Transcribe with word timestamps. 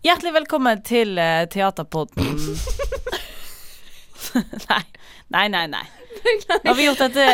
Hjertelig 0.00 0.30
velkommen 0.32 0.80
til 0.86 1.18
uh, 1.20 1.42
Teaterpodden. 1.52 2.24
nei, 4.70 4.84
nei, 5.34 5.46
nei. 5.50 5.66
nei. 5.74 5.82
Nå 6.20 6.26
har 6.70 6.76
vi 6.78 6.84
gjort 6.86 7.00
dette 7.04 7.24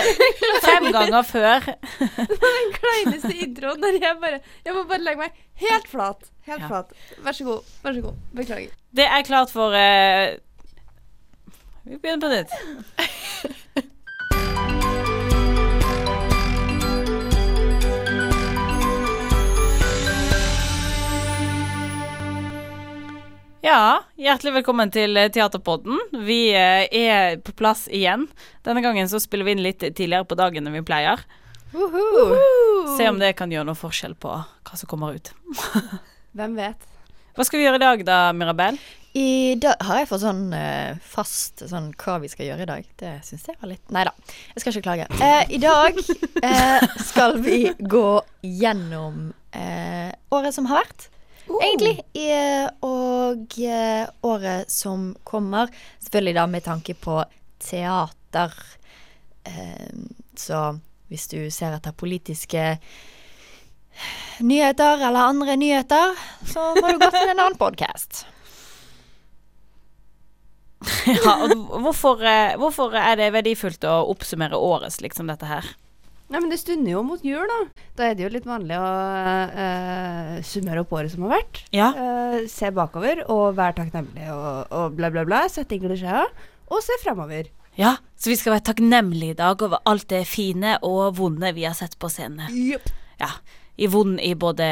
fem 0.65 0.85
ganger 0.95 1.23
før. 1.27 1.61
Det 2.01 2.39
var 2.43 2.53
den 2.59 2.73
kleineste 2.77 3.33
introen 3.47 3.81
der 3.83 3.97
jeg 3.99 4.19
bare 4.23 4.39
Jeg 4.67 4.73
må 4.77 4.81
bare 4.91 5.03
legge 5.05 5.21
meg 5.25 5.33
helt 5.63 5.89
flat. 5.91 6.21
Helt 6.47 6.63
Ja. 6.65 6.69
flat. 6.71 6.89
Vær 7.27 7.35
så 7.39 7.45
god. 7.47 7.61
Vær 7.85 7.93
så 7.99 8.03
god. 8.09 8.17
Beklager. 8.39 8.73
Det 8.97 9.07
er 9.07 9.23
klart 9.27 9.51
for 9.55 9.69
uh, 9.75 10.27
Vi 11.87 11.95
begynner 12.03 12.23
på 12.27 12.31
nytt. 12.35 12.51
Ja, 23.67 24.05
hjertelig 24.15 24.53
velkommen 24.61 24.93
til 24.95 25.19
eh, 25.19 25.27
Teaterpodden. 25.35 25.97
Vi 26.23 26.53
eh, 26.55 26.85
er 26.87 27.41
på 27.43 27.51
plass 27.59 27.89
igjen. 27.91 28.29
Denne 28.63 28.79
gangen 28.85 29.09
så 29.11 29.19
spiller 29.19 29.49
vi 29.49 29.57
inn 29.57 29.63
litt 29.65 29.81
tidligere 29.83 30.23
på 30.23 30.37
dagen 30.39 30.69
enn 30.69 30.77
vi 30.77 30.85
pleier. 30.87 31.25
Se 32.95 33.09
om 33.11 33.19
det 33.19 33.33
kan 33.35 33.51
gjøre 33.51 33.67
noe 33.67 33.75
forskjell 33.75 34.15
på 34.23 34.37
hva 34.39 34.79
som 34.79 34.87
kommer 34.87 35.19
ut. 35.19 35.33
Hvem 36.39 36.55
vet? 36.55 36.87
Hva 37.35 37.49
skal 37.49 37.59
vi 37.59 37.67
gjøre 37.67 37.81
i 37.81 37.83
dag 37.83 38.05
da, 38.07 38.21
Mirabel? 38.39 38.79
I 39.19 39.59
dag 39.59 39.83
har 39.89 39.99
jeg 39.99 40.11
fått 40.13 40.23
sånn 40.23 40.47
uh, 40.55 40.95
fast 41.03 41.67
sånn 41.67 41.91
hva 41.99 42.21
vi 42.23 42.31
skal 42.31 42.47
gjøre 42.53 42.69
i 42.69 42.71
dag. 42.71 42.87
Det 43.03 43.17
syns 43.27 43.51
jeg 43.51 43.59
var 43.59 43.73
litt 43.73 43.91
Nei 43.91 44.07
da, 44.07 44.15
jeg 44.55 44.63
skal 44.63 44.77
ikke 44.77 44.87
klage. 44.87 45.11
Eh, 45.19 45.43
I 45.59 45.61
dag 45.67 45.99
eh, 45.99 46.87
skal 47.03 47.41
vi 47.43 47.65
gå 47.83 48.07
gjennom 48.47 49.33
eh, 49.51 50.15
året 50.31 50.55
som 50.55 50.71
har 50.71 50.85
vært. 50.85 51.11
Egentlig. 51.47 52.01
eh, 52.19 52.67
og 52.85 53.59
eh, 53.63 54.07
året 54.27 54.71
som 54.73 55.13
kommer. 55.25 55.71
Selvfølgelig 56.03 56.35
da 56.39 56.47
med 56.51 56.65
tanke 56.67 56.95
på 56.99 57.21
teater. 57.63 58.55
Eh, 59.47 59.91
så 60.37 60.63
hvis 61.11 61.29
du 61.31 61.39
ser 61.55 61.77
etter 61.77 61.95
politiske 61.97 62.65
nyheter 64.45 65.01
eller 65.07 65.31
andre 65.31 65.55
nyheter, 65.57 66.17
så 66.45 66.73
må 66.77 66.91
du 66.93 66.99
gå 67.01 67.11
til 67.15 67.31
en 67.31 67.39
annen 67.39 67.61
podkast. 67.61 68.25
Ja, 71.07 71.33
og 71.47 71.81
hvorfor, 71.83 72.21
hvorfor 72.61 72.95
er 73.01 73.17
det 73.19 73.31
verdifullt 73.35 73.83
å 73.89 74.05
oppsummere 74.13 74.59
året 74.61 74.93
slik 74.95 75.15
som 75.17 75.31
dette 75.31 75.49
her? 75.49 75.67
Nei, 76.27 76.41
men 76.41 76.51
det 76.51 76.59
stunder 76.59 76.91
jo 76.91 77.03
mot 77.07 77.23
jul, 77.23 77.45
da. 77.47 77.85
Da 77.99 78.09
er 78.09 78.17
det 78.19 78.25
jo 78.25 78.31
litt 78.35 78.47
vanlig 78.49 78.75
å 78.83 78.87
uh, 78.87 80.33
summere 80.47 80.83
opp 80.83 80.95
året 80.99 81.13
som 81.13 81.27
har 81.27 81.37
vært. 81.37 81.61
Ja. 81.77 81.93
Uh, 81.95 82.39
se 82.51 82.73
bakover 82.75 83.23
og 83.31 83.55
være 83.59 83.79
takknemlig 83.79 84.27
og, 84.35 84.73
og 84.75 84.97
bla, 84.99 85.13
bla, 85.15 85.23
bla. 85.29 85.45
Sette 85.53 85.77
inn 85.77 85.85
klisjeer. 85.87 86.33
Og 86.67 86.83
se 86.83 86.99
fremover. 87.05 87.53
Ja, 87.79 87.95
så 88.19 88.33
vi 88.33 88.39
skal 88.41 88.57
være 88.57 88.67
takknemlige 88.73 89.37
i 89.37 89.39
dag 89.39 89.63
over 89.63 89.85
alt 89.87 90.09
det 90.11 90.25
fine 90.27 90.79
og 90.87 91.15
vonde 91.21 91.53
vi 91.55 91.69
har 91.69 91.77
sett 91.79 91.95
på 92.01 92.11
scenen. 92.11 92.51
Ja, 93.21 93.31
i 93.77 93.87
vond 93.93 94.19
i 94.19 94.33
både 94.35 94.67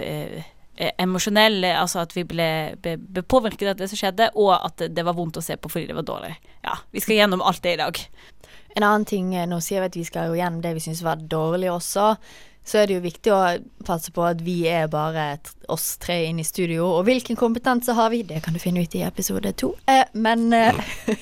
uh, 0.00 0.50
emosjonell, 0.96 1.60
altså 1.74 2.06
at 2.06 2.14
vi 2.16 2.24
ble, 2.24 2.48
ble, 2.80 2.96
ble 2.96 3.24
påvirket 3.28 3.74
av 3.74 3.80
det 3.82 3.90
som 3.90 4.00
skjedde, 4.00 4.30
og 4.38 4.54
at 4.56 4.86
det 4.88 5.04
var 5.04 5.18
vondt 5.18 5.42
å 5.42 5.44
se 5.44 5.58
på 5.60 5.68
fordi 5.68 5.90
det 5.90 5.98
var 5.98 6.08
dårlig. 6.08 6.32
Ja, 6.64 6.78
vi 6.94 7.04
skal 7.04 7.20
gjennom 7.20 7.44
alt 7.44 7.60
det 7.66 7.76
i 7.76 7.82
dag. 7.82 8.00
En 8.76 8.86
annen 8.86 9.04
ting, 9.08 9.34
eh, 9.34 9.48
nå 9.48 9.60
sier 9.64 9.82
vi 9.82 9.90
at 9.90 9.98
vi 9.98 10.06
skal 10.06 10.30
jo 10.30 10.38
gjennom 10.38 10.62
det 10.64 10.74
vi 10.76 10.84
syns 10.84 11.02
var 11.02 11.22
dårlig 11.30 11.70
også, 11.72 12.14
så 12.64 12.78
er 12.78 12.86
det 12.86 12.98
jo 12.98 13.02
viktig 13.04 13.32
å 13.34 13.40
passe 13.86 14.12
på 14.14 14.22
at 14.22 14.42
vi 14.44 14.60
er 14.70 14.90
bare 14.92 15.24
oss 15.72 15.94
tre 16.02 16.20
inne 16.28 16.44
i 16.44 16.46
studio. 16.46 16.86
Og 16.98 17.06
hvilken 17.08 17.38
kompetanse 17.40 17.96
har 17.96 18.12
vi? 18.12 18.22
Det 18.28 18.42
kan 18.44 18.54
du 18.54 18.60
finne 18.62 18.84
ut 18.84 18.94
i 18.94 19.02
episode 19.06 19.52
to. 19.58 19.72
Eh, 19.90 20.04
men 20.12 20.52
eh, 20.54 20.78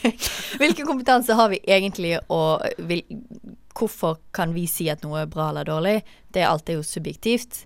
hvilken 0.60 0.88
kompetanse 0.88 1.38
har 1.38 1.52
vi 1.54 1.62
egentlig, 1.64 2.18
og 2.34 2.66
vil, 2.90 3.04
hvorfor 3.78 4.18
kan 4.34 4.52
vi 4.56 4.66
si 4.68 4.90
at 4.92 5.06
noe 5.06 5.22
er 5.22 5.30
bra 5.30 5.48
eller 5.52 5.68
dårlig? 5.68 6.00
Det 6.34 6.42
er 6.42 6.50
alltid 6.50 6.80
jo 6.80 6.86
subjektivt. 6.86 7.62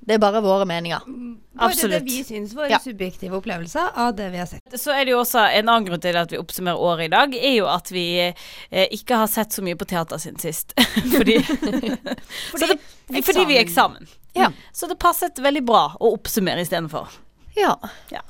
Det 0.00 0.14
er 0.16 0.20
bare 0.22 0.40
våre 0.42 0.64
meninger. 0.66 1.04
Bare 1.06 1.68
Absolutt. 1.68 2.06
det 2.06 2.12
vi 2.12 2.22
syns, 2.24 2.54
våre 2.56 2.70
Ja. 2.70 2.78
subjektive 2.80 3.36
opplevelser 3.36 3.90
av 4.00 4.14
det 4.16 4.30
vi 4.32 4.38
har 4.38 4.46
sett. 4.46 4.80
Så 4.80 4.94
er 4.94 5.04
det 5.04 5.12
jo 5.12 5.18
også 5.20 5.42
en 5.44 5.68
annen 5.68 5.84
grunn 5.86 6.00
til 6.00 6.16
at 6.16 6.32
vi 6.32 6.38
oppsummerer 6.40 6.80
året 6.80 7.04
i 7.04 7.12
dag, 7.12 7.34
er 7.36 7.54
jo 7.58 7.66
at 7.68 7.90
vi 7.92 8.06
eh, 8.24 8.86
ikke 8.96 9.18
har 9.20 9.26
sett 9.28 9.52
så 9.52 9.62
mye 9.62 9.76
på 9.76 9.84
teater 9.90 10.16
siden 10.18 10.38
sist. 10.40 10.72
fordi, 11.16 11.36
fordi, 11.44 12.78
det, 13.08 13.24
fordi 13.26 13.44
vi 13.44 13.58
er 13.58 13.64
eksamen. 13.66 14.08
Ja. 14.34 14.50
Så 14.72 14.86
det 14.88 14.98
passet 14.98 15.38
veldig 15.38 15.64
bra 15.68 15.84
å 16.00 16.14
oppsummere 16.16 16.62
istedenfor. 16.64 17.08
Ja. 17.58 17.76
Ja. 18.10 18.22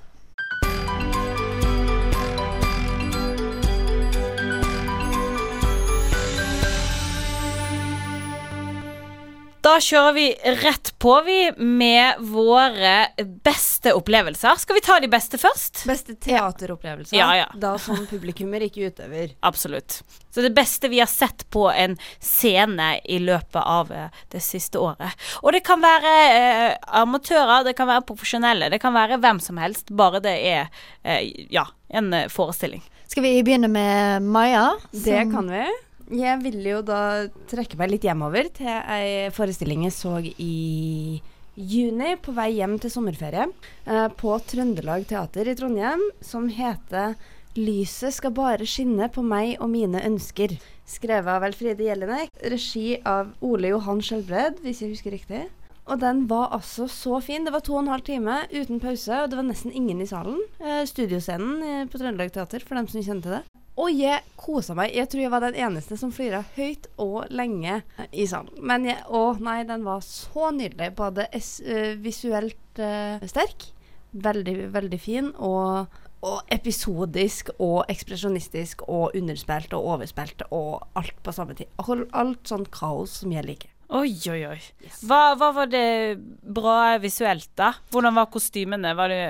Da 9.61 9.75
kjører 9.83 10.15
vi 10.17 10.27
rett 10.63 10.95
på, 10.99 11.15
vi, 11.27 11.53
med 11.57 12.21
våre 12.33 13.11
beste 13.45 13.93
opplevelser. 13.93 14.57
Skal 14.57 14.79
vi 14.79 14.83
ta 14.85 14.97
de 15.01 15.09
beste 15.13 15.37
først? 15.41 15.83
Beste 15.89 16.15
teateropplevelser. 16.17 17.17
Ja, 17.19 17.29
ja. 17.37 17.49
Da 17.61 17.75
som 17.79 18.01
publikummer, 18.09 18.65
ikke 18.65 18.89
utøver. 18.89 19.35
Absolutt. 19.45 20.01
Så 20.33 20.41
det 20.41 20.55
beste 20.57 20.89
vi 20.89 21.03
har 21.03 21.11
sett 21.11 21.45
på 21.53 21.67
en 21.71 21.99
scene 22.25 22.95
i 23.05 23.19
løpet 23.21 23.61
av 23.61 23.93
eh, 23.93 24.23
det 24.33 24.41
siste 24.45 24.81
året. 24.81 25.13
Og 25.43 25.53
det 25.53 25.61
kan 25.67 25.83
være 25.85 26.15
eh, 26.31 26.79
amatører, 27.03 27.67
det 27.69 27.77
kan 27.77 27.91
være 27.91 28.07
profesjonelle, 28.09 28.71
det 28.73 28.81
kan 28.81 28.97
være 28.97 29.21
hvem 29.21 29.43
som 29.45 29.61
helst, 29.61 29.93
bare 29.93 30.23
det 30.25 30.37
er 30.55 30.73
eh, 31.03 31.47
ja, 31.53 31.67
en 31.93 32.13
eh, 32.17 32.31
forestilling. 32.33 32.81
Skal 33.11 33.27
vi 33.27 33.37
begynne 33.45 33.69
med 33.69 34.23
Maja? 34.23 34.71
Det 34.95 35.27
kan 35.35 35.51
vi. 35.53 35.67
Jeg 36.11 36.41
ville 36.43 36.73
jo 36.73 36.79
da 36.83 37.29
trekke 37.51 37.79
meg 37.79 37.93
litt 37.93 38.07
hjemover 38.09 38.49
til 38.51 38.67
ei 38.67 39.29
forestilling 39.31 39.85
jeg 39.87 39.95
så 39.95 40.17
i 40.19 41.21
juni 41.55 42.17
på 42.19 42.35
vei 42.35 42.49
hjem 42.57 42.81
til 42.83 42.91
sommerferie 42.91 43.45
eh, 43.47 44.09
på 44.19 44.35
Trøndelag 44.51 45.07
Teater 45.07 45.51
i 45.51 45.55
Trondheim, 45.55 46.03
som 46.21 46.49
heter 46.51 47.15
'Lyset 47.55 48.15
skal 48.15 48.35
bare 48.35 48.67
skinne 48.67 49.07
på 49.11 49.23
meg 49.23 49.57
og 49.61 49.71
mine 49.71 50.03
ønsker'. 50.03 50.59
Skrevet 50.87 51.31
av 51.31 51.47
Elfride 51.47 51.87
Jelinek, 51.87 52.35
regi 52.43 52.99
av 53.07 53.31
Ole 53.43 53.71
Johan 53.71 54.03
Skjelbred, 54.03 54.59
hvis 54.63 54.83
jeg 54.83 54.95
husker 54.97 55.15
riktig. 55.15 55.47
Og 55.87 55.99
den 56.03 56.27
var 56.31 56.51
altså 56.55 56.87
så 56.91 57.21
fin. 57.23 57.45
Det 57.47 57.55
var 57.55 57.63
to 57.67 57.75
og 57.75 57.85
en 57.85 57.95
halv 57.95 58.03
time 58.07 58.43
uten 58.51 58.83
pause, 58.83 59.15
og 59.15 59.31
det 59.31 59.39
var 59.39 59.47
nesten 59.47 59.75
ingen 59.75 60.03
i 60.03 60.07
salen. 60.11 60.39
Eh, 60.59 60.83
studioscenen 60.87 61.63
eh, 61.63 61.87
på 61.91 61.99
Trøndelag 61.99 62.35
Teater, 62.35 62.67
for 62.67 62.79
dem 62.79 62.91
som 62.91 63.03
kjente 63.03 63.31
det. 63.31 63.43
Og 63.81 63.97
jeg 63.97 64.21
kosa 64.37 64.75
meg. 64.77 64.93
Jeg 64.97 65.09
tror 65.09 65.23
jeg 65.23 65.33
var 65.33 65.45
den 65.45 65.57
eneste 65.57 65.97
som 65.97 66.13
flira 66.13 66.43
høyt 66.57 66.91
og 67.01 67.31
lenge 67.33 67.81
i 68.13 68.27
salen. 68.29 68.53
Men 68.61 68.85
jeg, 68.89 69.01
å 69.09 69.33
nei, 69.41 69.63
den 69.69 69.87
var 69.87 70.05
så 70.05 70.51
nydelig. 70.53 70.93
Både 70.99 71.29
eh, 71.33 71.97
visuelt 72.01 72.83
uh, 72.83 73.23
sterk, 73.31 73.71
veldig, 74.13 74.57
veldig 74.75 75.01
fin, 75.01 75.33
og, 75.41 76.01
og 76.27 76.53
episodisk 76.53 77.55
og 77.57 77.89
ekspresjonistisk 77.93 78.85
og 78.89 79.17
underspilt 79.17 79.73
og 79.77 79.93
overspilt 79.95 80.45
og 80.51 81.01
alt 81.01 81.17
på 81.25 81.35
samme 81.37 81.57
tid. 81.57 81.71
Alt, 81.81 82.11
alt 82.13 82.53
sånn 82.53 82.69
kaos 82.75 83.23
som 83.23 83.33
jeg 83.33 83.49
liker. 83.49 83.73
Oi, 83.91 84.13
oi, 84.31 84.43
oi. 84.47 84.59
Hva, 85.03 85.33
hva 85.35 85.49
var 85.57 85.71
det 85.71 86.15
bra 86.47 86.99
visuelt, 87.03 87.49
da? 87.59 87.73
Hvordan 87.91 88.15
var 88.21 88.29
kostymene? 88.31 88.93
Var 88.95 89.11
det 89.11 89.25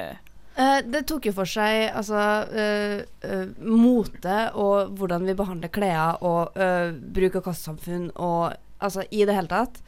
det 0.84 1.05
tok 1.09 1.28
jo 1.28 1.33
for 1.37 1.49
seg 1.49 1.87
altså 1.97 2.21
uh, 2.50 2.99
uh, 3.25 3.47
mote 3.65 4.38
og 4.59 4.97
hvordan 4.99 5.25
vi 5.28 5.37
behandler 5.38 5.72
klær 5.72 6.19
og 6.27 6.59
uh, 6.59 6.91
bruk 6.91 7.38
og 7.38 7.47
kastsamfunn 7.47 8.11
og 8.16 8.56
altså 8.81 9.05
i 9.11 9.25
det 9.28 9.37
hele 9.37 9.50
tatt 9.50 9.81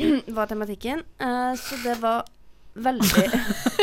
var 0.36 0.46
tematikken. 0.46 1.02
Eh, 1.18 1.54
så 1.56 1.76
det 1.84 2.00
var 2.00 2.24
veldig 2.74 3.30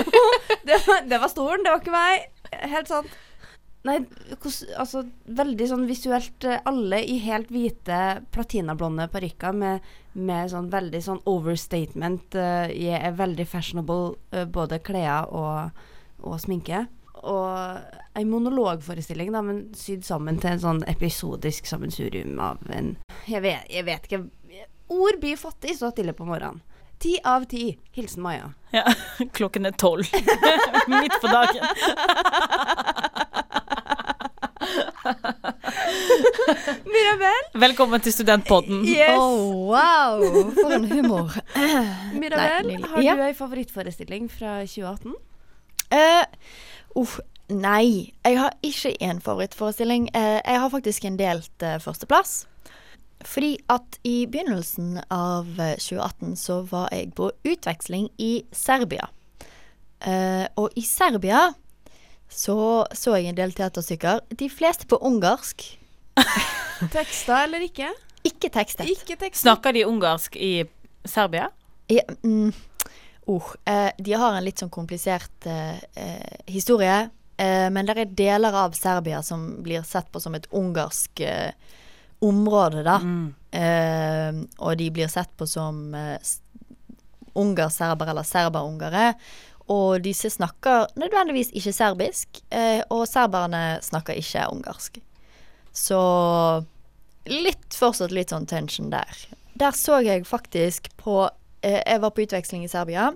det, 0.67 0.77
var, 0.87 1.07
det 1.09 1.21
var 1.21 1.31
stolen, 1.31 1.63
det 1.63 1.73
var 1.73 1.81
ikke 1.81 1.95
meg. 1.95 2.27
Helt 2.73 2.91
sant. 2.91 3.17
Nei, 3.87 3.99
hos, 4.43 4.63
altså 4.75 5.03
veldig 5.37 5.67
sånn 5.69 5.85
visuelt 5.87 6.43
eh, 6.47 6.59
Alle 6.67 6.97
i 7.07 7.19
helt 7.23 7.51
hvite 7.53 7.99
platinablonde 8.35 9.05
parykker 9.13 9.55
med, 9.55 9.85
med 10.17 10.51
sånn 10.51 10.71
veldig 10.73 11.03
sånn 11.05 11.21
overstatement. 11.29 12.35
eh, 12.35 12.73
jeg 12.73 12.99
er 12.99 13.19
veldig 13.19 13.47
fashionable, 13.47 14.17
eh, 14.33 14.47
både 14.49 14.81
klær 14.83 15.29
og, 15.29 15.85
og 16.23 16.39
sminke. 16.41 16.85
Og 17.27 17.77
ei 18.17 18.23
monologforestilling, 18.29 19.31
da, 19.33 19.41
men 19.41 19.63
sydd 19.75 20.03
sammen 20.05 20.37
til 20.41 20.51
en 20.53 20.59
sånn 20.61 20.83
episodisk 20.87 21.65
sammensurium 21.65 22.37
av 22.39 22.57
en 22.69 22.95
Jeg 23.27 23.41
vet, 23.41 23.65
jeg 23.73 23.85
vet 23.87 24.05
ikke 24.05 24.23
Ord 24.93 25.17
blir 25.19 25.35
fattig 25.35 25.73
så 25.75 25.89
tidlig 25.91 26.13
på 26.15 26.23
morgenen. 26.25 26.61
Ti 27.03 27.17
av 27.27 27.43
ti. 27.51 27.77
Hilsen 27.93 28.23
Maja. 28.23 28.53
Ja, 28.71 28.85
klokken 29.37 29.65
er 29.67 29.71
tolv. 29.75 30.07
Midt 30.87 31.17
på 31.21 31.27
dagen. 31.27 31.61
Mirabel, 36.87 37.43
Velkommen 37.61 38.01
til 38.01 38.13
Studentpodden. 38.13 38.85
yes. 38.87 39.17
Oh, 39.17 39.67
wow, 39.71 40.21
for 40.55 40.73
en 40.75 40.85
humor. 40.91 41.31
Mirabel 42.13 42.67
Nei, 42.67 42.81
har 42.87 43.01
Ja. 43.03 43.15
du 43.15 43.21
ei 43.27 43.33
favorittforestilling 43.33 44.29
fra 44.31 44.61
2018? 44.65 45.15
Eh, 45.91 46.25
uh, 46.95 47.17
nei. 47.49 48.13
Jeg 48.25 48.39
har 48.39 48.53
ikke 48.63 48.95
én 49.01 49.21
favorittforestilling. 49.23 50.09
Uh, 50.15 50.39
jeg 50.43 50.61
har 50.61 50.69
faktisk 50.69 51.05
en 51.05 51.19
delt 51.19 51.63
uh, 51.63 51.77
førsteplass. 51.83 52.45
Fordi 53.25 53.55
at 53.73 53.97
i 54.05 54.25
begynnelsen 54.29 54.99
av 55.09 55.47
eh, 55.59 55.77
2018 55.81 56.35
så 56.37 56.59
var 56.69 56.91
jeg 56.93 57.13
på 57.17 57.31
utveksling 57.47 58.09
i 58.21 58.43
Serbia. 58.53 59.09
Eh, 60.05 60.45
og 60.55 60.75
i 60.77 60.83
Serbia 60.85 61.47
så 62.29 62.85
så 62.93 63.15
jeg 63.15 63.31
en 63.31 63.39
del 63.39 63.55
teaterstykker. 63.55 64.21
De 64.39 64.49
fleste 64.49 64.87
på 64.87 64.99
ungarsk. 65.01 65.63
Teksta 66.93 67.43
eller 67.47 67.63
ikke? 67.65 67.89
Ikke 68.27 68.51
tekstet. 68.53 68.89
Ikke 68.89 69.15
tekstet. 69.15 69.41
Snakker 69.47 69.73
de 69.73 69.85
ungarsk 69.87 70.35
i 70.35 70.67
Serbia? 71.05 71.49
Ja, 71.89 72.03
mm, 72.23 72.51
oh, 73.27 73.53
eh, 73.65 73.91
de 73.97 74.13
har 74.17 74.35
en 74.35 74.45
litt 74.45 74.61
sånn 74.63 74.73
komplisert 74.73 75.47
eh, 75.49 75.79
eh, 75.99 76.37
historie. 76.49 77.09
Eh, 77.37 77.67
men 77.73 77.87
det 77.87 77.97
er 77.97 78.15
deler 78.17 78.55
av 78.65 78.75
Serbia 78.77 79.21
som 79.23 79.47
blir 79.63 79.83
sett 79.87 80.09
på 80.11 80.21
som 80.23 80.35
et 80.37 80.47
ungarsk 80.55 81.21
eh, 81.27 81.51
område, 82.25 82.81
da. 82.87 82.97
Mm. 83.03 83.27
Eh, 83.51 84.39
og 84.57 84.79
de 84.79 84.89
blir 84.93 85.11
sett 85.11 85.35
på 85.37 85.45
som 85.49 85.93
ungarserbere 87.37 88.13
eller 88.13 88.25
serberungere. 88.25 89.11
Og 89.73 89.99
disse 90.03 90.31
snakker 90.31 90.87
nødvendigvis 90.95 91.51
ikke 91.51 91.75
serbisk, 91.75 92.41
eh, 92.51 92.81
og 92.89 93.03
serberne 93.09 93.79
snakker 93.83 94.15
ikke 94.15 94.47
ungarsk. 94.53 95.01
Så 95.75 95.99
litt 97.27 97.75
fortsatt 97.75 98.15
litt 98.15 98.31
sånn 98.31 98.47
tension 98.47 98.89
der. 98.93 99.27
Der 99.59 99.75
så 99.75 99.99
jeg 100.05 100.25
faktisk 100.29 100.87
på 101.01 101.25
Jeg 101.63 102.01
var 102.01 102.11
på 102.13 102.21
utveksling 102.21 102.63
i 102.63 102.67
Serbia, 102.71 103.11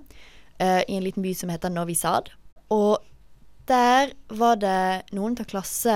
eh, 0.59 0.81
i 0.87 0.95
en 0.97 1.03
liten 1.03 1.23
by 1.23 1.33
som 1.37 1.49
heter 1.49 1.69
Novi 1.69 1.95
Sad. 1.95 2.31
Og 2.69 2.97
der 3.67 4.13
var 4.27 4.55
det 4.55 5.11
noen 5.13 5.37
av 5.39 5.45
klasse 5.45 5.93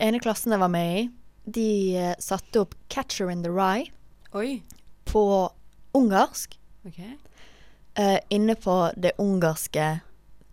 ene 0.00 0.20
klassen 0.22 0.54
jeg 0.54 0.62
var 0.62 0.72
med 0.72 0.96
i, 0.98 1.04
de 1.44 1.96
eh, 1.96 2.14
satte 2.18 2.62
opp 2.64 2.74
'Catcher 2.88 3.30
in 3.30 3.42
the 3.42 3.50
Rye' 3.50 3.90
Oi. 4.34 4.62
på 5.04 5.50
ungarsk 5.94 6.58
Okay. 6.86 7.16
eh, 7.96 8.18
inne 8.30 8.54
på 8.54 8.90
det 8.96 9.12
ungarske 9.18 10.00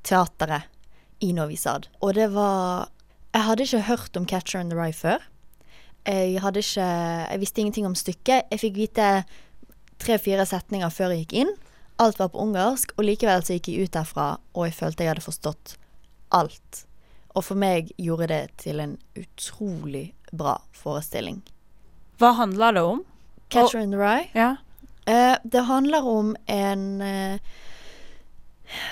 teateret 0.03 0.63
i 1.19 1.33
Novi 1.33 1.55
Sad. 1.55 1.87
Og 2.01 2.13
det 2.13 2.33
var 2.33 2.89
Jeg 3.33 3.43
hadde 3.43 3.63
ikke 3.63 3.81
hørt 3.81 4.17
om 4.17 4.25
'Catcher 4.25 4.59
in 4.59 4.69
the 4.69 4.77
Rye' 4.77 4.93
før. 4.93 5.17
Jeg 6.05 6.41
ikke 6.41 6.81
Jeg 7.29 7.39
visste 7.39 7.61
ingenting 7.61 7.85
om 7.85 7.95
stykket. 7.95 8.43
Jeg 8.51 8.59
fikk 8.59 8.75
vite 8.75 9.23
tre-fire 10.01 10.45
setninger 10.49 10.91
før 10.93 11.13
jeg 11.13 11.25
gikk 11.25 11.35
inn. 11.43 11.53
Alt 12.01 12.17
var 12.19 12.31
på 12.33 12.41
ungarsk, 12.41 12.95
og 12.97 13.05
likevel 13.05 13.43
så 13.45 13.57
gikk 13.57 13.69
jeg 13.71 13.85
ut 13.87 13.95
derfra, 13.95 14.27
og 14.55 14.65
jeg 14.67 14.77
følte 14.77 15.05
jeg 15.05 15.13
hadde 15.13 15.25
forstått 15.25 15.75
alt. 16.33 16.83
Og 17.35 17.45
for 17.45 17.59
meg 17.59 17.91
gjorde 18.01 18.27
det 18.31 18.41
til 18.63 18.81
en 18.83 18.97
utrolig 19.19 20.11
bra 20.35 20.57
forestilling. 20.75 21.41
Hva 22.19 22.33
handler 22.37 22.73
det 22.73 22.81
om? 22.81 23.05
'Catcher 23.51 23.79
in 23.83 23.91
the 23.91 23.97
Rye' 23.97 24.29
Ja. 24.33 24.55
Eh, 25.05 25.37
det 25.43 25.61
handler 25.67 26.07
om 26.07 26.35
en 26.47 27.01
eh, 27.01 27.39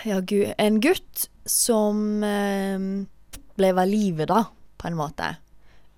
Ja, 0.03 0.19
gud 0.19 0.53
En 0.57 0.81
gutt 0.81 1.29
som 1.45 2.23
eh, 2.23 2.79
ble 3.55 3.71
ved 3.73 3.87
livet, 3.87 4.27
da, 4.27 4.43
på 4.77 4.87
en 4.87 4.97
måte. 4.97 5.35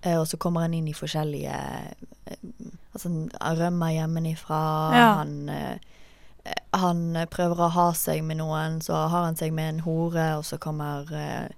Eh, 0.02 0.20
og 0.20 0.26
så 0.28 0.36
kommer 0.36 0.60
han 0.60 0.74
inn 0.74 0.88
i 0.88 0.94
forskjellige 0.96 1.56
eh, 2.26 2.36
Altså, 2.92 3.08
han 3.08 3.56
rømmer 3.58 3.90
hjemmefra. 3.94 4.60
Ja. 4.96 5.06
Han, 5.22 5.48
eh, 5.48 5.78
han 6.76 7.02
prøver 7.30 7.60
å 7.66 7.68
ha 7.72 7.92
seg 7.96 8.22
med 8.26 8.36
noen, 8.42 8.80
så 8.84 8.94
har 9.08 9.24
han 9.28 9.36
seg 9.38 9.52
med 9.52 9.68
en 9.74 9.80
hore, 9.86 10.26
og 10.36 10.44
så 10.44 10.58
kommer 10.60 11.08
eh, 11.16 11.48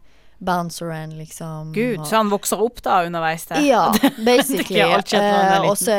bounceren, 0.45 1.17
liksom. 1.19 1.73
Gud, 1.73 1.99
og, 2.01 2.07
så 2.07 2.17
han 2.21 2.31
vokser 2.31 2.61
opp 2.63 2.83
da 2.85 3.01
underveis 3.07 3.47
der? 3.51 3.65
ja, 3.65 3.87
basically. 4.25 4.81
Eh, 4.81 5.61
og 5.65 5.77
så 5.81 5.97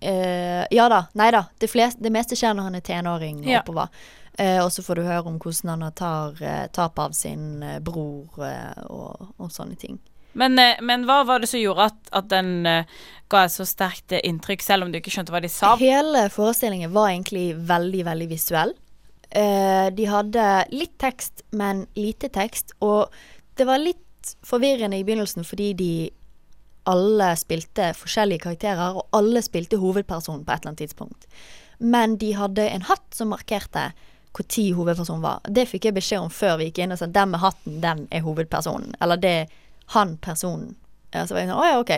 eh, 0.00 0.66
Ja 0.70 0.88
da. 0.92 1.04
Nei 1.14 1.30
da. 1.30 1.44
Det, 1.58 1.70
flest, 1.72 2.00
det 2.02 2.12
meste 2.12 2.36
skjer 2.36 2.54
når 2.56 2.70
han 2.70 2.74
er 2.80 2.84
tenåring 2.84 3.40
og 3.44 3.50
Ja. 3.50 3.60
oppover. 3.62 3.88
Eh, 4.38 4.58
og 4.64 4.68
så 4.72 4.82
får 4.84 4.94
du 4.98 5.02
høre 5.06 5.22
om 5.30 5.38
hvordan 5.40 5.80
han 5.86 5.92
tar 5.96 6.42
eh, 6.44 6.66
tap 6.68 6.98
av 6.98 7.12
sin 7.16 7.64
bror 7.80 8.26
og, 8.90 9.30
og 9.38 9.48
sånne 9.54 9.78
ting. 9.80 9.96
Men, 10.36 10.58
eh, 10.60 10.80
men 10.84 11.06
hva 11.08 11.22
var 11.26 11.40
det 11.40 11.50
som 11.50 11.60
gjorde 11.60 11.90
at, 11.90 12.00
at 12.20 12.28
den 12.32 12.66
eh, 12.68 12.96
ga 13.32 13.44
et 13.46 13.54
så 13.54 13.66
sterkt 13.68 14.12
eh, 14.12 14.24
inntrykk, 14.28 14.64
selv 14.64 14.86
om 14.86 14.92
du 14.92 15.00
ikke 15.00 15.14
skjønte 15.14 15.34
hva 15.34 15.40
de 15.44 15.50
sa? 15.52 15.74
Hele 15.80 16.26
forestillingen 16.32 16.92
var 16.94 17.10
egentlig 17.12 17.48
veldig, 17.68 18.04
veldig 18.10 18.28
visuell. 18.32 18.76
De 19.36 20.04
hadde 20.08 20.42
litt 20.70 20.94
tekst, 21.02 21.42
men 21.52 21.82
lite 21.98 22.30
tekst. 22.32 22.70
Og 22.80 23.10
det 23.58 23.66
var 23.68 23.82
litt 23.82 24.30
forvirrende 24.46 24.96
i 24.96 25.04
begynnelsen 25.04 25.44
fordi 25.44 25.72
de 25.76 25.90
alle 26.88 27.32
spilte 27.36 27.90
forskjellige 27.98 28.44
karakterer, 28.46 28.96
og 28.96 29.18
alle 29.18 29.42
spilte 29.44 29.80
hovedpersonen 29.82 30.44
på 30.46 30.54
et 30.54 30.62
eller 30.62 30.72
annet 30.72 30.84
tidspunkt. 30.84 31.26
Men 31.82 32.14
de 32.22 32.30
hadde 32.38 32.68
en 32.70 32.86
hatt 32.86 33.18
som 33.18 33.34
markerte 33.34 33.90
når 34.36 34.74
hovedpersonen 34.76 35.22
var. 35.24 35.40
Det 35.48 35.66
fikk 35.68 35.88
jeg 35.88 35.96
beskjed 35.96 36.26
om 36.26 36.32
før 36.32 36.58
vi 36.60 36.70
gikk 36.70 36.82
inn. 36.84 36.92
og 36.92 36.98
sa 37.00 37.06
den 37.06 37.30
med 37.32 37.40
hatten, 37.40 37.80
den 37.80 38.06
er 38.10 38.20
hovedpersonen. 38.20 38.94
Eller 39.00 39.16
det 39.16 39.48
han 39.94 40.16
personen. 40.22 40.74
Ja, 41.14 41.26
så 41.26 41.36
var 41.36 41.42
jeg 41.44 41.50
sånn, 41.50 41.60
å 41.60 41.68
ja, 41.68 41.80
ok. 41.80 41.92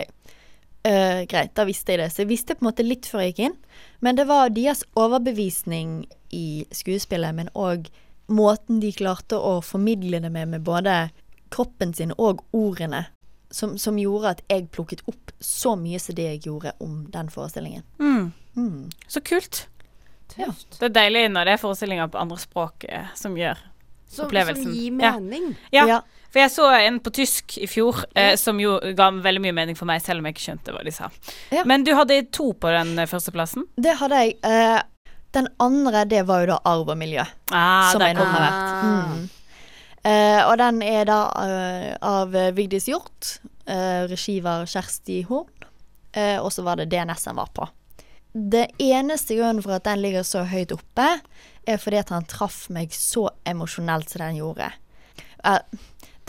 Uh, 0.87 1.25
greit, 1.27 1.51
da 1.57 1.65
visste 1.67 1.93
jeg 1.93 2.01
det. 2.03 2.09
Så 2.13 2.23
jeg 2.23 2.31
visste 2.31 2.55
på 2.55 2.63
en 2.63 2.69
måte 2.69 2.85
litt 2.85 3.09
før 3.09 3.25
jeg 3.25 3.33
gikk 3.33 3.41
inn. 3.49 3.57
Men 4.05 4.19
det 4.19 4.29
var 4.29 4.53
deres 4.55 4.85
overbevisning 4.99 6.03
i 6.35 6.65
skuespillet, 6.71 7.35
men 7.35 7.51
òg 7.57 7.89
måten 8.29 8.79
de 8.83 8.91
klarte 8.93 9.37
å 9.37 9.57
formidle 9.65 10.21
det 10.23 10.29
med, 10.31 10.51
med 10.53 10.63
både 10.65 11.09
kroppen 11.53 11.93
sin 11.97 12.13
og 12.17 12.43
ordene, 12.55 13.07
som, 13.51 13.73
som 13.81 13.97
gjorde 13.97 14.35
at 14.35 14.43
jeg 14.51 14.69
plukket 14.73 15.01
opp 15.09 15.33
så 15.41 15.73
mye 15.79 15.99
som 16.01 16.15
det 16.15 16.27
jeg 16.27 16.43
gjorde 16.45 16.75
om 16.85 17.01
den 17.11 17.31
forestillingen. 17.33 17.83
Mm. 17.97 18.31
Mm. 18.55 18.83
Så 19.09 19.23
kult. 19.25 19.65
Tøft. 20.29 20.77
Det 20.77 20.91
er 20.91 20.93
deilig 20.93 21.25
når 21.33 21.49
det 21.49 21.55
er 21.55 21.61
forestillinger 21.63 22.11
på 22.13 22.21
andre 22.21 22.37
språk 22.37 22.85
eh, 22.85 23.09
som 23.17 23.37
gjør 23.37 23.57
Som, 24.09 24.25
Opplevelsen. 24.25 24.63
som 24.65 24.73
gir 24.73 24.91
mening. 24.97 25.51
Ja, 25.71 25.85
Ja. 25.85 25.99
for 26.33 26.39
jeg 26.41 26.49
så 26.51 26.67
en 26.79 26.99
på 26.99 27.11
tysk 27.13 27.57
i 27.61 27.67
fjor 27.69 28.03
eh, 28.17 28.35
som 28.41 28.57
jo 28.59 28.79
ga 28.97 29.11
veldig 29.13 29.41
mye 29.43 29.53
mening 29.53 29.77
for 29.77 29.85
meg, 29.85 30.01
selv 30.01 30.19
om 30.19 30.25
jeg 30.25 30.33
ikke 30.35 30.45
skjønte 30.47 30.73
hva 30.73 30.83
de 30.83 30.91
sa. 30.95 31.11
Ja. 31.53 31.63
Men 31.69 31.83
du 31.85 31.93
hadde 31.93 32.23
to 32.33 32.51
på 32.53 32.71
den 32.73 32.97
eh, 32.97 33.05
førsteplassen? 33.09 33.67
Det 33.77 33.93
hadde 34.01 34.23
jeg. 34.25 34.35
Eh, 34.43 34.81
den 35.37 35.47
andre, 35.61 36.05
det 36.09 36.23
var 36.25 36.41
jo 36.41 36.55
da 36.55 36.59
arv 36.65 36.89
og 36.89 36.97
miljø. 36.97 37.21
Ah, 37.53 37.91
som 37.93 38.01
jeg 38.01 38.17
nå 38.17 38.25
har 38.25 38.41
vært. 38.47 38.85
Mm. 38.89 39.29
Eh, 40.09 40.41
og 40.47 40.57
den 40.57 40.81
er 40.81 41.05
da 41.05 41.19
eh, 41.45 41.93
av 42.01 42.33
eh, 42.35 42.51
Vigdis 42.57 42.87
Hjorth. 42.89 43.37
Uh, 43.69 44.07
regi 44.09 44.39
var 44.41 44.63
Kjersti 44.65 45.19
Horn. 45.29 45.51
Eh, 46.17 46.39
og 46.41 46.49
så 46.51 46.63
var 46.65 46.79
det 46.79 46.87
DNS 46.89 47.27
en 47.29 47.35
var 47.37 47.51
på. 47.53 47.67
Det 48.33 48.67
eneste 48.79 49.35
grunnen 49.39 49.63
for 49.65 49.73
at 49.79 49.87
den 49.87 50.01
ligger 50.03 50.23
så 50.27 50.43
høyt 50.45 50.71
oppe, 50.75 51.07
er 51.67 51.77
fordi 51.81 51.97
at 52.01 52.09
han 52.13 52.25
traff 52.29 52.67
meg 52.73 52.91
så 52.93 53.27
emosjonelt 53.49 54.09
som 54.09 54.21
den 54.21 54.37
gjorde. 54.41 54.71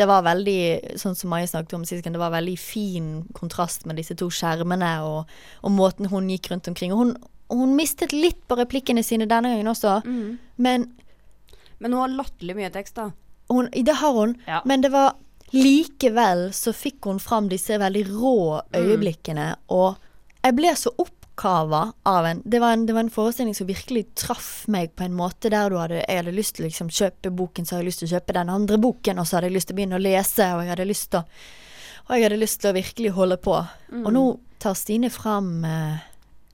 Det 0.00 0.06
var 0.08 0.22
veldig, 0.24 0.96
sånn 0.96 1.16
som 1.18 1.28
Maja 1.32 1.48
snakket 1.50 1.74
om 1.76 1.82
sist 1.84 2.06
det 2.08 2.16
var 2.20 2.32
veldig 2.32 2.54
fin 2.58 3.08
kontrast 3.36 3.84
med 3.84 3.98
disse 4.00 4.14
to 4.16 4.30
skjermene 4.32 4.94
og, 5.04 5.28
og 5.60 5.74
måten 5.76 6.08
hun 6.08 6.30
gikk 6.32 6.48
rundt 6.54 6.70
omkring. 6.72 6.94
Og 6.94 7.02
hun, 7.02 7.10
hun 7.52 7.74
mistet 7.76 8.14
litt 8.16 8.40
på 8.48 8.56
replikkene 8.56 9.04
sine 9.04 9.28
denne 9.28 9.52
gangen 9.52 9.68
også, 9.74 10.00
Mm. 10.06 10.38
men 10.56 10.88
Men 11.80 11.92
hun 11.92 12.00
har 12.00 12.08
latterlig 12.12 12.56
mye 12.56 12.70
tekst, 12.72 12.94
da. 12.96 13.10
hun, 13.48 13.68
det 13.72 13.94
har 14.00 14.12
hun, 14.12 14.36
Ja. 14.46 14.60
men 14.64 14.80
det 14.82 14.90
var 14.92 15.14
likevel 15.52 16.50
så 16.52 16.72
fikk 16.72 17.04
hun 17.08 17.18
fram 17.18 17.48
disse 17.48 17.76
veldig 17.80 18.04
rå 18.08 18.60
øyeblikkene, 18.76 19.56
og 19.68 19.96
jeg 20.44 20.54
ble 20.56 20.74
så 20.76 20.92
oppkava 21.30 21.92
av 22.02 22.26
en 22.26 22.42
det, 22.44 22.58
var 22.60 22.72
en 22.72 22.86
det 22.86 22.92
var 22.92 23.00
en 23.00 23.10
forestilling 23.10 23.54
som 23.54 23.66
virkelig 23.66 24.14
traff 24.14 24.64
meg 24.68 24.92
på 24.96 25.04
en 25.04 25.14
måte 25.14 25.50
der 25.50 25.70
du 25.70 25.78
hadde, 25.78 26.02
jeg 26.06 26.16
hadde 26.20 26.34
lyst 26.36 26.56
til 26.56 26.64
å 26.64 26.68
liksom 26.68 26.90
kjøpe 26.90 27.30
boken, 27.30 27.64
så 27.66 27.74
hadde 27.76 27.84
jeg 27.84 27.88
lyst 27.90 27.98
til 28.04 28.08
å 28.10 28.14
kjøpe 28.18 28.36
den 28.36 28.50
andre 28.50 28.78
boken, 28.78 29.18
og 29.18 29.26
så 29.26 29.36
hadde 29.38 29.48
jeg 29.50 29.54
lyst 29.56 29.68
til 29.70 29.74
å 29.74 29.78
begynne 29.80 29.96
å 29.96 30.02
lese, 30.04 30.50
og 30.54 30.62
jeg 30.64 30.70
hadde 30.74 30.88
lyst 30.90 31.10
til 31.10 31.20
å 31.20 31.24
og 32.10 32.16
jeg 32.16 32.24
hadde 32.26 32.40
lyst 32.40 32.58
til 32.60 32.70
å 32.72 32.74
virkelig 32.74 33.10
holde 33.14 33.36
på. 33.38 33.52
Og 34.00 34.08
nå 34.10 34.22
tar 34.58 34.74
Stine 34.74 35.10
fram 35.14 35.64
eh, 35.64 36.00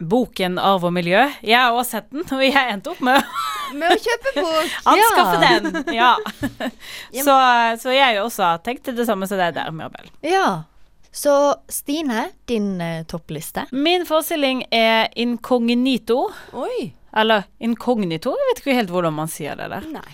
Boken 0.05 0.59
'Arv 0.59 0.85
og 0.85 0.93
miljø'. 0.93 1.23
Jeg 1.41 1.57
har 1.57 1.73
også 1.73 1.91
sett 1.97 2.11
den, 2.13 2.27
og 2.37 2.43
jeg 2.45 2.73
endte 2.75 2.91
opp 2.93 3.01
med 3.01 3.23
Med 3.73 3.95
å 3.95 3.97
kjøpe 3.97 4.35
bok! 4.37 4.75
anskaffe 4.93 5.39
Ja. 5.41 5.49
den. 5.49 5.95
Ja. 5.97 6.11
Så, 7.25 7.37
så 7.81 7.95
jeg 7.97 8.21
også 8.21 8.51
tenkte 8.63 8.93
det 8.93 9.07
samme 9.09 9.27
som 9.27 9.41
deg 9.41 9.55
der, 9.57 9.73
Mirabel. 9.73 10.11
Ja. 10.23 10.65
Så 11.17 11.33
Stine, 11.73 12.27
din 12.51 12.75
eh, 12.81 13.03
toppliste. 13.09 13.65
Min 13.73 14.05
forestilling 14.09 14.65
er 14.71 15.09
incognito. 15.17 16.27
Oi. 16.53 16.91
Eller 17.17 17.47
incognito, 17.65 18.35
jeg 18.37 18.51
vet 18.51 18.61
ikke 18.61 18.75
helt 18.77 18.93
hvordan 18.93 19.15
man 19.17 19.31
sier 19.33 19.57
det 19.57 19.71
der. 19.73 19.87
Nei. 19.95 20.11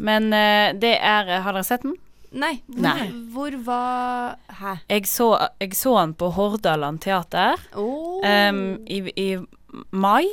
Men 0.00 0.30
eh, 0.32 0.70
det 0.80 0.94
er 0.96 1.28
Har 1.44 1.52
dere 1.58 1.66
sett 1.68 1.84
den? 1.84 1.98
Nei. 2.32 2.54
Hvor, 2.70 2.80
Nei. 2.86 3.06
hvor 3.34 3.56
var 3.66 4.36
Hæ? 4.62 4.76
Jeg 4.88 5.08
så, 5.10 5.26
jeg 5.60 5.74
så 5.76 5.96
den 5.98 6.14
på 6.14 6.30
Hordaland 6.36 7.00
teater 7.04 7.58
Oh. 7.76 8.20
em, 8.24 8.78
i, 8.86 9.02
i 9.18 9.28
mai. 9.92 10.24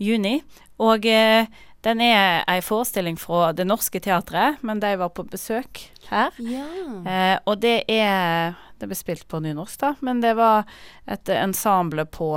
Juni. 0.00 0.40
Og 0.80 1.06
eh, 1.06 1.46
Den 1.84 2.00
er 2.04 2.42
ei 2.50 2.60
forestilling 2.60 3.16
fra 3.16 3.52
Det 3.56 3.64
Norske 3.64 4.00
Teatret, 4.04 4.60
men 4.60 4.80
de 4.82 4.90
var 5.00 5.08
på 5.16 5.24
besøk 5.24 5.86
her. 6.10 6.34
Ja. 6.44 6.66
Eh, 7.08 7.38
og 7.48 7.62
det 7.62 7.84
er 7.88 8.52
Det 8.80 8.88
ble 8.88 8.96
spilt 8.96 9.26
på 9.28 9.42
nynorsk, 9.44 9.76
da, 9.82 9.90
men 10.06 10.22
det 10.24 10.32
var 10.38 10.64
et 11.10 11.28
ensemble 11.36 12.06
på 12.08 12.30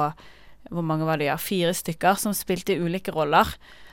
Hvor 0.74 0.84
mange 0.84 1.06
var 1.08 1.18
det, 1.20 1.26
ja? 1.28 1.38
Fire 1.38 1.74
stykker 1.76 2.16
som 2.20 2.34
spilte 2.36 2.80
ulike 2.80 3.12
roller. 3.12 3.48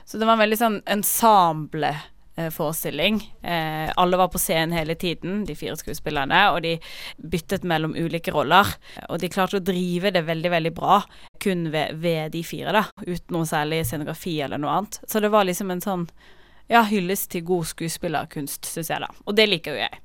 Så 0.05 0.17
det 0.17 0.25
var 0.25 0.33
en 0.33 0.39
veldig 0.43 0.57
sånn 0.57 0.81
ensembleforestilling. 0.89 3.33
Eh, 3.43 3.91
alle 3.95 4.17
var 4.17 4.27
på 4.31 4.37
scenen 4.39 4.71
hele 4.75 4.95
tiden, 4.95 5.45
de 5.45 5.55
fire 5.55 5.75
skuespillerne, 5.79 6.51
og 6.55 6.61
de 6.63 6.79
byttet 7.19 7.63
mellom 7.67 7.95
ulike 7.95 8.31
roller. 8.31 8.65
Og 9.09 9.19
de 9.21 9.29
klarte 9.31 9.57
å 9.59 9.67
drive 9.67 10.11
det 10.15 10.23
veldig, 10.27 10.51
veldig 10.55 10.73
bra 10.79 11.01
kun 11.43 11.71
ved, 11.75 11.87
ved 12.01 12.31
de 12.35 12.43
fire, 12.47 12.71
da. 12.79 12.83
Uten 13.03 13.31
noe 13.35 13.45
særlig 13.47 13.85
scenografi 13.87 14.41
eller 14.41 14.57
noe 14.63 14.75
annet. 14.79 14.93
Så 15.07 15.19
det 15.19 15.31
var 15.35 15.43
liksom 15.47 15.71
en 15.75 15.83
sånn 15.83 16.05
ja, 16.71 16.83
hyllest 16.87 17.31
til 17.33 17.43
god 17.47 17.67
skuespillerkunst, 17.71 18.69
syns 18.69 18.91
jeg, 18.93 19.03
da. 19.03 19.09
Og 19.27 19.35
det 19.37 19.49
liker 19.51 19.75
jo 19.75 19.81
jeg. 19.83 20.03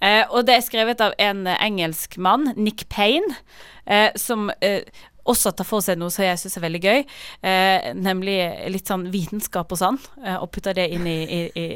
Eh, 0.00 0.22
og 0.30 0.46
det 0.48 0.56
er 0.56 0.64
skrevet 0.64 1.02
av 1.04 1.16
en 1.20 1.44
eh, 1.46 1.60
engelsk 1.66 2.16
mann, 2.22 2.54
Nick 2.56 2.86
Payne, 2.92 3.36
eh, 3.84 4.08
som 4.16 4.48
eh, 4.64 4.86
også 5.26 5.50
tar 5.58 5.66
for 5.66 5.82
seg 5.82 5.98
noe 5.98 6.12
som 6.14 6.22
jeg 6.22 6.38
syns 6.38 6.56
er 6.56 6.64
veldig 6.64 6.80
gøy, 6.84 7.00
eh, 7.50 7.88
nemlig 7.98 8.38
litt 8.70 8.88
sånn 8.88 9.08
vitenskap 9.12 9.74
og 9.74 9.80
sånn, 9.80 10.00
eh, 10.22 10.38
og 10.38 10.48
putter 10.54 10.76
det 10.78 10.86
inn 10.94 11.06
i, 11.10 11.18
i, 11.26 11.42
i, 11.58 11.66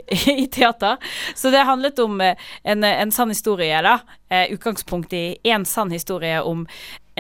i 0.45 0.47
teater. 0.47 1.03
Så 1.35 1.51
det 1.53 1.67
handlet 1.67 1.99
om 2.01 2.21
en, 2.23 2.87
en 2.87 3.15
sann 3.15 3.35
historie, 3.35 3.83
da. 3.85 3.99
Utgangspunkt 4.55 5.13
i 5.19 5.25
én 5.43 5.67
sann 5.67 5.91
historie 5.91 6.39
om 6.47 6.69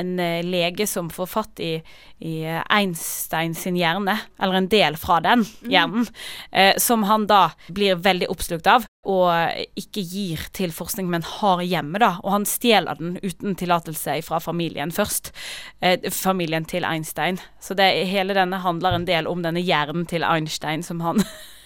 en 0.00 0.18
eh, 0.20 0.42
lege 0.46 0.86
som 0.88 1.10
får 1.12 1.28
fatt 1.30 1.60
i, 1.64 1.72
i 2.18 2.34
eh, 2.44 2.60
Einstein 2.72 3.54
sin 3.54 3.78
hjerne, 3.78 4.16
eller 4.40 4.58
en 4.58 4.70
del 4.72 4.96
fra 5.00 5.20
den 5.24 5.44
hjernen, 5.68 6.08
eh, 6.50 6.74
som 6.80 7.04
han 7.08 7.28
da 7.30 7.50
blir 7.68 8.00
veldig 8.00 8.30
oppslukt 8.32 8.68
av, 8.70 8.86
og 9.08 9.32
ikke 9.80 10.02
gir 10.04 10.42
til 10.56 10.74
forskning, 10.76 11.08
men 11.08 11.24
har 11.24 11.62
hjemme, 11.64 12.00
da. 12.02 12.14
Og 12.20 12.34
han 12.34 12.44
stjeler 12.48 12.98
den 13.00 13.16
uten 13.22 13.56
tillatelse 13.56 14.18
fra 14.26 14.40
familien 14.44 14.92
først. 14.92 15.32
Eh, 15.80 16.10
familien 16.12 16.68
til 16.68 16.84
Einstein. 16.84 17.40
Så 17.60 17.74
det, 17.78 17.88
hele 18.10 18.36
denne 18.36 18.60
handler 18.60 18.98
en 18.98 19.08
del 19.08 19.30
om 19.30 19.40
denne 19.44 19.62
hjernen 19.64 20.04
til 20.10 20.26
Einstein 20.26 20.84
som 20.84 21.00
han 21.04 21.24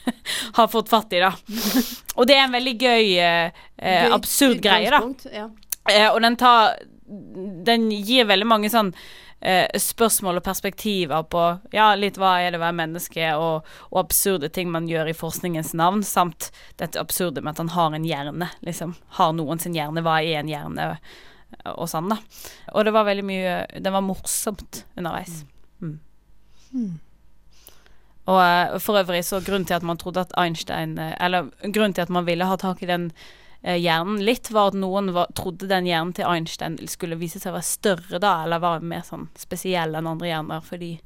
har 0.58 0.70
fått 0.70 0.92
fatt 0.92 1.16
i, 1.16 1.24
da. 1.24 1.32
Og 2.18 2.30
det 2.30 2.38
er 2.38 2.46
en 2.46 2.54
veldig 2.54 2.76
gøy, 2.78 3.18
eh, 3.18 3.66
Gøy 3.82 4.14
absurd 4.14 4.62
greie, 4.62 4.94
da. 4.94 5.02
Ja. 5.34 5.50
Eh, 5.90 6.08
og 6.08 6.22
den 6.24 6.36
tar 6.40 6.78
Den 7.04 7.90
gir 7.92 8.24
veldig 8.24 8.46
mange 8.48 8.70
sånn 8.72 8.92
eh, 9.44 9.66
spørsmål 9.80 10.40
og 10.40 10.46
perspektiver 10.46 11.26
på 11.28 11.42
ja, 11.74 11.90
litt 11.98 12.16
hva 12.20 12.38
er 12.40 12.54
det 12.54 12.60
å 12.60 12.64
være 12.64 12.78
menneske, 12.80 13.28
og, 13.36 13.68
og 13.90 14.00
absurde 14.06 14.48
ting 14.48 14.72
man 14.72 14.88
gjør 14.88 15.12
i 15.12 15.16
forskningens 15.16 15.74
navn, 15.76 16.02
samt 16.06 16.48
dette 16.80 17.00
absurde 17.00 17.44
med 17.44 17.54
at 17.54 17.62
han 17.64 17.74
har 17.76 17.96
en 17.96 18.08
hjerne, 18.08 18.48
liksom. 18.64 18.96
Har 19.20 19.36
noen 19.36 19.60
sin 19.60 19.76
hjerne, 19.76 20.04
hva 20.04 20.20
er 20.22 20.40
en 20.40 20.52
hjerne, 20.52 20.90
og 21.76 21.88
sånn, 21.92 22.08
da. 22.10 22.18
Og 22.72 22.88
det 22.88 22.94
var 22.96 23.06
veldig 23.06 23.24
mye 23.28 23.50
Det 23.78 23.92
var 23.94 24.02
morsomt 24.02 24.84
underveis. 24.96 25.44
Mm. 26.74 26.98
Og 28.24 28.40
eh, 28.40 28.78
for 28.80 28.98
øvrig 28.98 29.24
så 29.24 29.40
grunnen 29.44 29.66
til 29.68 29.76
at 29.76 29.86
man 29.86 30.00
trodde 30.00 30.24
at 30.24 30.32
Einstein 30.40 30.98
eh, 30.98 31.14
Eller 31.20 31.50
grunnen 31.62 31.94
til 31.94 32.02
at 32.02 32.10
man 32.10 32.26
ville 32.26 32.48
ha 32.48 32.56
tak 32.56 32.82
i 32.82 32.90
den 32.90 33.12
hjernen 33.64 34.20
litt, 34.24 34.50
var 34.52 34.72
at 34.72 34.76
noen 34.76 35.12
var, 35.16 35.30
trodde 35.36 35.68
den 35.70 35.88
hjernen 35.88 36.12
til 36.16 36.28
Einstein 36.28 36.76
skulle 36.90 37.16
vise 37.20 37.40
seg 37.40 37.52
å 37.52 37.58
være 37.58 37.68
større 37.68 38.20
da, 38.20 38.34
eller 38.44 38.60
var 38.60 38.84
mer 38.84 39.06
sånn 39.06 39.30
spesiell 39.38 39.96
enn 39.96 40.10
andre 40.10 40.28
hjerner 40.28 40.66
fordi 40.66 40.98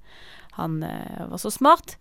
han 0.59 0.83
eh, 0.83 1.23
var 1.31 1.39
så 1.39 1.53
smart. 1.55 1.95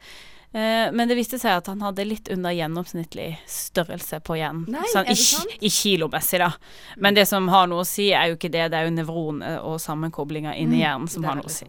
Eh, 0.51 0.87
men 0.91 1.09
det 1.09 1.17
viste 1.19 1.37
seg 1.39 1.59
at 1.59 1.67
han 1.69 1.83
hadde 1.85 2.05
litt 2.07 2.31
under 2.33 2.55
gjennomsnittlig 2.55 3.29
størrelse 3.51 4.19
på 4.25 4.39
hjernen. 4.39 4.65
Nei, 4.73 4.85
sånn, 4.93 5.05
er 5.05 5.13
i, 5.13 5.17
det 5.19 5.27
sant? 5.27 5.57
I 5.59 5.71
kilomessig, 5.73 6.39
da. 6.41 6.51
Men 6.97 7.17
det 7.17 7.27
som 7.29 7.49
har 7.53 7.67
noe 7.69 7.83
å 7.83 7.87
si, 7.87 8.09
er 8.15 8.31
jo 8.31 8.39
ikke 8.39 8.51
det. 8.53 8.69
Det 8.73 8.79
er 8.79 8.87
jo 8.87 8.95
nevroner 8.95 9.59
og 9.61 9.77
sammenkoblinger 9.83 10.57
inni 10.57 10.79
Mm, 10.79 10.83
hjernen 10.85 11.11
som 11.11 11.27
har 11.27 11.37
noe 11.37 11.51
å 11.51 11.53
si. 11.53 11.67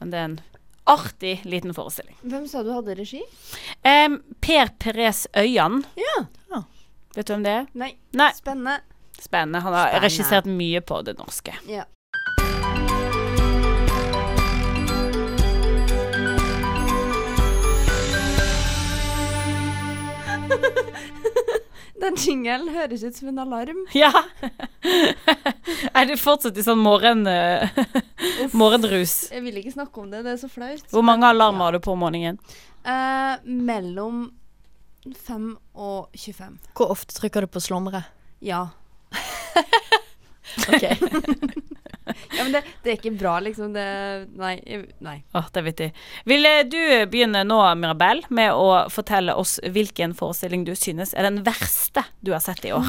Men 0.00 0.10
det 0.10 0.18
er 0.18 0.26
en 0.32 0.40
artig 0.88 1.34
liten 1.44 1.74
forestilling. 1.76 2.16
Hvem 2.24 2.48
sa 2.48 2.64
du 2.64 2.72
hadde 2.72 2.96
regi? 2.96 3.20
Um, 3.84 4.18
per 4.40 4.72
Perez 4.80 5.26
Øyan. 5.36 5.82
Ja. 6.00 6.16
Vet 7.16 7.26
du 7.26 7.32
hvem 7.34 7.44
det 7.46 7.54
er? 7.62 7.66
Nei. 7.74 7.92
Nei. 8.12 8.30
Spennende. 8.36 8.80
Spennende. 9.18 9.60
Han 9.64 9.72
har 9.74 9.88
Spennende. 9.88 10.06
regissert 10.06 10.46
mye 10.46 10.80
på 10.80 11.00
det 11.06 11.16
norske. 11.18 11.54
Ja. 11.68 11.84
Den 22.02 22.14
jingelen 22.22 22.68
høres 22.72 23.02
ut 23.02 23.16
som 23.18 23.28
en 23.32 23.40
alarm. 23.42 23.80
Ja! 23.98 24.12
er 25.92 26.06
det 26.08 26.18
fortsatt 26.22 26.56
i 26.58 26.64
sånn 26.64 26.80
morgen, 26.82 27.24
eh, 27.26 27.68
morgenrus? 28.56 29.16
Jeg 29.34 29.42
vil 29.44 29.58
ikke 29.60 29.74
snakke 29.74 30.02
om 30.04 30.10
det, 30.12 30.22
det 30.26 30.36
er 30.36 30.40
så 30.44 30.50
flaut. 30.52 30.84
Hvor 30.92 31.04
mange 31.06 31.26
alarmer 31.28 31.68
har 31.68 31.76
du 31.78 31.82
på 31.84 31.94
om 31.96 32.02
morgenen? 32.06 32.38
Eh, 32.86 33.34
mellom 33.44 34.28
5 35.06 35.48
og 35.74 36.08
25. 36.16 36.58
Hvor 36.78 36.92
ofte 36.94 37.16
trykker 37.16 37.44
du 37.46 37.52
på 37.52 37.62
slumre? 37.64 38.04
Ja. 38.44 38.68
Ok. 40.68 40.82
ja 42.36 42.44
men 42.44 42.52
det, 42.54 42.62
det 42.82 42.90
er 42.90 42.96
ikke 42.96 43.12
bra, 43.20 43.34
liksom. 43.44 43.74
Det 43.76 43.84
Nei. 44.40 44.54
nei. 45.04 45.18
Oh, 45.36 45.44
det 45.54 45.62
vet 45.66 45.82
jeg. 45.84 45.92
Vil 46.28 46.48
eh, 46.48 46.62
du 46.68 46.80
begynne 47.12 47.44
nå, 47.46 47.58
Mirabel, 47.78 48.24
med 48.34 48.56
å 48.56 48.88
fortelle 48.92 49.36
oss 49.38 49.58
hvilken 49.62 50.16
forestilling 50.18 50.64
du 50.66 50.74
synes 50.78 51.12
er 51.14 51.28
den 51.28 51.42
verste 51.46 52.06
du 52.24 52.32
har 52.34 52.42
sett 52.44 52.64
i 52.68 52.72
år? 52.74 52.88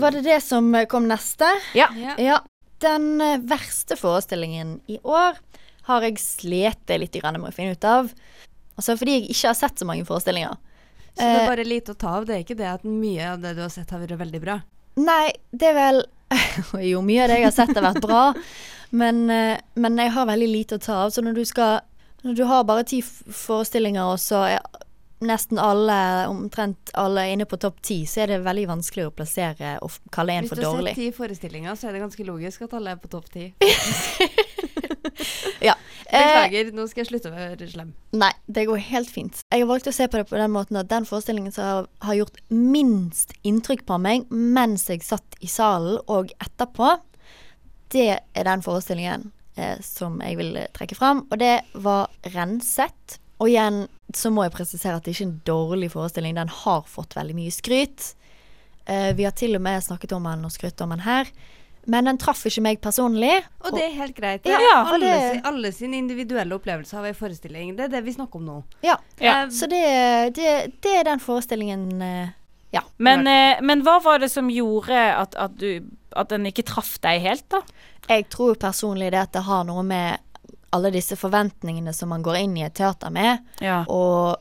Var 0.00 0.18
det 0.18 0.26
det 0.28 0.40
som 0.44 0.68
kom 0.92 1.08
neste? 1.10 1.48
Ja. 1.78 1.88
Ja. 1.96 2.16
Ja. 2.22 2.42
Den 2.84 3.16
eh, 3.24 3.40
verste 3.48 3.96
forestillingen 3.96 4.78
i 4.92 5.00
år 5.02 5.40
har 5.88 6.04
jeg 6.04 6.20
slitt 6.20 6.90
litt 6.98 7.16
grann 7.16 7.38
med 7.40 7.52
å 7.52 7.56
finne 7.56 7.76
ut 7.76 7.88
av. 7.88 8.10
Altså 8.76 8.98
fordi 9.00 9.20
jeg 9.20 9.28
ikke 9.32 9.52
har 9.52 9.58
sett 9.58 9.80
så 9.80 9.88
mange 9.88 10.04
forestillinger. 10.08 10.58
Så 11.16 11.24
det 11.24 11.32
Eh, 11.32 11.42
er 11.42 11.48
bare 11.48 11.64
lite 11.64 11.92
å 11.94 11.96
ta 11.98 12.16
av. 12.18 12.26
Det 12.28 12.34
er 12.36 12.42
ikke 12.44 12.56
det 12.58 12.66
at 12.68 12.82
mye 12.84 13.32
av 13.32 13.40
det 13.40 13.54
du 13.56 13.62
har 13.64 13.70
sett, 13.72 13.90
har 13.90 14.02
vært 14.02 14.18
veldig 14.20 14.40
bra. 14.42 14.58
Nei, 15.00 15.32
det 15.52 15.70
er 15.72 15.74
vel 15.76 16.02
Jo, 16.90 17.00
mye 17.04 17.22
av 17.24 17.28
det 17.30 17.38
jeg 17.40 17.46
har 17.46 17.54
sett 17.54 17.74
har 17.76 17.84
vært 17.94 18.02
bra, 18.04 18.34
men, 18.90 19.28
eh, 19.30 19.58
men 19.76 19.96
jeg 20.00 20.10
har 20.12 20.26
veldig 20.28 20.48
lite 20.50 20.76
å 20.76 20.82
ta 20.82 20.98
av. 21.06 21.10
Så 21.14 21.22
når 21.24 21.34
du 21.40 21.44
skal 21.48 21.80
Når 22.24 22.34
du 22.36 22.44
har 22.48 22.64
bare 22.64 22.82
ti 22.84 23.00
forestillinger, 23.02 24.02
og 24.12 24.18
så 24.18 24.40
er 24.56 24.60
nesten 25.24 25.56
alle, 25.62 26.26
omtrent 26.28 26.90
alle 26.98 27.22
inne 27.32 27.46
på 27.48 27.56
topp 27.56 27.78
ti, 27.86 28.02
så 28.04 28.24
er 28.24 28.26
det 28.34 28.40
veldig 28.44 28.66
vanskelig 28.68 29.06
å 29.06 29.12
plassere 29.14 29.76
og 29.80 29.94
kalle 30.12 30.34
en 30.34 30.44
Hvis 30.44 30.50
for 30.52 30.60
du 30.60 30.66
har 30.66 30.74
dårlig. 30.76 30.92
sett 30.96 31.04
ti 31.04 31.12
forestillinger, 31.16 31.76
så 31.78 31.88
er 31.88 31.92
det 31.96 32.02
ganske 32.02 32.26
logisk 32.26 32.66
at 32.66 32.74
alle 32.76 32.90
er 32.96 33.00
på 33.00 33.08
topp 33.08 33.30
ti. 33.32 33.46
Ja. 35.64 35.74
Beklager, 36.06 36.70
nå 36.76 36.86
skal 36.90 37.02
jeg 37.02 37.10
slutte 37.10 37.30
å 37.32 37.34
være 37.34 37.68
slem. 37.70 37.92
Nei, 38.16 38.30
det 38.46 38.66
går 38.68 38.82
helt 38.90 39.10
fint. 39.10 39.40
Jeg 39.50 39.64
har 39.64 39.70
valgt 39.70 39.90
å 39.90 39.94
se 39.94 40.06
på 40.08 40.20
det 40.20 40.28
på 40.30 40.38
den 40.38 40.54
måten 40.54 40.78
at 40.80 40.90
den 40.90 41.08
forestillingen 41.08 41.54
som 41.54 41.66
har, 41.66 41.88
har 42.06 42.18
gjort 42.20 42.38
minst 42.52 43.34
inntrykk 43.46 43.86
på 43.88 43.98
meg 44.02 44.30
mens 44.30 44.86
jeg 44.90 45.04
satt 45.06 45.38
i 45.42 45.50
salen 45.50 45.98
og 46.12 46.30
etterpå, 46.42 46.94
det 47.94 48.08
er 48.18 48.46
den 48.46 48.64
forestillingen 48.66 49.30
eh, 49.58 49.78
som 49.84 50.20
jeg 50.22 50.38
vil 50.38 50.56
eh, 50.58 50.70
trekke 50.74 50.98
fram, 50.98 51.24
og 51.30 51.38
det 51.42 51.60
var 51.74 52.10
Renset. 52.34 53.18
Og 53.36 53.50
igjen 53.50 53.84
så 54.16 54.30
må 54.32 54.46
jeg 54.46 54.54
presisere 54.54 54.96
at 54.96 55.04
det 55.04 55.12
ikke 55.12 55.26
er 55.26 55.28
en 55.28 55.42
dårlig 55.48 55.90
forestilling, 55.92 56.38
den 56.38 56.52
har 56.62 56.86
fått 56.88 57.18
veldig 57.18 57.36
mye 57.36 57.52
skryt. 57.54 58.14
Eh, 58.86 59.12
vi 59.18 59.26
har 59.26 59.34
til 59.36 59.58
og 59.58 59.64
med 59.66 59.84
snakket 59.84 60.14
om 60.16 60.28
den 60.30 60.46
og 60.46 60.54
skrytt 60.54 60.80
om 60.84 60.94
den 60.94 61.04
her, 61.04 61.30
men 61.86 62.04
den 62.10 62.18
traff 62.18 62.44
ikke 62.48 62.62
meg 62.62 62.80
personlig. 62.82 63.32
Og 63.64 63.74
det 63.76 63.84
er 63.86 63.94
helt 64.00 64.16
greit. 64.16 64.46
Ja, 64.48 64.58
ja, 64.62 64.76
alle, 64.92 65.06
det- 65.06 65.42
alle 65.46 65.72
sine 65.72 65.96
individuelle 66.00 66.54
opplevelser 66.58 66.98
av 66.98 67.04
ei 67.06 67.12
forestilling. 67.14 67.76
Det 67.76 67.84
er 67.84 67.88
det 67.96 68.04
vi 68.04 68.12
snakker 68.16 68.36
om 68.40 68.46
nå. 68.46 68.56
Ja, 68.82 68.96
Ja. 69.20 69.42
Eh, 69.44 69.48
så 69.54 69.68
det, 69.70 69.82
det, 70.34 70.80
det 70.82 70.94
er 71.00 71.04
den 71.04 71.20
forestillingen 71.22 72.02
eh, 72.02 72.28
Ja. 72.74 72.82
Men, 72.98 73.26
eh, 73.26 73.60
men 73.62 73.82
hva 73.86 74.00
var 74.02 74.18
det 74.18 74.30
som 74.30 74.48
gjorde 74.50 74.92
at, 75.16 75.34
at, 75.38 75.54
du, 75.56 75.86
at 76.12 76.28
den 76.28 76.44
ikke 76.50 76.64
traff 76.66 76.98
deg 77.00 77.22
helt, 77.22 77.46
da? 77.48 77.60
Jeg 78.08 78.28
tror 78.30 78.54
personlig 78.60 79.10
det 79.14 79.20
at 79.22 79.32
det 79.32 79.42
har 79.46 79.64
noe 79.64 79.82
med 79.86 80.18
alle 80.74 80.90
disse 80.92 81.16
forventningene 81.16 81.94
som 81.94 82.10
man 82.10 82.22
går 82.26 82.36
inn 82.42 82.56
i 82.58 82.62
et 82.66 82.74
teater 82.74 83.10
med, 83.14 83.38
Ja. 83.62 83.84
og 83.88 84.36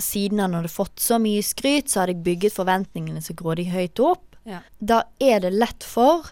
siden 0.00 0.40
han 0.40 0.54
hadde 0.56 0.68
fått 0.72 0.96
så 0.98 1.18
mye 1.20 1.42
skryt, 1.44 1.88
så 1.92 2.00
hadde 2.00 2.14
jeg 2.16 2.24
bygget 2.24 2.54
forventningene 2.56 3.20
så 3.22 3.34
grådig 3.36 3.68
høyt 3.70 4.00
opp. 4.00 4.24
Ja. 4.48 4.62
Da 4.80 5.02
er 5.20 5.40
det 5.44 5.52
lett 5.52 5.84
for 5.84 6.24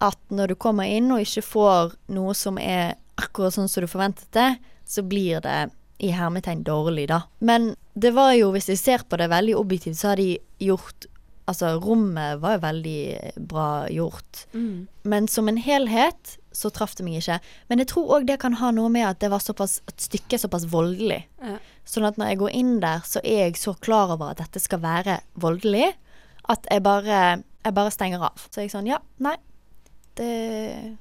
at 0.00 0.18
når 0.32 0.52
du 0.52 0.58
kommer 0.60 0.88
inn 0.88 1.10
og 1.12 1.22
ikke 1.22 1.44
får 1.44 1.94
noe 2.16 2.34
som 2.36 2.58
er 2.60 2.96
akkurat 3.20 3.54
sånn 3.54 3.68
som 3.68 3.84
du 3.84 3.90
forventet 3.90 4.30
det, 4.36 4.50
så 4.88 5.04
blir 5.06 5.42
det 5.44 5.68
i 6.00 6.14
hermetegn 6.16 6.64
dårlig, 6.64 7.10
da. 7.10 7.22
Men 7.44 7.74
det 7.92 8.14
var 8.16 8.32
jo, 8.38 8.48
hvis 8.54 8.70
jeg 8.72 8.80
ser 8.80 9.04
på 9.04 9.18
det 9.20 9.28
veldig 9.30 9.58
objektivt, 9.60 9.98
så 10.00 10.14
har 10.14 10.22
de 10.22 10.34
gjort 10.62 11.08
Altså, 11.50 11.72
rommet 11.82 12.38
var 12.38 12.52
jo 12.54 12.60
veldig 12.62 13.00
bra 13.50 13.88
gjort. 13.90 14.44
Mm. 14.54 14.84
Men 15.02 15.24
som 15.26 15.48
en 15.50 15.56
helhet 15.58 16.36
så 16.54 16.70
traff 16.70 16.94
det 16.94 17.02
meg 17.02 17.16
ikke. 17.18 17.40
Men 17.66 17.82
jeg 17.82 17.90
tror 17.90 18.12
òg 18.14 18.28
det 18.28 18.36
kan 18.42 18.54
ha 18.60 18.70
noe 18.74 18.90
med 18.92 19.08
at 19.08 19.18
det 19.22 19.32
var 19.32 19.42
såpass, 19.42 19.80
at 19.90 20.04
stykket 20.04 20.36
er 20.36 20.42
såpass 20.44 20.68
voldelig. 20.70 21.24
Ja. 21.42 21.56
Sånn 21.88 22.06
at 22.06 22.20
når 22.20 22.32
jeg 22.32 22.40
går 22.44 22.54
inn 22.60 22.72
der, 22.84 23.02
så 23.02 23.22
er 23.24 23.48
jeg 23.48 23.58
så 23.58 23.74
klar 23.82 24.14
over 24.14 24.30
at 24.30 24.44
dette 24.44 24.62
skal 24.62 24.82
være 24.84 25.20
voldelig, 25.42 25.92
at 26.54 26.70
jeg 26.70 26.84
bare, 26.86 27.20
jeg 27.66 27.76
bare 27.80 27.94
stenger 27.94 28.28
av. 28.30 28.46
Så 28.46 28.62
jeg 28.62 28.70
sånn, 28.70 28.90
ja, 28.90 29.00
nei. 29.18 29.34
Det, 30.18 30.96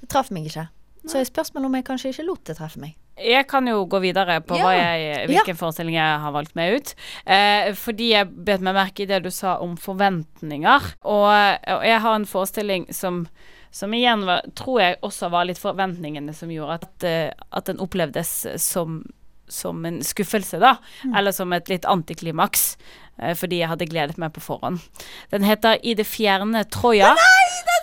det 0.00 0.08
traff 0.12 0.30
meg 0.34 0.46
ikke. 0.50 0.68
Så 1.06 1.20
er 1.20 1.28
spørsmålet 1.28 1.68
om 1.70 1.74
jeg 1.78 1.84
kanskje 1.86 2.10
ikke 2.12 2.24
lot 2.26 2.44
det 2.48 2.56
treffe 2.58 2.80
meg. 2.82 2.96
Jeg 3.16 3.46
kan 3.48 3.64
jo 3.70 3.86
gå 3.88 4.00
videre 4.02 4.40
på 4.44 4.58
Ja. 4.58 4.72
jeg, 4.76 5.28
hvilken 5.30 5.56
forestilling 5.56 5.94
jeg 5.96 6.18
har 6.20 6.32
valgt 6.34 6.54
meg 6.58 6.74
ut. 6.76 6.90
Eh, 7.24 7.70
fordi 7.78 8.10
jeg 8.12 8.28
bet 8.44 8.60
meg 8.60 8.74
merke 8.76 9.04
i 9.06 9.06
det 9.08 9.22
du 9.24 9.30
sa 9.32 9.54
om 9.64 9.76
forventninger. 9.80 10.90
Og, 11.08 11.28
og 11.72 11.86
jeg 11.86 12.00
har 12.04 12.14
en 12.18 12.26
forestilling 12.28 12.84
som, 12.92 13.22
som 13.72 13.94
igjen 13.96 14.26
var, 14.28 14.42
tror 14.58 14.80
jeg 14.82 14.98
også 15.06 15.30
var 15.32 15.48
litt 15.48 15.62
forventningene 15.62 16.34
som 16.36 16.52
gjorde 16.52 16.76
at, 16.82 17.06
eh, 17.08 17.30
at 17.56 17.70
den 17.70 17.80
opplevdes 17.80 18.34
som, 18.60 19.00
som 19.48 19.80
en 19.88 20.02
skuffelse, 20.04 20.60
da. 20.60 20.74
Eller 21.16 21.32
som 21.32 21.52
et 21.56 21.72
litt 21.72 21.88
antiklimaks. 21.88 22.74
Eh, 23.16 23.32
fordi 23.32 23.62
jeg 23.62 23.70
hadde 23.72 23.88
gledet 23.88 24.18
meg 24.20 24.34
på 24.36 24.44
forhånd. 24.44 24.82
Den 25.32 25.46
heter 25.48 25.78
I 25.80 25.94
det 25.96 26.04
fjerne 26.04 26.66
Troja. 26.68 27.14
Nei, 27.16 27.48
skulle 27.62 27.75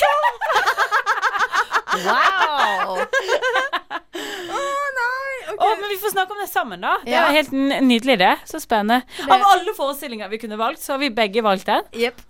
oss! 0.00 0.38
Wow! 1.92 2.96
Å 3.02 4.62
nei! 4.96 5.34
ok. 5.52 5.60
Å, 5.60 5.70
men 5.80 5.88
vi 5.92 5.98
får 6.00 6.14
snakke 6.14 6.32
om 6.32 6.40
det 6.42 6.48
sammen, 6.50 6.80
da. 6.80 6.96
Det 7.04 7.10
Ja. 7.12 7.26
var 7.26 7.32
helt 7.36 7.52
nydelig, 7.84 8.18
det. 8.18 8.34
Så 8.48 8.60
spennende. 8.60 9.02
Det- 9.16 9.30
Av 9.32 9.42
alle 9.52 9.74
forestillinger 9.76 10.28
vi 10.30 10.38
kunne 10.38 10.56
valgt, 10.56 10.80
så 10.82 10.92
har 10.94 10.98
vi 10.98 11.10
begge 11.10 11.42
valgt 11.42 11.66
den. 11.66 11.82
Yep. 11.92 12.20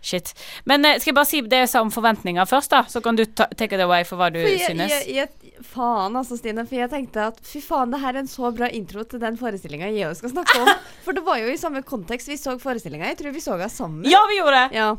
Shit. 0.00 0.32
Men 0.64 0.84
eh, 0.84 0.98
skal 1.00 1.10
jeg 1.10 1.14
bare 1.16 1.26
si 1.26 1.40
det 1.40 1.58
jeg 1.58 1.68
sa 1.68 1.80
om 1.82 1.90
forventninger 1.90 2.46
først, 2.46 2.70
da? 2.70 2.84
Så 2.86 3.00
kan 3.02 3.16
du 3.16 3.24
ta, 3.26 3.46
take 3.56 3.74
it 3.74 3.80
away 3.82 4.04
for 4.04 4.16
hva 4.16 4.28
du 4.32 4.38
For 4.38 4.48
jeg, 4.48 4.60
synes. 4.70 4.92
jeg, 4.92 5.14
jeg, 5.16 5.28
faen 5.66 6.14
altså, 6.14 6.38
Stine. 6.38 6.62
For 6.68 6.76
jeg 6.78 6.88
tenkte 6.92 7.24
at 7.32 7.40
fy 7.42 7.58
faen, 7.60 7.90
det 7.90 7.98
her 8.00 8.14
er 8.14 8.18
en 8.22 8.28
så 8.30 8.52
bra 8.54 8.68
intro 8.70 9.02
til 9.02 9.18
den 9.18 9.36
forestillinga 9.36 9.90
jeg 9.90 10.06
òg 10.06 10.14
skal 10.20 10.30
snakke 10.30 10.60
om. 10.62 10.70
For 11.04 11.12
det 11.18 11.24
var 11.26 11.38
jo 11.42 11.50
i 11.50 11.56
samme 11.58 11.82
kontekst 11.82 12.28
vi 12.30 12.36
så 12.38 12.54
forestillinga. 12.62 13.06
Jeg 13.10 13.18
tror 13.18 13.34
vi 13.34 13.40
så 13.42 13.56
henne 13.58 13.68
sammen. 13.68 14.06
Ja, 14.06 14.22
vi 14.30 14.38
gjorde 14.38 14.68
det! 14.68 14.78
Ja. 14.78 14.94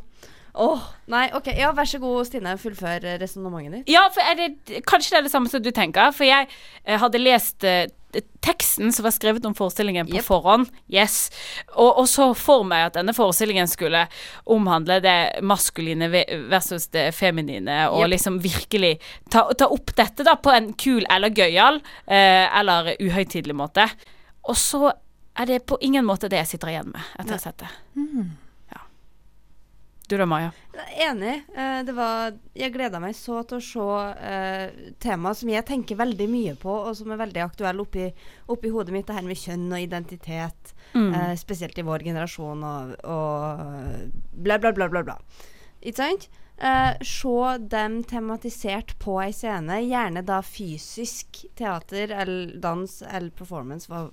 Åh, 0.54 0.90
nei, 1.12 1.28
OK. 1.38 1.52
Ja, 1.58 1.72
vær 1.78 1.88
så 1.90 2.00
god, 2.02 2.26
Stine. 2.28 2.56
Fullfør 2.60 3.06
eh, 3.06 3.20
resonnementet 3.22 3.82
ditt. 3.82 3.94
Ja, 3.94 4.08
for 4.14 4.26
er 4.26 4.38
det, 4.40 4.82
kanskje 4.90 5.16
det 5.16 5.22
er 5.22 5.28
det 5.28 5.34
samme 5.34 5.52
som 5.52 5.64
du 5.64 5.72
tenker. 5.76 6.12
For 6.16 6.28
jeg 6.28 6.50
eh, 6.50 6.98
hadde 7.00 7.22
lest 7.22 7.66
eh, 7.68 7.88
teksten 8.42 8.94
som 8.94 9.06
var 9.06 9.14
skrevet 9.14 9.46
om 9.46 9.54
forestillingen 9.56 10.08
på 10.10 10.18
yep. 10.18 10.26
forhånd. 10.26 10.70
Yes. 10.92 11.30
Og, 11.76 12.02
og 12.02 12.08
så 12.10 12.32
for 12.38 12.66
meg 12.68 12.88
at 12.88 12.98
denne 12.98 13.14
forestillingen 13.14 13.70
skulle 13.70 14.06
omhandle 14.50 15.00
det 15.06 15.18
maskuline 15.46 16.10
versus 16.50 16.90
det 16.96 17.10
feminine, 17.18 17.84
og 17.92 18.08
yep. 18.08 18.14
liksom 18.16 18.42
virkelig 18.44 18.96
ta, 19.30 19.46
ta 19.54 19.70
opp 19.70 19.94
dette 19.98 20.26
da 20.26 20.36
på 20.42 20.54
en 20.56 20.74
kul 20.74 21.06
eller 21.10 21.34
gøyal 21.36 21.82
eh, 22.08 22.46
eller 22.50 22.96
uhøytidelig 22.98 23.58
måte. 23.58 23.86
Og 24.50 24.58
så 24.58 24.90
er 25.40 25.46
det 25.48 25.64
på 25.70 25.78
ingen 25.86 26.08
måte 26.08 26.32
det 26.32 26.42
jeg 26.42 26.56
sitter 26.56 26.74
igjen 26.74 26.94
med 26.96 27.18
etter 27.20 27.36
å 27.36 27.38
ha 27.38 27.44
sett 27.44 27.62
det. 27.62 27.74
Ja. 27.96 28.30
Du 30.10 30.18
da, 30.18 30.26
Maja? 30.26 30.52
Enig. 30.98 31.44
Eh, 31.56 31.84
det 31.86 31.94
var 31.94 32.34
Jeg 32.58 32.74
gleda 32.74 32.98
meg 32.98 33.14
så 33.14 33.44
til 33.46 33.60
å 33.60 33.62
se 33.62 33.98
eh, 34.26 34.88
tema 34.98 35.36
som 35.38 35.52
jeg 35.52 35.68
tenker 35.68 36.00
veldig 36.00 36.26
mye 36.32 36.56
på, 36.58 36.78
og 36.90 36.96
som 36.98 37.12
er 37.14 37.20
veldig 37.20 37.44
aktuell 37.44 37.84
oppi, 37.84 38.08
oppi 38.50 38.72
hodet 38.74 38.96
mitt, 38.96 39.06
det 39.06 39.20
her 39.20 39.28
med 39.28 39.38
kjønn 39.38 39.68
og 39.70 39.84
identitet. 39.84 40.72
Mm. 40.96 41.12
Eh, 41.14 41.34
spesielt 41.38 41.78
i 41.78 41.86
vår 41.86 42.08
generasjon 42.08 42.66
og, 42.66 42.96
og 43.06 44.32
bla, 44.34 44.58
bla, 44.58 44.72
bla, 44.74 44.88
bla. 44.90 45.04
bla. 45.12 45.18
Ikke 45.78 46.00
sant? 46.02 46.26
Uh, 46.58 46.98
se 47.06 47.36
dem 47.72 48.02
tematisert 48.10 48.96
på 49.00 49.14
ei 49.22 49.30
scene, 49.32 49.78
gjerne 49.86 50.26
da 50.28 50.42
fysisk 50.44 51.44
teater 51.56 52.12
eller 52.12 52.58
dans 52.60 52.98
eller 53.06 53.30
performance, 53.38 53.88
hva, 53.88 54.10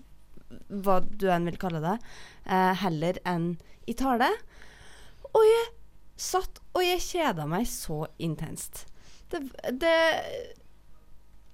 hva 0.69 1.01
du 1.09 1.27
enn 1.33 1.49
vil 1.49 1.59
kalle 1.59 1.81
det, 1.83 1.97
uh, 2.45 2.77
heller 2.85 3.19
enn 3.25 3.55
i 3.89 3.97
tale. 3.99 4.29
Og 5.33 5.43
jeg 5.43 5.67
satt 6.17 6.61
og 6.77 6.83
jeg 6.85 7.01
kjeda 7.05 7.47
meg 7.49 7.67
så 7.69 8.07
intenst. 8.23 8.87
Det, 9.33 9.41
det 9.81 9.95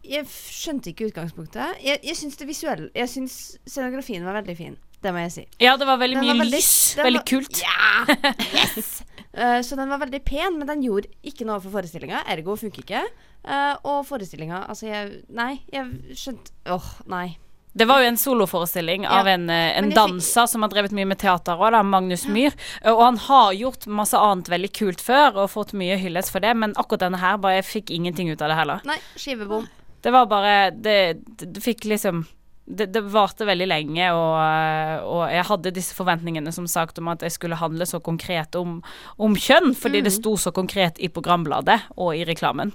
Jeg 0.04 0.26
skjønte 0.28 0.90
ikke 0.92 1.06
utgangspunktet. 1.10 1.78
Jeg, 1.82 2.00
jeg 2.04 2.16
syns 2.18 2.36
det 2.40 2.48
visuelle 2.48 2.88
Jeg 2.98 3.08
syns 3.08 3.36
scenografien 3.70 4.24
var 4.26 4.34
veldig 4.40 4.56
fin. 4.58 4.74
Det 5.02 5.10
må 5.14 5.22
jeg 5.24 5.32
si. 5.34 5.44
Ja, 5.62 5.76
det 5.78 5.86
var 5.88 5.98
veldig 5.98 6.18
Den 6.20 6.24
mye 6.26 6.34
var 6.36 6.44
veldig- 6.44 6.58
lys. 6.60 6.72
Veldig 6.98 7.20
var- 7.20 7.26
kult. 7.26 7.62
Ja! 7.62 8.34
Yes! 8.54 8.90
uh, 9.34 9.60
så 9.66 9.78
den 9.78 9.90
var 9.90 9.98
veldig 10.02 10.20
pen, 10.26 10.58
men 10.60 10.68
den 10.68 10.82
gjorde 10.86 11.10
ikke 11.26 11.46
noe 11.48 11.58
for 11.62 11.74
forestillinga. 11.74 12.20
Ergo 12.30 12.54
funker 12.60 12.84
ikke. 12.84 13.02
Uh, 13.42 13.74
og 13.82 14.04
forestillinga 14.06 14.60
Altså, 14.70 14.86
jeg 14.86 15.24
Nei, 15.34 15.56
jeg 15.72 16.14
skjønte 16.14 16.52
Åh, 16.70 16.90
nei. 17.10 17.32
Det 17.74 17.86
var 17.88 18.02
jo 18.02 18.08
en 18.10 18.18
soloforestilling 18.20 19.06
av 19.08 19.26
en, 19.28 19.48
eh, 19.50 19.78
en 19.78 19.90
danser 19.90 20.46
som 20.46 20.62
har 20.62 20.68
drevet 20.68 20.92
mye 20.92 21.06
med 21.08 21.18
teater 21.18 21.56
òg, 21.56 21.78
Magnus 21.88 22.26
Myhr. 22.28 22.52
Og 22.84 23.00
han 23.00 23.16
har 23.16 23.52
gjort 23.56 23.86
masse 23.86 24.18
annet 24.18 24.48
veldig 24.52 24.72
kult 24.76 25.00
før 25.00 25.38
og 25.44 25.50
fått 25.50 25.72
mye 25.72 25.96
hyllest 25.96 26.30
for 26.30 26.40
det, 26.44 26.52
men 26.56 26.74
akkurat 26.74 27.06
denne 27.06 27.18
her 27.22 27.38
bare 27.38 27.62
jeg 27.62 27.70
fikk 27.70 27.90
ingenting 27.96 28.28
ut 28.30 28.42
av 28.42 28.48
det 28.52 28.56
heller. 28.60 28.80
Nei, 28.84 28.98
skivebom. 29.16 29.66
Det 30.02 30.12
var 30.12 30.26
bare 30.26 30.70
Det, 30.70 31.22
det, 31.38 31.52
det 31.54 31.62
fikk 31.62 31.84
liksom 31.88 32.26
det, 32.66 32.92
det 32.92 33.02
varte 33.02 33.44
veldig 33.44 33.66
lenge, 33.66 34.06
og, 34.14 34.36
eh, 34.38 35.00
og 35.02 35.22
jeg 35.32 35.44
hadde 35.48 35.72
disse 35.74 35.94
forventningene 35.96 36.52
som 36.54 36.66
sagt 36.70 36.98
om 36.98 37.08
at 37.08 37.20
jeg 37.20 37.32
skulle 37.34 37.56
handle 37.58 37.84
så 37.88 37.98
konkret 38.00 38.54
om, 38.54 38.82
om 39.18 39.34
kjønn, 39.34 39.74
fordi 39.74 39.98
Mm. 39.98 40.04
det 40.04 40.12
sto 40.12 40.36
så 40.36 40.52
konkret 40.54 41.00
i 41.02 41.08
programbladet 41.08 41.80
og 41.96 42.14
i 42.14 42.24
reklamen. 42.24 42.72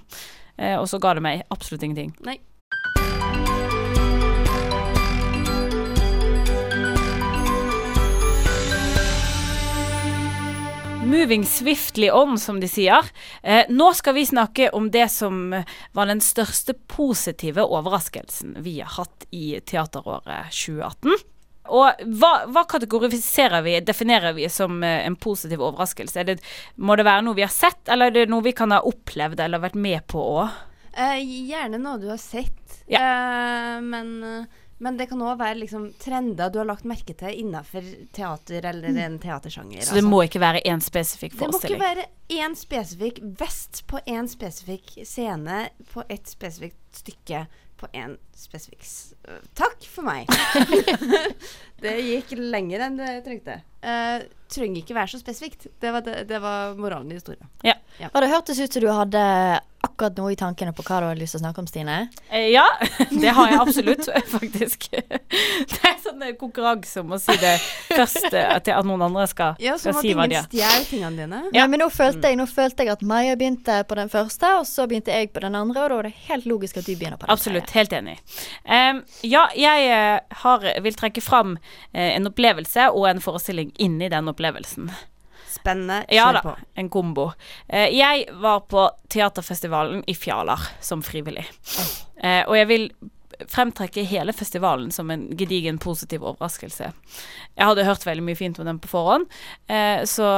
Eh, 0.58 0.76
og 0.76 0.86
så 0.88 1.00
ga 1.00 1.14
det 1.14 1.22
meg 1.22 1.42
absolutt 1.50 1.82
ingenting. 1.82 2.12
Nei. 2.20 2.38
Moving 11.08 11.46
swiftly 11.46 12.10
on, 12.10 12.38
som 12.38 12.60
de 12.60 12.68
sier. 12.68 13.06
Eh, 13.42 13.64
nå 13.72 13.92
skal 13.96 14.14
vi 14.14 14.26
snakke 14.28 14.68
om 14.76 14.90
det 14.92 15.06
som 15.08 15.54
var 15.96 16.10
den 16.10 16.20
største 16.20 16.74
positive 16.86 17.64
overraskelsen 17.64 18.58
vi 18.60 18.74
har 18.82 18.92
hatt 18.98 19.24
i 19.32 19.56
teateråret 19.64 20.52
2018. 20.52 21.16
Og 21.68 22.04
hva, 22.20 22.32
hva 22.52 22.64
kategoriserer 22.68 23.64
vi, 23.64 23.78
definerer 23.80 24.36
vi 24.36 24.50
som 24.52 24.82
eh, 24.84 25.00
en 25.08 25.16
positiv 25.16 25.64
overraskelse? 25.64 26.20
Er 26.20 26.28
det, 26.28 26.38
må 26.76 26.96
det 27.00 27.08
være 27.08 27.24
noe 27.24 27.40
vi 27.40 27.46
har 27.46 27.56
sett, 27.56 27.80
eller 27.88 28.12
er 28.12 28.18
det 28.18 28.28
noe 28.32 28.44
vi 28.44 28.52
kan 28.56 28.76
ha 28.76 28.82
opplevd 28.84 29.40
eller 29.44 29.64
vært 29.64 29.80
med 29.80 30.04
på 30.12 30.20
òg? 30.42 30.56
Eh, 30.92 31.24
gjerne 31.48 31.80
noe 31.80 32.00
du 32.04 32.08
har 32.12 32.20
sett, 32.20 32.82
Ja. 32.88 33.00
Eh, 33.00 33.80
men, 33.80 34.12
eh, 34.24 34.44
men 34.78 34.98
det 34.98 35.08
kan 35.10 35.22
òg 35.26 35.38
være 35.40 35.58
liksom 35.62 35.88
trender 35.98 36.52
du 36.54 36.60
har 36.60 36.68
lagt 36.68 36.86
merke 36.88 37.14
til 37.18 37.40
innenfor 37.42 37.86
teater 38.14 38.68
eller 38.70 38.98
en 39.04 39.18
teatersjanger. 39.18 39.82
Så 39.82 39.96
det 39.96 40.02
altså. 40.04 40.10
må 40.12 40.22
ikke 40.26 40.42
være 40.42 40.62
én 40.66 40.82
spesifikk 40.84 41.38
Det 41.38 41.48
må 41.50 41.60
ikke 41.60 41.80
være 41.80 42.08
én 42.38 42.54
spesifikk 42.58 43.22
vest 43.40 43.82
på 43.90 44.02
én 44.06 44.28
spesifikk 44.30 45.00
scene 45.02 45.64
på 45.92 46.06
et 46.08 46.30
spesifikt 46.30 47.02
stykke 47.02 47.46
på 47.78 47.86
én 47.94 48.16
spesifikk 48.34 48.86
Takk 49.58 49.84
for 49.86 50.06
meg. 50.06 50.30
det 51.84 51.94
gikk 52.02 52.34
lenger 52.38 52.86
enn 52.86 52.98
det 52.98 53.10
trengte. 53.26 53.60
Uh, 53.82 54.24
trenger 54.50 54.82
ikke 54.82 54.96
være 54.96 55.12
så 55.12 55.20
spesifikt. 55.20 55.68
Det 55.78 55.92
var, 55.94 56.02
det, 56.06 56.24
det 56.30 56.40
var 56.42 56.74
moralen 56.78 57.12
i 57.12 57.18
historien. 57.18 57.46
Ja, 57.66 57.76
Og 58.10 58.22
det 58.22 58.30
hørtes 58.32 58.62
ut 58.62 58.72
som 58.72 58.82
du 58.82 58.90
hadde 58.94 59.22
akkurat 59.98 60.18
noe 60.20 60.30
i 60.32 60.36
tankene 60.38 60.70
på 60.76 60.84
hva 60.86 61.00
du 61.02 61.06
har 61.08 61.18
lyst 61.18 61.34
til 61.34 61.40
å 61.40 61.42
snakke 61.42 61.58
om, 61.62 61.66
Stine. 61.66 61.96
Eh, 62.30 62.48
Ja, 62.54 62.64
det 63.22 63.32
har 63.34 63.50
jeg 63.50 63.58
absolutt, 63.58 64.06
faktisk. 64.36 64.86
Det 64.94 65.80
er 65.82 65.96
sånn 66.04 66.22
eh, 66.22 66.36
konkurranse 66.38 67.02
om 67.02 67.16
å 67.16 67.18
si 67.18 67.34
det 67.42 67.56
først, 67.90 68.28
eh, 68.30 68.54
til 68.62 68.76
at 68.76 68.86
noen 68.86 69.02
andre 69.08 69.26
skal, 69.30 69.58
Ja, 69.62 69.74
skal 69.80 69.98
si 69.98 70.14
hva 70.14 70.28
de 70.30 70.38
har. 70.38 70.46
stjeler 70.46 70.86
tingene 70.86 71.18
dine. 71.24 71.42
Ja, 71.56 71.66
men 71.66 71.82
nå 71.82 71.90
følte, 71.90 72.30
jeg, 72.30 72.38
nå 72.38 72.46
følte 72.46 72.86
jeg 72.86 72.94
at 72.94 73.02
Maja 73.02 73.34
begynte 73.40 73.80
på 73.90 73.98
den 73.98 74.12
første, 74.12 74.54
og 74.60 74.68
så 74.70 74.86
begynte 74.86 75.12
jeg 75.12 75.32
på 75.34 75.42
den 75.44 75.58
andre, 75.58 75.82
og 75.82 75.90
da 75.90 75.98
var 76.00 76.08
det 76.10 76.14
helt 76.30 76.46
logisk 76.48 76.78
at 76.78 76.86
du 76.86 76.94
begynner 76.94 77.18
på 77.18 77.26
den 77.26 77.34
Absolutt, 77.34 77.74
helt 77.74 77.92
enig. 77.98 78.18
Um, 78.64 79.02
ja, 79.26 79.48
jeg 79.58 80.22
har, 80.44 80.66
vil 80.86 80.98
trekke 80.98 81.24
fram 81.24 81.56
en 81.92 82.30
opplevelse 82.30 82.90
og 82.94 83.08
en 83.10 83.22
forestilling 83.24 83.74
inni 83.82 84.08
den 84.12 84.30
opplevelsen. 84.30 84.92
Spennende. 85.60 86.00
Ja 86.14 86.30
da, 86.32 86.42
på. 86.44 86.56
en 86.74 86.90
kombo. 86.92 87.30
Eh, 87.68 87.90
jeg 87.96 88.26
var 88.42 88.64
på 88.70 88.88
teaterfestivalen 89.12 90.02
i 90.06 90.14
Fjaler 90.14 90.70
som 90.80 91.04
frivillig. 91.04 91.46
Eh, 92.22 92.42
og 92.46 92.56
jeg 92.58 92.68
vil 92.72 92.90
fremtrekke 93.46 94.02
hele 94.02 94.32
festivalen 94.32 94.90
som 94.90 95.10
en 95.10 95.28
gedigen 95.38 95.78
positiv 95.78 96.24
overraskelse. 96.26 96.90
Jeg 97.58 97.66
hadde 97.70 97.84
hørt 97.86 98.06
veldig 98.06 98.24
mye 98.26 98.38
fint 98.38 98.58
om 98.58 98.66
den 98.66 98.80
på 98.82 98.90
forhånd, 98.90 99.28
eh, 99.70 100.02
så, 100.08 100.28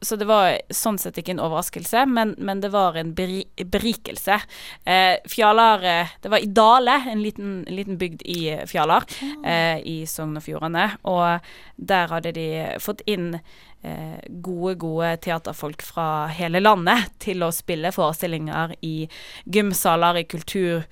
så 0.00 0.18
det 0.20 0.28
var 0.28 0.58
sånn 0.74 0.98
sett 1.00 1.18
ikke 1.20 1.34
en 1.36 1.42
overraskelse, 1.44 2.04
men, 2.10 2.34
men 2.38 2.60
det 2.60 2.72
var 2.74 2.98
en 3.00 3.14
beri 3.16 3.42
berikelse. 3.56 4.40
Eh, 4.84 5.16
Fjalar 5.30 5.84
eh, 5.86 6.12
Det 6.20 6.32
var 6.32 6.44
i 6.44 6.50
Dale, 6.60 6.98
en 7.10 7.24
liten, 7.24 7.54
liten 7.68 7.98
bygd 8.00 8.24
i 8.28 8.40
Fjalar, 8.68 9.08
eh, 9.44 9.80
i 9.80 10.02
Sogn 10.08 10.36
og 10.40 10.44
Fjordane, 10.44 10.90
og 11.08 11.50
der 11.80 12.12
hadde 12.12 12.34
de 12.36 12.48
fått 12.82 13.04
inn 13.08 13.38
gode, 13.82 14.74
gode 14.76 15.16
teaterfolk 15.24 15.82
fra 15.82 16.26
hele 16.36 16.60
landet 16.60 17.14
til 17.22 17.40
å 17.46 17.52
spille 17.54 17.92
forestillinger 17.96 18.74
i 18.84 19.08
gymsaler, 19.48 20.20
i 20.20 20.26
kulturhus 20.28 20.90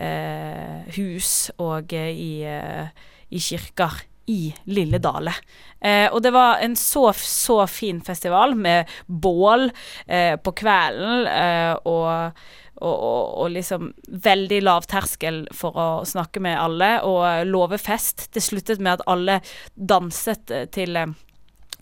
eh, 0.00 1.58
og 1.60 1.92
eh, 1.92 2.10
i, 2.14 2.32
eh, 2.48 2.88
i 3.28 3.42
kirker 3.44 4.06
i 4.30 4.54
Lille 4.64 4.98
Dale. 5.02 5.32
Eh, 5.80 6.06
og 6.12 6.22
det 6.22 6.30
var 6.34 6.60
en 6.62 6.76
så, 6.78 7.10
så 7.16 7.64
fin 7.66 8.00
festival 8.04 8.54
med 8.54 8.88
bål 9.06 9.70
eh, 10.06 10.36
på 10.38 10.52
kvelden 10.60 11.26
eh, 11.26 11.72
og, 11.88 12.36
og, 12.80 12.94
og, 12.94 13.24
og, 13.42 13.48
liksom 13.56 13.90
veldig 14.26 14.60
lav 14.62 14.86
terskel 14.90 15.42
for 15.56 15.80
å 15.80 15.88
snakke 16.06 16.42
med 16.44 16.60
alle 16.60 16.92
og 17.06 17.48
love 17.48 17.80
fest. 17.80 18.28
Det 18.34 18.44
sluttet 18.44 18.82
med 18.82 18.98
at 18.98 19.08
alle 19.10 19.40
danset 19.74 20.54
eh, 20.54 20.68
til 20.70 21.00
eh, 21.00 21.16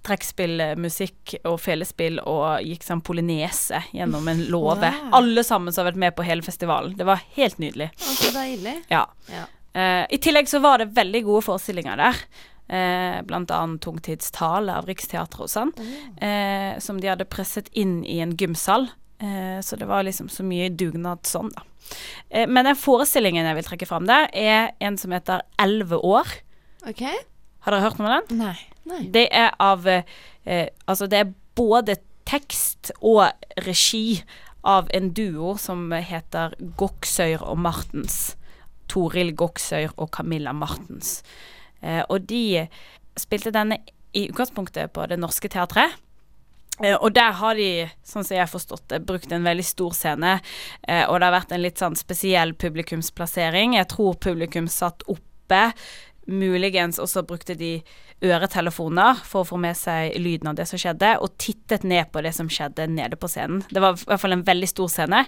trekkspill, 0.06 0.60
musikk 0.80 1.36
og 1.42 1.58
felespill 1.62 2.20
og 2.22 2.64
gikk 2.64 2.86
sånn 2.86 3.02
polynese 3.04 3.82
gjennom 3.94 4.28
en 4.30 4.44
låve. 4.52 4.90
Wow. 4.94 5.14
Alle 5.20 5.44
sammen 5.46 5.74
som 5.74 5.84
har 5.84 5.92
vært 5.92 6.02
med 6.04 6.16
på 6.18 6.26
hele 6.26 6.46
festivalen. 6.46 6.96
Det 6.98 7.06
var 7.08 7.24
helt 7.36 7.58
nydelig. 7.62 7.90
Så 7.98 8.32
deilig. 8.34 8.78
Ja. 8.92 9.06
Ja. 9.32 9.46
Uh, 9.78 10.04
I 10.10 10.18
tillegg 10.22 10.48
så 10.50 10.62
var 10.64 10.82
det 10.82 10.92
veldig 10.96 11.24
gode 11.26 11.44
forestillinger 11.46 12.00
der. 12.00 12.22
Eh, 12.68 13.22
blant 13.24 13.50
annet 13.50 13.80
Tungtidstale 13.80 14.74
av 14.76 14.88
Riksteatret 14.88 15.40
og 15.40 15.48
sånn. 15.48 15.70
Eh, 16.20 16.76
som 16.84 16.98
de 17.00 17.08
hadde 17.08 17.24
presset 17.24 17.70
inn 17.72 18.02
i 18.04 18.18
en 18.20 18.34
gymsal. 18.36 18.90
Eh, 19.18 19.60
så 19.64 19.76
det 19.76 19.88
var 19.88 20.04
liksom 20.04 20.28
så 20.28 20.44
mye 20.44 20.68
dugnad 20.68 21.24
sånn, 21.26 21.48
da. 21.54 21.64
Eh, 22.28 22.46
men 22.46 22.68
den 22.68 22.76
forestillingen 22.78 23.48
jeg 23.48 23.58
vil 23.58 23.68
trekke 23.70 23.88
fram 23.88 24.06
der, 24.06 24.28
er 24.36 24.74
en 24.84 25.00
som 25.00 25.14
heter 25.16 25.46
Elleve 25.58 25.96
år. 26.04 26.28
OK? 26.86 27.02
Har 27.68 27.74
dere 27.76 27.84
hørt 27.84 27.98
om 28.00 28.06
den? 28.08 28.38
Nei. 28.40 28.54
Nei. 28.88 29.02
Det 29.12 29.26
er 29.28 29.50
av 29.60 29.82
eh, 29.84 30.06
eh, 30.48 30.70
Altså, 30.88 31.04
det 31.04 31.18
er 31.20 31.34
både 31.58 31.98
tekst 32.24 32.94
og 33.04 33.26
regi 33.66 34.22
av 34.64 34.88
en 34.96 35.10
duo 35.12 35.52
som 35.60 35.90
heter 35.92 36.54
Goksøyr 36.80 37.44
og 37.44 37.60
Martens. 37.60 38.38
Toril 38.88 39.34
Goksøyr 39.36 39.92
og 39.98 40.08
Camilla 40.16 40.56
Martens. 40.56 41.18
Eh, 41.84 42.00
og 42.08 42.24
de 42.32 42.64
spilte 43.20 43.52
denne 43.52 43.82
i 44.16 44.30
utgangspunktet 44.30 44.96
på 44.96 45.04
Det 45.12 45.20
Norske 45.20 45.52
Teatret. 45.52 45.92
Eh, 46.80 46.96
og 46.96 47.12
der 47.20 47.36
har 47.36 47.60
de, 47.60 47.84
sånn 48.00 48.24
som 48.24 48.38
jeg 48.38 48.46
har 48.46 48.52
forstått 48.52 48.88
det, 48.94 49.04
brukt 49.04 49.28
en 49.28 49.44
veldig 49.44 49.68
stor 49.76 49.92
scene. 49.92 50.38
Eh, 50.88 51.04
og 51.04 51.20
det 51.20 51.28
har 51.28 51.36
vært 51.36 51.52
en 51.52 51.66
litt 51.68 51.84
sånn 51.84 52.00
spesiell 52.00 52.56
publikumsplassering. 52.56 53.76
Jeg 53.76 53.92
tror 53.92 54.16
publikum 54.24 54.72
satt 54.72 55.04
oppe. 55.04 55.66
Muligens 56.28 57.00
også 57.00 57.24
brukte 57.26 57.56
de 57.56 57.78
øretelefoner 58.24 59.22
for 59.24 59.44
å 59.44 59.48
få 59.48 59.58
med 59.62 59.76
seg 59.78 60.16
lyden 60.20 60.50
av 60.50 60.58
det 60.58 60.66
som 60.68 60.80
skjedde, 60.80 61.14
og 61.22 61.36
tittet 61.40 61.86
ned 61.86 62.10
på 62.12 62.22
det 62.24 62.34
som 62.36 62.50
skjedde 62.52 62.88
nede 62.90 63.16
på 63.16 63.30
scenen. 63.30 63.62
Det 63.70 63.82
var 63.82 63.96
i 63.96 64.08
hvert 64.10 64.22
fall 64.22 64.36
en 64.36 64.46
veldig 64.46 64.68
stor 64.70 64.90
scene. 64.92 65.24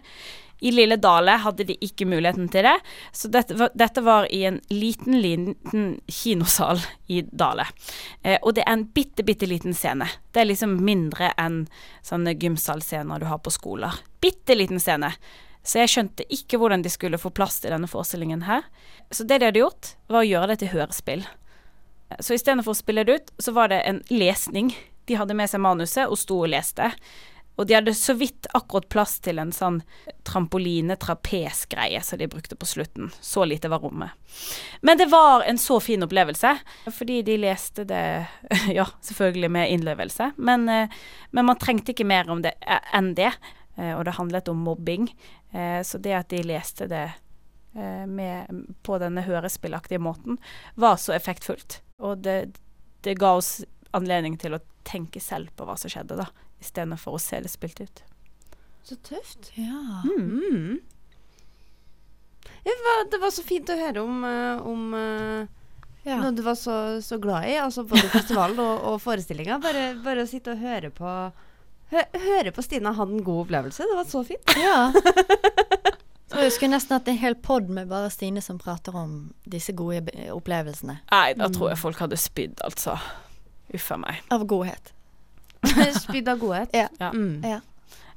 I 0.60 0.72
Lille 0.74 0.98
Dale 1.00 1.38
hadde 1.40 1.64
de 1.70 1.76
ikke 1.80 2.04
muligheten 2.04 2.50
til 2.52 2.66
det, 2.68 2.74
så 3.16 3.30
dette 3.32 3.56
var, 3.56 3.70
dette 3.72 4.02
var 4.04 4.26
i 4.28 4.42
en 4.50 4.58
liten, 4.68 5.16
liten 5.22 5.86
kinosal 6.04 6.82
i 7.08 7.22
Dale. 7.24 7.64
Eh, 8.20 8.36
og 8.42 8.58
det 8.58 8.66
er 8.66 8.74
en 8.76 8.84
bitte, 8.92 9.24
bitte 9.24 9.48
liten 9.48 9.76
scene. 9.76 10.08
Det 10.28 10.42
er 10.42 10.50
liksom 10.50 10.76
mindre 10.84 11.32
enn 11.40 11.62
sånne 12.04 12.36
gymsalscener 12.36 13.22
du 13.22 13.30
har 13.30 13.40
på 13.40 13.54
skoler. 13.54 14.02
Bitte 14.20 14.58
liten 14.58 14.82
scene. 14.82 15.14
Så 15.62 15.82
jeg 15.82 15.92
skjønte 15.92 16.26
ikke 16.32 16.60
hvordan 16.60 16.82
de 16.84 16.92
skulle 16.92 17.20
få 17.20 17.32
plass 17.34 17.60
til 17.60 17.74
denne 17.74 17.90
forestillingen 17.90 18.46
her. 18.46 18.64
Så 19.10 19.26
det 19.28 19.40
de 19.40 19.50
hadde 19.50 19.62
gjort, 19.62 19.94
var 20.08 20.24
å 20.24 20.28
gjøre 20.30 20.52
det 20.52 20.62
til 20.62 20.72
hørespill. 20.74 21.26
Så 22.18 22.34
istedenfor 22.34 22.74
å 22.74 22.80
spille 22.80 23.04
det 23.06 23.18
ut, 23.20 23.34
så 23.38 23.52
var 23.54 23.70
det 23.70 23.82
en 23.86 24.00
lesning. 24.10 24.72
De 25.06 25.18
hadde 25.20 25.36
med 25.36 25.50
seg 25.50 25.62
manuset 25.62 26.08
og 26.08 26.18
sto 26.18 26.40
og 26.42 26.50
leste. 26.54 26.90
Og 27.60 27.66
de 27.68 27.74
hadde 27.76 27.92
så 27.94 28.14
vidt 28.16 28.46
akkurat 28.56 28.88
plass 28.88 29.18
til 29.20 29.38
en 29.42 29.50
sånn 29.52 29.82
trampoline-trapes-greie 30.24 32.00
som 32.06 32.16
de 32.16 32.28
brukte 32.30 32.56
på 32.56 32.66
slutten. 32.66 33.10
Så 33.20 33.44
lite 33.44 33.68
var 33.68 33.82
rommet. 33.84 34.16
Men 34.80 34.96
det 34.96 35.10
var 35.12 35.44
en 35.44 35.60
så 35.60 35.76
fin 35.84 36.00
opplevelse, 36.06 36.54
fordi 36.88 37.20
de 37.26 37.36
leste 37.42 37.84
det 37.84 38.02
Ja, 38.78 38.86
selvfølgelig 39.04 39.50
med 39.52 39.74
innlevelse, 39.74 40.32
men, 40.40 40.68
eh, 40.72 41.00
men 41.36 41.50
man 41.50 41.60
trengte 41.60 41.92
ikke 41.92 42.08
mer 42.08 42.32
om 42.32 42.40
det 42.46 42.54
eh, 42.64 42.80
enn 42.96 43.12
det. 43.18 43.34
Eh, 43.80 43.96
Og 43.96 44.04
det 44.04 44.16
handlet 44.18 44.48
om 44.52 44.60
mobbing. 44.66 45.08
Eh, 45.52 45.80
Så 45.82 45.98
det 45.98 46.12
at 46.12 46.28
de 46.28 46.42
leste 46.44 46.88
det 46.90 47.06
eh, 47.74 48.06
med, 48.06 48.50
på 48.82 48.98
denne 49.00 49.24
hørespillaktige 49.24 50.02
måten, 50.02 50.38
var 50.74 50.96
så 51.00 51.14
effektfullt. 51.16 51.80
Og 51.98 52.22
det, 52.24 52.58
det 53.06 53.18
ga 53.18 53.34
oss 53.38 53.64
anledning 53.96 54.36
til 54.38 54.54
å 54.54 54.62
tenke 54.84 55.20
selv 55.20 55.50
på 55.56 55.64
hva 55.64 55.76
som 55.80 55.90
skjedde, 55.90 56.16
da, 56.20 56.28
istedenfor 56.60 57.16
å 57.16 57.22
se 57.22 57.40
det 57.40 57.50
spilt 57.52 57.80
ut. 57.80 58.02
Så 58.84 58.96
tøft. 59.06 59.52
Ja. 59.56 60.02
Mm. 60.04 60.80
Det, 62.64 62.76
var, 62.84 63.10
det 63.10 63.20
var 63.20 63.32
så 63.32 63.42
fint 63.44 63.68
å 63.70 63.76
høre 63.76 64.02
om, 64.02 64.24
om 64.66 64.94
ja. 66.04 66.16
noe 66.16 66.32
du 66.36 66.42
var 66.42 66.56
så, 66.58 67.00
så 67.04 67.18
glad 67.20 67.48
i. 67.48 67.58
Altså 67.60 67.84
både 67.88 68.08
festivalen 68.12 68.60
og, 68.60 68.82
og 68.92 68.98
forestillinga. 69.04 69.60
Bare, 69.62 69.84
bare 70.04 70.24
å 70.24 70.28
sitte 70.30 70.54
og 70.54 70.64
høre 70.64 70.90
på 70.96 71.12
hø, 71.92 72.04
Høre 72.26 72.52
på 72.54 72.64
Stina 72.64 72.92
hadde 72.96 73.18
en 73.18 73.24
god 73.24 73.46
opplevelse. 73.46 73.86
Det 73.88 73.98
var 73.98 74.08
så 74.10 74.22
fint. 74.26 74.54
Ja. 74.60 74.90
Så 76.30 76.38
jeg 76.40 76.50
husker 76.50 76.70
nesten 76.72 76.96
er 76.98 77.10
en 77.12 77.20
hel 77.20 77.36
pod 77.38 77.70
med 77.72 77.90
bare 77.90 78.10
Stine 78.14 78.42
som 78.44 78.60
prater 78.62 78.96
om 78.96 79.32
disse 79.50 79.74
gode 79.76 80.04
opplevelsene. 80.34 81.00
Nei, 81.10 81.26
da 81.38 81.50
tror 81.52 81.72
jeg 81.72 81.82
folk 81.82 82.00
hadde 82.04 82.20
spydd, 82.20 82.62
altså. 82.66 82.98
Uff 83.74 83.90
a 83.94 83.98
meg. 84.02 84.22
Av 84.34 84.46
godhet. 84.46 84.94
Spydd 86.04 86.30
av 86.30 86.40
godhet. 86.40 86.72
Ja. 86.74 86.88
Ja. 86.98 87.10
Mm. 87.14 87.42
Ja. 87.46 87.60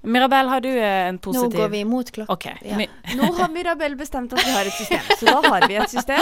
Mirabel, 0.03 0.47
har 0.47 0.61
du 0.61 0.69
en 0.69 1.17
positiv 1.17 1.53
Nå 1.53 1.61
går 1.61 1.69
vi 1.69 1.79
imot 1.79 2.09
klokka. 2.11 2.33
Okay. 2.33 2.55
Ja. 2.67 2.87
Nå 3.19 3.29
har 3.37 3.49
Mirabel 3.49 3.95
bestemt 3.95 4.33
at 4.35 4.43
vi 4.43 4.51
har 4.51 4.67
et 4.67 4.75
system, 4.75 5.05
så 5.19 5.29
da 5.29 5.37
har 5.47 5.67
vi 5.67 5.77
et 5.79 5.93
system. 5.93 6.19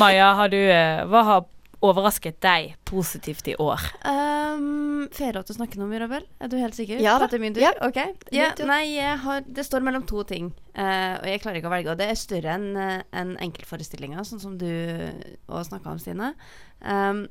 Maja, 0.00 0.32
har 0.34 0.50
du 0.50 0.58
eh, 0.58 1.04
Hva 1.06 1.22
har 1.28 1.46
overrasket 1.84 2.40
deg 2.42 2.72
positivt 2.88 3.46
i 3.52 3.54
år? 3.62 3.82
Um, 4.08 5.06
Får 5.14 5.24
jeg 5.28 5.34
lov 5.36 5.44
til 5.46 5.54
å 5.54 5.58
snakke 5.60 5.78
nå, 5.80 5.86
Mirabel? 5.90 6.24
Er 6.42 6.50
du 6.50 6.56
helt 6.58 6.74
sikker? 6.76 6.98
Ja 7.02 7.16
da. 7.20 7.28
Det 7.30 7.38
er 7.38 7.44
min 7.44 7.54
tur? 7.56 7.62
Ja. 7.62 7.72
Ok. 7.86 8.00
min 8.30 8.38
Ja, 8.40 8.50
tur. 8.58 8.66
nei, 8.70 8.82
jeg 8.96 9.18
har, 9.24 9.44
det 9.46 9.64
står 9.66 9.84
mellom 9.86 10.06
to 10.08 10.24
ting, 10.28 10.50
uh, 10.74 11.16
og 11.20 11.26
jeg 11.30 11.42
klarer 11.44 11.60
ikke 11.60 11.70
å 11.70 11.74
velge. 11.76 11.92
Og 11.94 12.00
det 12.00 12.10
er 12.10 12.18
større 12.18 12.56
enn 12.58 12.68
en 12.78 13.34
enkeltforestillinga, 13.46 14.24
sånn 14.26 14.42
som 14.42 14.58
du 14.60 14.66
òg 14.68 15.64
snakka 15.70 15.94
om, 15.94 16.00
Stine. 16.02 16.32
Um, 16.82 17.26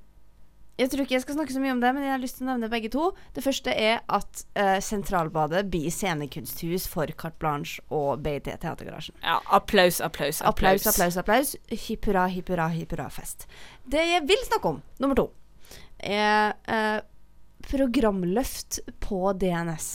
jeg 0.78 0.92
tror 0.92 1.04
ikke 1.04 1.16
jeg 1.16 1.24
skal 1.24 1.38
snakke 1.40 1.54
så 1.56 1.62
mye 1.62 1.74
om 1.74 1.80
det, 1.82 1.90
men 1.96 2.06
jeg 2.06 2.14
har 2.14 2.22
lyst 2.22 2.38
til 2.38 2.46
å 2.46 2.52
nevne 2.52 2.70
begge 2.70 2.92
to. 2.94 3.08
Det 3.34 3.42
første 3.46 3.74
er 3.74 4.04
at 4.14 4.44
uh, 4.60 4.78
Sentralbadet 4.84 5.64
blir 5.74 5.90
scenekunsthus 5.94 6.86
for 6.92 7.10
Carte 7.18 7.40
Blanche 7.42 7.82
og 7.90 8.22
BIT 8.26 8.52
Teatergarasjen. 8.62 9.18
Ja, 9.26 9.40
applaus, 9.58 9.98
applaus, 10.06 10.44
Applaus, 10.46 10.86
applaus, 10.90 11.18
applaus. 11.18 11.56
Hipp 11.88 12.06
hurra, 12.10 12.28
hipp 12.30 12.54
hurra, 12.54 12.70
hipp 12.76 12.94
hurra 12.94 13.10
fest. 13.14 13.48
Det 13.90 14.06
jeg 14.06 14.26
vil 14.30 14.46
snakke 14.46 14.76
om, 14.76 14.82
nummer 15.02 15.18
to, 15.18 15.32
er 15.98 16.54
uh, 16.70 17.02
programløft 17.66 18.84
på 19.04 19.34
DNS. 19.34 19.90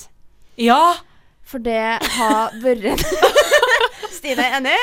Ja! 0.60 0.82
For 1.46 1.62
det 1.62 1.98
har 2.16 2.54
vært 2.62 3.02
Stine 4.10 4.44
er 4.46 4.58
enig? 4.58 4.74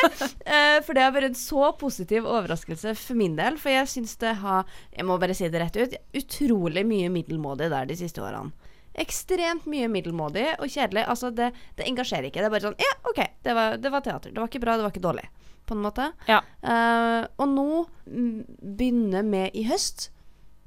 Uh, 0.45 0.79
for 0.85 0.95
det 0.95 1.03
har 1.03 1.13
vært 1.15 1.31
en 1.31 1.37
så 1.37 1.71
positiv 1.79 2.27
overraskelse 2.27 2.95
for 2.99 3.19
min 3.19 3.37
del. 3.39 3.59
For 3.61 3.73
jeg 3.73 3.89
syns 3.91 4.15
det 4.21 4.35
har 4.43 4.67
Jeg 4.95 5.07
må 5.07 5.19
bare 5.21 5.35
si 5.37 5.49
det 5.49 5.61
rett 5.61 5.79
ut. 5.79 5.95
Utrolig 6.19 6.85
mye 6.87 7.11
middelmådig 7.13 7.69
der 7.73 7.89
de 7.89 7.97
siste 7.99 8.23
årene. 8.23 8.53
Ekstremt 8.99 9.67
mye 9.69 9.87
middelmådig 9.91 10.47
og 10.57 10.67
kjedelig. 10.67 11.05
Altså, 11.07 11.31
det, 11.31 11.51
det 11.77 11.87
engasjerer 11.87 12.29
ikke. 12.29 12.41
Det 12.41 12.49
er 12.49 12.55
bare 12.55 12.67
sånn 12.67 12.79
Ja, 12.81 12.93
OK, 13.11 13.21
det 13.45 13.55
var, 13.57 13.77
det 13.79 13.93
var 13.93 14.05
teater. 14.05 14.33
Det 14.33 14.41
var 14.41 14.51
ikke 14.51 14.63
bra, 14.63 14.77
det 14.77 14.87
var 14.87 14.95
ikke 14.95 15.07
dårlig. 15.07 15.27
På 15.69 15.77
en 15.77 15.83
måte. 15.85 16.09
Ja. 16.27 16.39
Uh, 16.65 17.27
og 17.37 17.51
nå 17.51 17.67
mm, 18.09 18.39
begynner 18.79 19.27
vi 19.29 19.43
i 19.61 19.67
høst. 19.69 20.09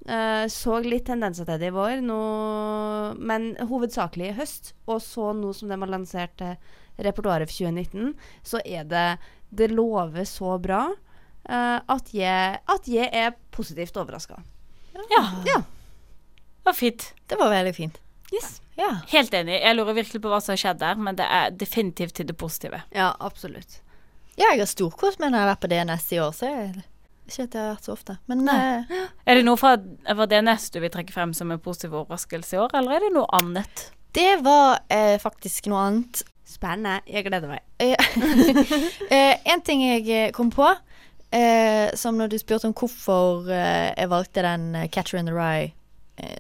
Eh, 0.02 0.46
så 0.50 0.80
litt 0.82 1.04
tendenser 1.06 1.46
til 1.46 1.60
det 1.62 1.68
i 1.70 1.74
vår, 1.74 2.00
nå, 2.02 2.20
men 3.22 3.52
hovedsakelig 3.70 4.30
i 4.32 4.36
høst. 4.40 4.72
Og 4.90 4.98
så 5.04 5.30
nå 5.36 5.52
som 5.54 5.70
de 5.70 5.78
har 5.78 5.92
lansert 5.92 6.42
uh, 6.42 6.56
repertoaret 6.98 7.50
for 7.50 7.68
2019, 7.70 8.14
så 8.42 8.60
er 8.66 8.84
det 8.90 9.06
Det 9.52 9.68
lover 9.70 10.24
så 10.24 10.56
bra 10.58 10.86
uh, 10.90 11.78
at, 11.86 12.10
jeg, 12.16 12.58
at 12.66 12.88
jeg 12.88 13.10
er 13.12 13.34
positivt 13.52 13.96
overraska. 14.00 14.40
Ja, 15.10 15.22
Ja. 15.46 15.58
det 15.62 16.64
var 16.64 16.72
fint. 16.78 17.12
Det 17.28 17.38
var 17.38 17.50
veldig 17.52 17.74
fint. 17.76 17.98
Yes. 18.32 18.60
Ja. 18.76 18.88
Helt 19.12 19.34
enig. 19.34 19.58
Jeg 19.60 19.76
lurer 19.76 19.94
virkelig 19.94 20.22
på 20.24 20.30
hva 20.32 20.38
som 20.40 20.54
har 20.54 20.60
skjedd 20.62 20.78
der, 20.80 20.96
men 20.96 21.16
det 21.18 21.26
er 21.28 21.50
definitivt 21.52 22.14
til 22.16 22.26
det 22.26 22.36
positive. 22.40 22.80
Ja, 22.96 23.10
absolutt. 23.20 23.82
ja, 24.38 24.48
jeg 24.54 24.62
har 24.62 24.70
storkost 24.70 25.20
meg 25.20 25.30
når 25.30 25.38
jeg 25.38 25.44
har 25.46 25.50
vært 25.52 25.64
på 25.66 25.70
DNS 25.72 26.06
i 26.16 26.20
år, 26.24 26.32
så 26.32 26.48
jeg 26.48 26.84
ikke 27.28 27.46
at 27.46 27.56
jeg 27.56 27.62
har 27.62 27.72
vært 27.74 27.88
så 27.88 27.94
ofte. 27.94 28.18
Men 28.30 28.44
eh, 28.50 28.92
Er 29.28 29.38
det 29.38 29.46
noe 29.46 29.60
fra, 29.60 29.76
DNS 29.78 30.70
du 30.74 30.80
vil 30.82 30.92
trekke 30.92 31.14
frem 31.14 31.34
som 31.36 31.52
en 31.54 31.62
positiv 31.62 31.94
overraskelse 31.94 32.56
i 32.56 32.62
år, 32.62 32.76
eller 32.80 32.98
er 32.98 33.06
det 33.06 33.12
noe 33.16 33.28
annet? 33.40 33.90
det 34.12 34.42
var 34.44 34.82
eh, 34.92 35.16
faktisk 35.20 35.70
noe 35.72 35.86
annet. 35.88 36.24
Spennende. 36.52 36.98
Jeg 37.08 37.24
gleder 37.24 37.48
meg. 37.48 37.62
Eh, 39.12 39.38
en 39.48 39.62
ting 39.64 39.80
jeg 39.86 40.04
eh, 40.12 40.32
kom 40.36 40.50
på, 40.52 40.66
eh, 41.32 41.88
som 41.96 42.18
når 42.20 42.34
du 42.34 42.36
spurte 42.40 42.68
om 42.68 42.74
hvorfor 42.76 43.48
eh, 43.48 43.88
jeg 43.96 44.10
valgte 44.12 44.44
den 44.44 44.74
eh, 44.76 44.90
Catcher 44.92 45.22
in 45.22 45.30
the 45.30 45.36
Rye' 45.36 45.72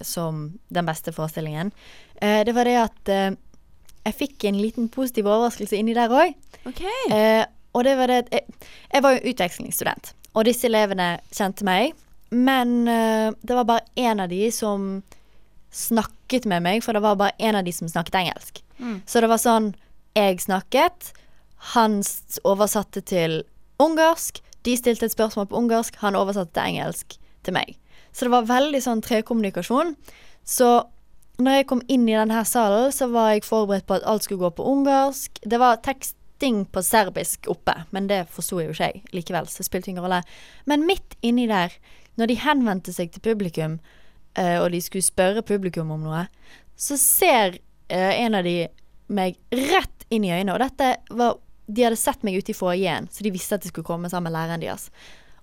som 0.04 0.58
den 0.68 0.86
beste 0.86 1.12
forestillingen. 1.12 1.72
Eh, 2.22 2.44
det 2.44 2.54
var 2.54 2.68
det 2.68 2.76
at 2.78 3.08
eh, 3.10 3.30
jeg 4.04 4.18
fikk 4.18 4.44
en 4.44 4.60
liten 4.60 4.88
positiv 4.92 5.26
overraskelse 5.26 5.78
inni 5.78 5.94
der 5.96 6.12
òg. 6.12 6.34
Okay. 6.68 6.98
Eh, 7.10 7.44
og 7.72 7.84
det 7.84 7.96
var 7.98 8.10
det 8.10 8.18
at 8.24 8.32
jeg, 8.36 8.68
jeg 8.92 9.02
var 9.02 9.16
jo 9.16 9.32
utvekslingsstudent, 9.32 10.12
og 10.32 10.46
disse 10.48 10.68
elevene 10.68 11.16
kjente 11.34 11.66
meg. 11.66 11.96
Men 12.32 12.88
uh, 12.88 13.34
det 13.44 13.56
var 13.56 13.68
bare 13.68 13.86
én 14.00 14.22
av 14.22 14.30
de 14.32 14.46
som 14.54 15.02
snakket 15.72 16.46
med 16.48 16.64
meg, 16.64 16.84
for 16.84 16.96
det 16.96 17.02
var 17.04 17.18
bare 17.20 17.36
én 17.40 17.56
av 17.56 17.64
de 17.64 17.72
som 17.72 17.88
snakket 17.88 18.20
engelsk. 18.22 18.62
Mm. 18.78 19.02
Så 19.06 19.20
det 19.20 19.30
var 19.32 19.40
sånn 19.40 19.72
Jeg 20.12 20.42
snakket, 20.44 21.12
han 21.72 22.02
oversatte 22.44 23.00
til 23.00 23.38
ungarsk, 23.80 24.42
de 24.62 24.74
stilte 24.76 25.06
et 25.08 25.14
spørsmål 25.14 25.46
på 25.48 25.56
ungarsk, 25.56 25.96
han 26.02 26.18
oversatte 26.18 26.52
til 26.52 26.74
engelsk 26.74 27.16
til 27.46 27.56
meg. 27.56 27.78
Så 28.12 28.26
det 28.26 28.34
var 28.34 28.50
veldig 28.50 28.82
sånn 28.84 29.00
trekommunikasjon. 29.00 29.94
Så 30.44 30.68
når 31.40 31.62
jeg 31.62 31.68
kom 31.70 31.80
inn 31.88 32.04
i 32.10 32.16
denne 32.16 32.44
salen, 32.44 32.92
så 32.92 33.08
var 33.08 33.32
jeg 33.32 33.46
forberedt 33.46 33.88
på 33.88 33.96
at 33.96 34.04
alt 34.04 34.26
skulle 34.26 34.42
gå 34.44 34.52
på 34.58 34.66
ungarsk. 34.68 35.40
Det 35.48 35.60
var 35.62 35.80
teksting 36.42 36.64
på 36.66 36.82
serbisk 36.82 37.46
oppe, 37.46 37.84
men 37.90 38.08
det 38.08 38.26
forsto 38.30 38.60
jo 38.60 38.72
ikke 38.72 38.88
jeg 38.90 39.02
likevel, 39.14 39.46
så 39.46 39.62
det 39.62 39.68
spilte 39.68 39.90
ingen 39.90 40.02
rolle. 40.02 40.22
Men 40.66 40.86
midt 40.86 41.14
inni 41.22 41.46
der, 41.46 41.70
når 42.16 42.26
de 42.26 42.34
henvendte 42.42 42.92
seg 42.92 43.12
til 43.12 43.22
publikum, 43.22 43.78
eh, 44.34 44.58
og 44.58 44.72
de 44.72 44.80
skulle 44.80 45.06
spørre 45.06 45.42
publikum 45.42 45.90
om 45.90 46.02
noe, 46.02 46.26
så 46.76 46.98
ser 46.98 47.60
eh, 47.88 48.24
en 48.24 48.34
av 48.34 48.44
de 48.44 48.66
meg 49.08 49.38
rett 49.52 50.06
inn 50.10 50.24
i 50.24 50.32
øynene. 50.32 50.54
Og 50.54 50.60
dette 50.60 50.96
var 51.10 51.38
De 51.72 51.84
hadde 51.84 51.96
sett 51.96 52.24
meg 52.26 52.34
ute 52.36 52.50
i 52.50 52.54
foajeen, 52.58 53.06
så 53.08 53.22
de 53.22 53.30
visste 53.30 53.54
at 53.54 53.62
de 53.62 53.68
skulle 53.70 53.86
komme 53.86 54.10
sammen 54.10 54.32
med 54.32 54.34
læreren 54.34 54.60
deres. 54.60 54.90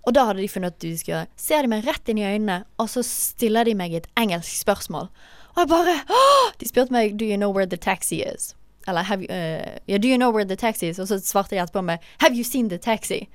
Og 0.06 0.14
da 0.14 0.26
hadde 0.28 0.44
de 0.44 0.50
funnet 0.52 0.76
hva 0.76 0.84
de 0.84 0.98
skulle 1.00 1.16
gjøre. 1.16 1.30
Ser 1.40 1.64
de 1.64 1.72
meg 1.72 1.88
rett 1.88 2.12
inn 2.12 2.20
i 2.20 2.28
øynene, 2.28 2.66
og 2.78 2.90
så 2.92 3.02
stiller 3.08 3.66
de 3.66 3.74
meg 3.74 3.96
et 3.96 4.08
engelsk 4.20 4.60
spørsmål. 4.60 5.08
Og 5.56 5.62
jeg 5.64 5.72
bare 5.72 5.96
«Åh!» 6.12 6.52
De 6.60 6.68
spurte 6.68 6.94
meg 6.94 7.16
Do 7.18 7.26
you 7.26 7.40
know 7.40 7.56
where 7.56 7.66
the 7.66 7.80
taxi 7.80 8.20
is? 8.22 8.52
Eller 8.90 9.06
have 9.08 9.24
you, 9.24 9.30
eh, 9.32 9.80
yeah, 9.88 10.02
Do 10.02 10.10
you 10.10 10.18
know 10.18 10.32
where 10.34 10.48
the 10.48 10.58
taxi 10.58 10.90
is? 10.90 11.00
Og 11.00 11.08
så 11.08 11.20
svarte 11.24 11.56
de 11.56 11.62
etterpå 11.62 11.84
med 11.86 12.04
Have 12.24 12.36
you 12.36 12.44
seen 12.44 12.70
the 12.70 12.78
taxi? 12.78 13.28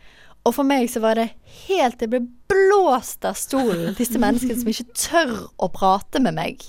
Og 0.45 0.55
for 0.59 0.69
meg 0.69 0.91
så 0.93 1.01
var 1.01 1.17
det 1.17 1.31
helt 1.67 2.03
Jeg 2.03 2.13
ble 2.13 2.25
blåst 2.53 3.25
av 3.25 3.39
stolen. 3.39 3.95
Disse 3.97 4.21
menneskene 4.21 4.59
som 4.61 4.73
ikke 4.73 4.91
tør 4.99 5.37
å 5.57 5.71
prate 5.73 6.21
med 6.23 6.37
meg 6.37 6.67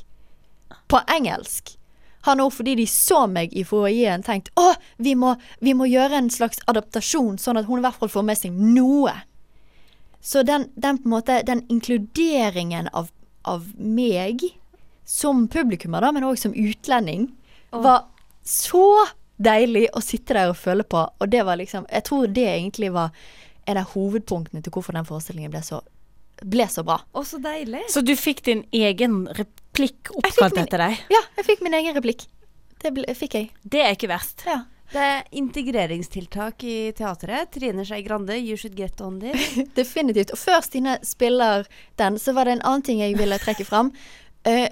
på 0.91 1.01
engelsk. 1.11 1.75
Har 2.25 2.37
nå 2.39 2.47
fordi 2.49 2.75
de 2.79 2.87
så 2.89 3.25
meg 3.29 3.53
i 3.53 3.63
foajeen 3.67 4.23
tenkt 4.25 4.49
å, 4.57 4.71
vi 4.97 5.13
må, 5.19 5.35
vi 5.61 5.75
må 5.77 5.85
gjøre 5.89 6.17
en 6.17 6.31
slags 6.33 6.61
adaptasjon, 6.71 7.37
sånn 7.37 7.59
at 7.61 7.67
hun 7.67 7.81
i 7.81 7.85
hvert 7.85 7.99
fall 7.99 8.09
får 8.09 8.25
med 8.25 8.39
seg 8.39 8.55
noe. 8.55 9.13
Så 10.25 10.41
den, 10.41 10.69
den 10.73 10.97
på 10.97 11.05
en 11.05 11.13
måte, 11.13 11.41
den 11.45 11.61
inkluderingen 11.69 12.89
av, 12.97 13.11
av 13.45 13.67
meg 13.77 14.41
som 15.05 15.45
publikummer, 15.53 16.01
da, 16.01 16.09
men 16.15 16.25
òg 16.25 16.39
som 16.41 16.55
utlending, 16.57 17.27
var 17.69 18.07
så 18.45 18.85
deilig 19.41 19.87
å 19.95 20.01
sitte 20.03 20.37
der 20.37 20.51
og 20.51 20.59
føle 20.59 20.85
på. 20.87 21.01
Og 21.19 21.31
det 21.31 21.41
var 21.45 21.59
liksom 21.59 21.87
Jeg 21.91 22.05
tror 22.07 22.27
det 22.31 22.45
egentlig 22.45 22.91
var 22.93 23.11
en 23.65 23.79
av 23.81 23.91
hovedpunktene 23.95 24.61
til 24.61 24.71
hvorfor 24.71 24.93
den 24.93 25.07
forestillingen 25.07 25.51
ble 25.51 25.61
så, 25.65 25.81
ble 26.45 26.67
så 26.69 26.83
bra. 26.85 26.99
Å, 27.13 27.23
så 27.25 27.39
deilig. 27.41 27.81
Så 27.89 28.03
du 28.05 28.13
fikk 28.15 28.43
din 28.45 28.63
egen 28.71 29.25
replikk 29.33 30.11
oppkalt 30.13 30.55
min- 30.55 30.63
etter 30.67 30.83
deg? 30.85 31.01
Ja, 31.09 31.23
jeg 31.39 31.47
fikk 31.49 31.65
min 31.65 31.73
egen 31.73 31.97
replikk. 31.97 32.27
Det 32.83 32.93
ble, 32.93 33.09
fikk 33.17 33.33
jeg. 33.39 33.49
Det 33.63 33.81
er 33.81 33.97
ikke 33.97 34.11
verst. 34.11 34.45
Ja. 34.45 34.61
Det 34.93 35.01
er 35.01 35.23
integreringstiltak 35.33 36.61
i 36.63 36.75
teatret. 36.95 37.49
Trine 37.55 37.81
Skei 37.87 38.03
Grande, 38.05 38.37
you 38.37 38.55
should 38.55 38.77
get 38.77 39.01
on 39.01 39.17
this. 39.19 39.55
Definitivt. 39.79 40.35
Og 40.35 40.37
før 40.37 40.61
Stine 40.61 40.99
spiller 41.01 41.65
den, 41.97 42.19
så 42.21 42.35
var 42.37 42.45
det 42.45 42.59
en 42.59 42.65
annen 42.69 42.85
ting 42.85 43.01
jeg 43.01 43.17
ville 43.17 43.39
trekke 43.41 43.65
fram. 43.65 43.89
Uh, 44.45 44.69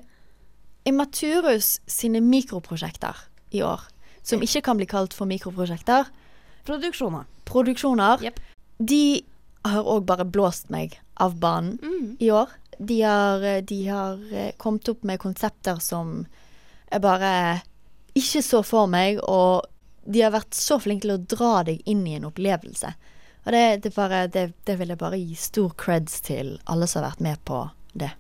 Imaturus 0.86 1.80
sine 1.90 2.22
mikroprosjekter 2.22 3.18
i 3.54 3.62
år, 3.64 3.82
som 4.24 4.42
ikke 4.44 4.62
kan 4.64 4.78
bli 4.80 4.86
kalt 4.90 5.14
for 5.14 5.26
mikroprosjekter, 5.30 6.06
Produksjoner. 6.66 7.26
produksjoner, 7.46 8.22
Yep. 8.24 8.40
de 8.80 9.26
har 9.66 9.84
òg 9.84 10.06
bare 10.06 10.26
blåst 10.26 10.70
meg 10.70 11.00
av 11.18 11.36
banen 11.40 11.78
Mm. 11.82 12.18
i 12.20 12.30
år. 12.32 12.50
De 12.80 13.02
har, 13.02 13.44
eh, 13.44 13.62
de 13.62 13.86
har 13.88 14.18
eh, 14.34 14.52
kommet 14.58 14.88
opp 14.90 15.04
med 15.04 15.20
konsepter 15.20 15.80
som 15.82 16.26
jeg 16.92 17.02
bare 17.02 17.62
ikke 18.16 18.42
så 18.44 18.64
for 18.66 18.88
meg, 18.88 19.20
og 19.24 19.66
de 20.10 20.22
har 20.22 20.32
vært 20.32 20.52
så 20.54 20.80
flinke 20.82 21.02
til 21.02 21.12
å 21.18 21.28
dra 21.28 21.64
deg 21.64 21.82
inn 21.86 22.06
i 22.08 22.16
en 22.16 22.26
opplevelse. 22.26 22.94
Og 23.46 23.52
det, 23.52 23.82
det, 23.84 23.94
bare, 23.96 24.28
det, 24.28 24.54
det 24.66 24.78
vil 24.80 24.88
jeg 24.90 24.98
bare 24.98 25.18
gi 25.20 25.36
stor 25.36 25.70
creds 25.76 26.22
til 26.22 26.60
alle 26.68 26.88
som 26.88 27.04
har 27.04 27.12
vært 27.12 27.22
med 27.22 27.38
på 27.46 27.70
det. 27.96 28.12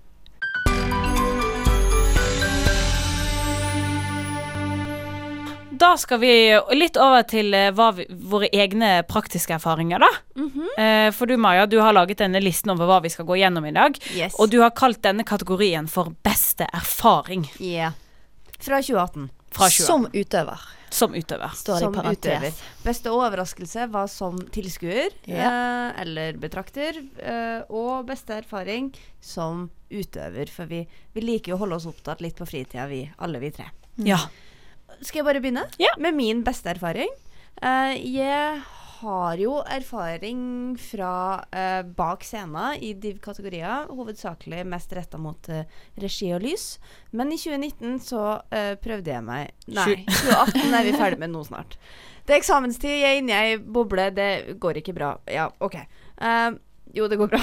Da 5.83 5.93
skal 5.99 6.19
vi 6.21 6.31
litt 6.79 6.95
over 7.01 7.25
til 7.27 7.51
eh, 7.57 7.69
hva 7.75 7.89
vi, 7.97 8.05
våre 8.31 8.47
egne 8.55 9.01
praktiske 9.09 9.57
erfaringer, 9.57 9.99
da. 10.03 10.09
Mhm. 10.39 10.67
Eh, 10.79 11.07
for 11.15 11.27
du, 11.27 11.35
Maja, 11.37 11.65
du 11.67 11.75
har 11.83 11.91
laget 11.95 12.21
denne 12.23 12.39
listen 12.43 12.71
over 12.71 12.87
hva 12.87 13.01
vi 13.03 13.11
skal 13.11 13.27
gå 13.27 13.35
gjennom 13.41 13.65
i 13.67 13.73
dag. 13.75 13.97
Yes. 14.15 14.37
Og 14.39 14.51
du 14.53 14.61
har 14.63 14.71
kalt 14.77 15.01
denne 15.03 15.25
kategorien 15.27 15.89
for 15.91 16.13
beste 16.23 16.67
erfaring 16.73 17.49
Yeah. 17.59 17.91
Fra 18.63 18.79
2018. 18.79 19.27
fra 19.51 19.67
2018. 19.67 19.83
Som 19.89 20.05
utøver, 20.13 20.61
som 20.93 21.13
utøver. 21.17 21.51
står 21.57 21.79
Som 21.81 21.93
i 21.93 21.97
parentes. 21.97 22.31
utøver. 22.31 22.61
Beste 22.85 23.11
overraskelse 23.11 23.87
var 23.91 24.07
som 24.07 24.37
tilskuer 24.55 25.09
eh, 25.27 26.01
eller 26.01 26.37
betrakter. 26.39 27.01
Eh, 27.19 27.65
og 27.73 28.05
beste 28.07 28.37
erfaring 28.39 28.93
som 29.19 29.67
utøver. 29.91 30.47
For 30.53 30.69
vi, 30.69 30.85
vi 31.13 31.21
liker 31.27 31.51
jo 31.51 31.59
å 31.59 31.63
holde 31.65 31.81
oss 31.81 31.89
opptatt 31.91 32.21
litt 32.23 32.37
på 32.39 32.47
fritida, 32.47 32.87
vi 32.87 33.03
alle 33.19 33.41
vi 33.43 33.51
tre. 33.51 33.67
Ja. 34.07 34.21
Skal 35.01 35.21
jeg 35.21 35.27
bare 35.27 35.41
begynne 35.43 35.65
Ja. 35.81 35.91
med 35.97 36.15
min 36.15 36.43
beste 36.43 36.69
erfaring? 36.69 37.09
Uh, 37.61 37.93
jeg 37.95 38.61
har 39.03 39.37
jo 39.37 39.57
erfaring 39.67 40.75
fra 40.79 41.43
uh, 41.43 41.81
bak 41.83 42.23
scenen 42.23 42.79
i 42.81 42.93
div-kategorier, 42.93 43.89
hovedsakelig 43.91 44.63
mest 44.67 44.93
retta 44.95 45.19
mot 45.19 45.49
uh, 45.51 45.63
regi 45.99 46.31
og 46.35 46.41
lys. 46.45 46.77
Men 47.11 47.31
i 47.31 47.37
2019 47.37 47.99
så 48.03 48.23
prøvde 48.83 49.11
jeg 49.11 49.25
meg 49.27 49.51
Nei, 49.67 50.05
2018 50.07 50.73
er 50.79 50.87
vi 50.87 50.95
ferdig 50.97 51.19
med 51.21 51.33
nå 51.35 51.43
snart. 51.47 51.77
Det 52.23 52.35
er 52.35 52.39
eksamenstid, 52.39 52.89
jeg 53.03 53.09
er 53.09 53.19
inne 53.19 53.35
i 53.35 53.53
ei 53.53 53.57
boble, 53.59 54.07
det 54.15 54.57
går 54.63 54.79
ikke 54.79 54.95
bra. 54.95 55.17
Ja, 55.27 55.49
OK. 55.59 55.75
Jo, 56.95 57.09
det 57.11 57.19
går 57.19 57.33
bra. 57.35 57.41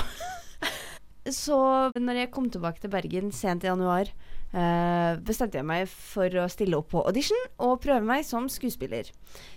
så 1.42 1.60
når 2.00 2.22
jeg 2.22 2.32
kom 2.32 2.48
tilbake 2.50 2.80
til 2.80 2.92
Bergen 2.92 3.32
sent 3.36 3.66
i 3.66 3.68
januar, 3.68 4.08
eh, 4.52 5.18
bestemte 5.26 5.58
jeg 5.60 5.66
meg 5.68 5.88
for 5.90 6.36
å 6.42 6.48
stille 6.50 6.78
opp 6.78 6.90
på 6.92 7.04
audition 7.06 7.40
og 7.62 7.80
prøve 7.84 8.02
meg 8.06 8.24
som 8.26 8.48
skuespiller. 8.50 9.10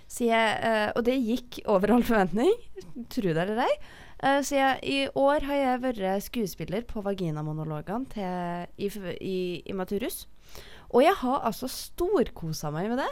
Så 0.08 0.28
jeg, 0.28 0.58
uh, 0.62 0.92
og 0.94 1.04
det 1.08 1.16
gikk 1.18 1.62
over 1.72 1.96
all 1.96 2.04
forventning, 2.06 2.52
tro 3.10 3.32
det 3.34 3.42
eller 3.48 3.64
ei. 3.66 3.72
Uh, 4.24 4.40
så 4.46 4.60
jeg, 4.60 4.78
i 4.86 5.00
år 5.18 5.48
har 5.50 5.58
jeg 5.60 5.82
vært 5.88 6.24
skuespiller 6.28 6.86
på 6.86 7.02
Vaginamonologene 7.06 8.06
til, 8.14 8.70
i, 8.78 8.92
f- 8.94 9.18
i 9.18 9.74
Maturus. 9.74 10.28
Og 10.94 11.02
jeg 11.02 11.18
har 11.24 11.42
altså 11.50 11.66
storkosa 11.72 12.70
meg 12.76 12.92
med 12.92 13.02
det. 13.02 13.12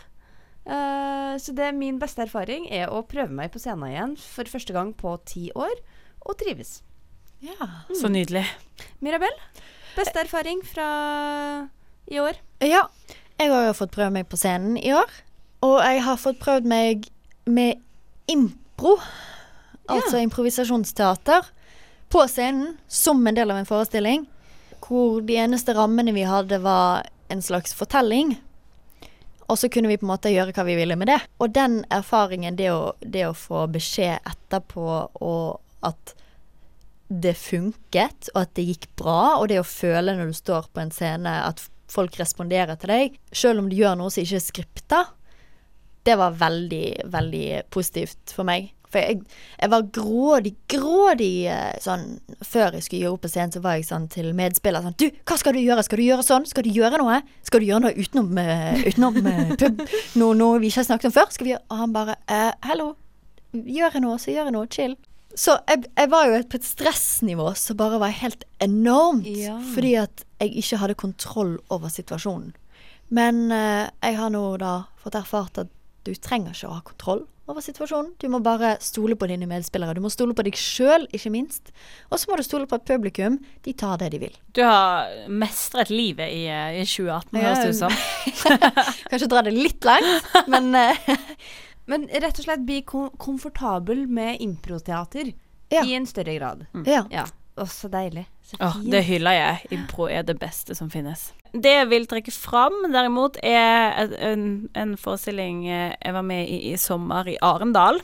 Så 1.42 1.56
det 1.58 1.64
er 1.66 1.74
min 1.74 1.96
beste 1.98 2.22
erfaring 2.22 2.68
er 2.70 2.92
å 2.94 3.00
prøve 3.10 3.34
meg 3.34 3.50
på 3.50 3.58
scenen 3.58 3.88
igjen 3.88 4.12
for 4.22 4.46
første 4.46 4.76
gang 4.76 4.92
på 4.94 5.16
ti 5.26 5.48
år, 5.58 5.74
og 6.22 6.38
trives. 6.38 6.84
Ja. 7.42 7.58
Så 7.98 8.12
nydelig. 8.14 8.44
Mirabel, 9.02 9.34
beste 9.96 10.24
erfaring 10.24 10.62
fra 10.68 10.88
i 12.12 12.20
år? 12.20 12.40
Ja, 12.64 12.86
jeg 13.42 13.52
har 13.52 13.68
jo 13.70 13.78
fått 13.78 13.94
prøve 13.96 14.14
meg 14.14 14.30
på 14.30 14.40
scenen 14.40 14.78
i 14.78 14.94
år. 14.94 15.10
Og 15.66 15.78
jeg 15.82 16.04
har 16.06 16.20
fått 16.22 16.40
prøvd 16.42 16.68
meg 16.70 17.08
med 17.50 17.82
impro, 18.32 18.98
altså 19.92 20.22
improvisasjonsteater, 20.22 21.50
på 22.12 22.24
scenen 22.28 22.76
som 22.92 23.22
en 23.28 23.38
del 23.38 23.54
av 23.54 23.62
en 23.62 23.70
forestilling. 23.70 24.26
Hvor 24.82 25.22
de 25.26 25.38
eneste 25.40 25.76
rammene 25.78 26.14
vi 26.16 26.26
hadde, 26.28 26.60
var 26.64 27.08
en 27.32 27.44
slags 27.46 27.74
fortelling. 27.78 28.36
Og 29.48 29.60
så 29.60 29.70
kunne 29.70 29.92
vi 29.92 30.00
på 30.00 30.06
en 30.08 30.14
måte 30.14 30.32
gjøre 30.32 30.54
hva 30.56 30.66
vi 30.68 30.78
ville 30.80 30.98
med 31.00 31.12
det. 31.12 31.20
Og 31.40 31.54
den 31.56 31.82
erfaringen, 31.92 32.58
det 32.60 32.72
å, 32.74 32.94
det 33.00 33.26
å 33.28 33.38
få 33.38 33.66
beskjed 33.72 34.20
etterpå, 34.28 34.88
og 35.22 35.88
at 35.88 36.16
det 37.12 37.36
funket, 37.36 38.32
og 38.34 38.46
at 38.46 38.54
det 38.56 38.68
gikk 38.70 38.90
bra, 39.00 39.38
og 39.42 39.50
det 39.52 39.60
å 39.60 39.68
føle 39.68 40.16
når 40.16 40.32
du 40.32 40.38
står 40.38 40.70
på 40.72 40.84
en 40.84 40.94
scene 40.96 41.34
at 41.44 41.64
folk 41.92 42.16
responderer 42.20 42.80
til 42.80 42.94
deg, 42.94 43.18
selv 43.36 43.60
om 43.60 43.68
du 43.70 43.76
gjør 43.76 43.98
noe 44.00 44.14
som 44.14 44.24
ikke 44.24 44.40
er 44.40 44.46
skripta, 44.46 45.02
det 46.08 46.16
var 46.18 46.38
veldig, 46.40 46.86
veldig 47.12 47.48
positivt 47.74 48.34
for 48.34 48.48
meg. 48.48 48.72
For 48.92 49.00
jeg, 49.00 49.22
jeg 49.56 49.72
var 49.72 49.86
grådig, 49.96 50.52
grådig 50.68 51.46
eh, 51.48 51.78
sånn 51.80 52.18
Før 52.44 52.76
jeg 52.76 52.84
skulle 52.84 53.06
gjøre 53.06 53.16
opp 53.16 53.22
på 53.24 53.30
scenen, 53.32 53.54
så 53.56 53.62
var 53.64 53.78
jeg 53.78 53.86
sånn 53.88 54.10
til 54.12 54.34
medspiller 54.36 54.84
sånn 54.84 54.98
Du, 55.00 55.06
hva 55.24 55.38
skal 55.40 55.56
du 55.56 55.62
gjøre? 55.62 55.86
Skal 55.88 56.02
du 56.02 56.04
gjøre 56.04 56.26
sånn? 56.28 56.48
Skal 56.50 56.68
du 56.68 56.74
gjøre 56.76 57.00
noe? 57.00 57.22
Skal 57.48 57.64
du 57.64 57.70
gjøre 57.70 57.86
noe 57.86 57.94
utenom, 57.96 58.34
eh, 58.42 58.84
utenom 58.90 59.22
eh, 59.32 59.54
pub? 59.62 59.86
Noe, 60.20 60.36
noe 60.36 60.60
vi 60.60 60.74
ikke 60.74 60.82
har 60.82 60.90
snakket 60.90 61.08
om 61.08 61.16
før? 61.22 61.32
Skal 61.32 61.48
vi 61.48 61.54
gjøre 61.54 61.64
Og 61.70 61.86
han 61.86 61.96
bare 61.96 62.18
eh, 62.28 62.52
Hallo. 62.68 62.90
Gjør 63.56 63.96
jeg 63.96 64.04
noe, 64.04 64.20
så 64.20 64.36
gjør 64.36 64.50
jeg 64.50 64.56
noe. 64.58 64.68
Chill. 64.76 64.98
Så 65.36 65.58
jeg, 65.70 65.86
jeg 65.98 66.12
var 66.12 66.28
jo 66.28 66.40
på 66.52 66.60
et 66.60 66.68
stressnivå 66.68 67.52
som 67.60 67.80
bare 67.80 68.00
var 68.02 68.16
helt 68.22 68.44
enormt. 68.64 69.28
Ja. 69.28 69.58
Fordi 69.74 69.96
at 70.04 70.26
jeg 70.42 70.56
ikke 70.64 70.82
hadde 70.82 71.00
kontroll 71.00 71.58
over 71.70 71.92
situasjonen. 71.94 72.54
Men 73.12 73.50
eh, 73.52 73.92
jeg 74.04 74.18
har 74.20 74.32
nå 74.32 74.44
da 74.62 74.82
fått 75.02 75.20
erfart 75.20 75.60
at 75.66 75.72
du 76.08 76.14
trenger 76.18 76.56
ikke 76.56 76.70
å 76.70 76.78
ha 76.80 76.84
kontroll 76.86 77.26
over 77.52 77.64
situasjonen. 77.64 78.14
Du 78.22 78.28
må 78.32 78.40
bare 78.44 78.76
stole 78.84 79.18
på 79.20 79.28
dine 79.30 79.48
medspillere. 79.50 79.96
Du 79.98 80.04
må 80.04 80.12
stole 80.14 80.36
på 80.38 80.46
deg 80.48 80.58
sjøl, 80.58 81.08
ikke 81.14 81.32
minst. 81.34 81.74
Og 82.10 82.22
så 82.22 82.30
må 82.30 82.38
du 82.40 82.46
stole 82.46 82.70
på 82.70 82.78
at 82.80 82.86
publikum. 82.88 83.38
De 83.66 83.74
tar 83.78 84.00
det 84.02 84.12
de 84.14 84.22
vil. 84.24 84.38
Du 84.56 84.64
har 84.64 85.12
mestret 85.28 85.92
livet 85.92 86.32
i, 86.32 86.46
eh, 86.48 86.80
i 86.82 86.86
2018, 86.88 87.42
høres 87.42 87.62
det 87.62 87.74
ut 87.74 87.82
som. 87.82 87.98
Kanskje 89.12 89.32
dra 89.32 89.44
det 89.48 89.56
litt 89.58 89.88
langt, 89.88 90.32
men 90.52 90.72
eh, 90.80 91.12
Men 91.92 92.08
rett 92.24 92.40
og 92.40 92.46
slett 92.48 92.64
bli 92.68 92.80
kom 92.88 93.10
komfortabel 93.20 94.06
med 94.08 94.40
improteater 94.44 95.34
Ja. 95.72 95.84
i 95.88 95.94
en 95.96 96.08
større 96.08 96.34
grad. 96.40 96.66
ja. 96.88 97.06
Ja. 97.12 97.28
Å, 97.60 97.66
så 97.68 97.90
deilig. 97.92 98.24
Så 98.48 98.56
fint. 98.56 98.64
Oh, 98.64 98.78
det 98.92 99.02
hyller 99.06 99.36
jeg. 99.36 99.66
Impro 99.76 100.06
er 100.08 100.24
det 100.24 100.38
beste 100.40 100.72
som 100.76 100.88
finnes. 100.90 101.34
Det 101.52 101.74
jeg 101.74 101.90
vil 101.92 102.06
trekke 102.08 102.32
fram, 102.32 102.78
derimot, 102.94 103.36
er 103.44 104.14
en, 104.24 104.46
en 104.74 104.94
forestilling 104.98 105.66
eh, 105.68 105.92
jeg 106.00 106.16
var 106.16 106.24
med 106.24 106.48
i 106.48 106.62
i 106.72 106.78
sommer 106.80 107.28
i 107.28 107.36
Arendal. 107.44 108.00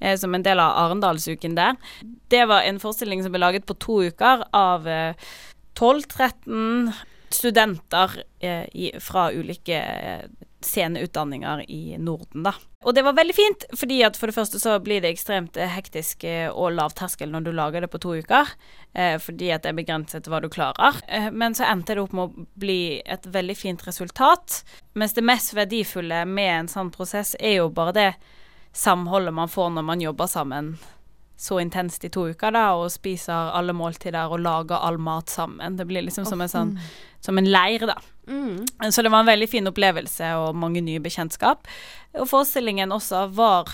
Eh, 0.00 0.16
som 0.16 0.32
en 0.34 0.42
del 0.46 0.58
av 0.64 0.72
Arendalsuken 0.86 1.54
der. 1.60 1.76
Det 2.32 2.46
var 2.48 2.64
en 2.64 2.80
forestilling 2.80 3.22
som 3.22 3.36
ble 3.36 3.44
laget 3.44 3.68
på 3.68 3.76
to 3.76 4.00
uker 4.08 4.46
av 4.56 4.88
eh, 4.88 5.28
12-13 5.76 6.92
studenter 7.30 8.22
eh, 8.40 8.64
i, 8.72 8.92
fra 9.04 9.28
ulike 9.36 9.82
eh, 10.60 10.64
sceneutdanninger 10.64 11.70
i 11.70 11.96
Norden, 11.98 12.42
da. 12.42 12.54
Og 12.84 12.94
det 12.94 13.02
var 13.02 13.12
veldig 13.12 13.34
fint, 13.34 13.64
fordi 13.76 14.02
at 14.06 14.16
for 14.16 14.30
det 14.30 14.36
første 14.36 14.60
så 14.62 14.78
blir 14.82 15.02
det 15.02 15.10
ekstremt 15.12 15.56
eh, 15.56 15.70
hektisk 15.70 16.24
og 16.52 16.72
lav 16.76 16.94
terskel 16.98 17.30
når 17.30 17.46
du 17.46 17.52
lager 17.52 17.82
det 17.82 17.90
på 17.90 18.00
to 18.02 18.16
uker, 18.18 18.48
eh, 18.94 19.16
fordi 19.18 19.50
at 19.54 19.62
det 19.62 19.72
er 19.72 19.78
begrenset 19.78 20.28
hva 20.30 20.40
du 20.42 20.48
klarer. 20.48 21.00
Eh, 21.08 21.30
men 21.30 21.54
så 21.54 21.66
endte 21.68 21.94
det 21.94 22.02
opp 22.02 22.12
med 22.12 22.28
å 22.28 22.46
bli 22.58 23.00
et 23.04 23.26
veldig 23.26 23.56
fint 23.56 23.86
resultat. 23.86 24.62
Mens 24.94 25.14
det 25.14 25.26
mest 25.26 25.54
verdifulle 25.54 26.24
med 26.26 26.52
en 26.60 26.70
sånn 26.70 26.92
prosess 26.94 27.34
er 27.40 27.60
jo 27.60 27.72
bare 27.74 27.96
det 27.96 28.12
samholdet 28.72 29.34
man 29.34 29.50
får 29.50 29.74
når 29.74 29.84
man 29.84 30.00
jobber 30.00 30.26
sammen 30.30 30.76
så 31.38 31.60
intenst 31.60 32.02
i 32.04 32.10
to 32.10 32.24
uker 32.32 32.50
da, 32.50 32.72
og 32.74 32.90
spiser 32.90 33.52
alle 33.54 33.74
måltider 33.76 34.26
og 34.26 34.42
lager 34.42 34.82
all 34.82 34.98
mat 34.98 35.30
sammen. 35.30 35.76
Det 35.78 35.86
blir 35.86 36.02
liksom 36.02 36.26
som 36.26 36.40
en 36.42 36.50
sånn 36.50 36.72
som 37.22 37.38
en 37.38 37.46
leir, 37.46 37.86
da. 37.86 37.94
Mm. 38.28 38.92
Så 38.92 39.02
det 39.02 39.10
var 39.12 39.24
en 39.24 39.30
veldig 39.30 39.48
fin 39.50 39.70
opplevelse 39.70 40.32
og 40.38 40.56
mange 40.56 40.82
nye 40.84 41.02
bekjentskap. 41.02 41.68
Og 42.18 42.28
forestillingen 42.28 42.92
også 42.94 43.26
var 43.34 43.72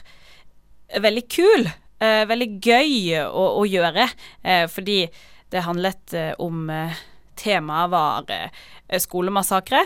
veldig 1.03 1.25
kul. 1.33 1.69
Eh, 2.03 2.23
veldig 2.29 2.51
gøy 2.63 2.95
å, 3.25 3.45
å 3.61 3.67
gjøre, 3.69 4.09
eh, 4.43 4.65
fordi 4.71 5.05
det 5.53 5.67
handlet 5.67 6.15
eh, 6.17 6.33
om 6.43 6.69
eh, 6.71 7.03
Temaet 7.39 7.91
var 7.93 8.31
eh, 8.31 8.51
skolemassakre. 9.01 9.85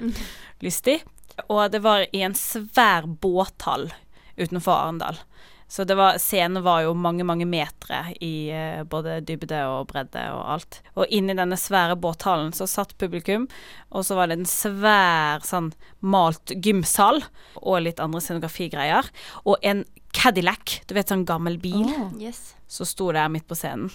Lystig. 0.64 1.00
Og 1.48 1.66
det 1.72 1.82
var 1.84 2.06
i 2.12 2.22
en 2.26 2.34
svær 2.36 3.06
båthall 3.06 3.90
utenfor 4.36 4.72
Arendal. 4.74 5.20
Så 5.68 5.82
det 5.84 5.96
var, 5.98 6.20
scenen 6.22 6.62
var 6.62 6.84
jo 6.84 6.92
mange, 6.94 7.24
mange 7.26 7.46
metere 7.50 8.12
i 8.22 8.48
eh, 8.54 8.84
både 8.86 9.16
dybde 9.26 9.64
og 9.66 9.88
bredde 9.90 10.22
og 10.30 10.44
alt. 10.54 10.78
Og 10.94 11.10
inni 11.10 11.34
denne 11.34 11.58
svære 11.58 11.96
båthallen 11.98 12.52
så 12.54 12.68
satt 12.70 12.94
publikum, 13.02 13.48
og 13.90 14.06
så 14.06 14.14
var 14.14 14.30
det 14.30 14.38
en 14.38 14.46
svær 14.50 15.42
sånn 15.46 15.72
malt 16.06 16.54
gymsal 16.62 17.18
og 17.58 17.82
litt 17.82 17.98
andre 18.02 18.22
scenografigreier. 18.22 19.10
Og 19.44 19.58
en 19.66 19.82
Cadillac, 20.16 20.78
du 20.86 20.94
vet 20.96 21.10
sånn 21.10 21.26
gammel 21.28 21.58
bil, 21.60 21.90
Yes. 22.22 22.54
som 22.70 22.86
sto 22.88 23.10
der 23.12 23.28
midt 23.28 23.48
på 23.50 23.58
scenen. 23.58 23.90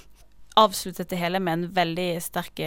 Avsluttet 0.60 1.10
det 1.10 1.18
hele 1.22 1.40
med 1.40 1.54
en 1.54 1.70
veldig 1.74 2.10
sterk 2.22 2.60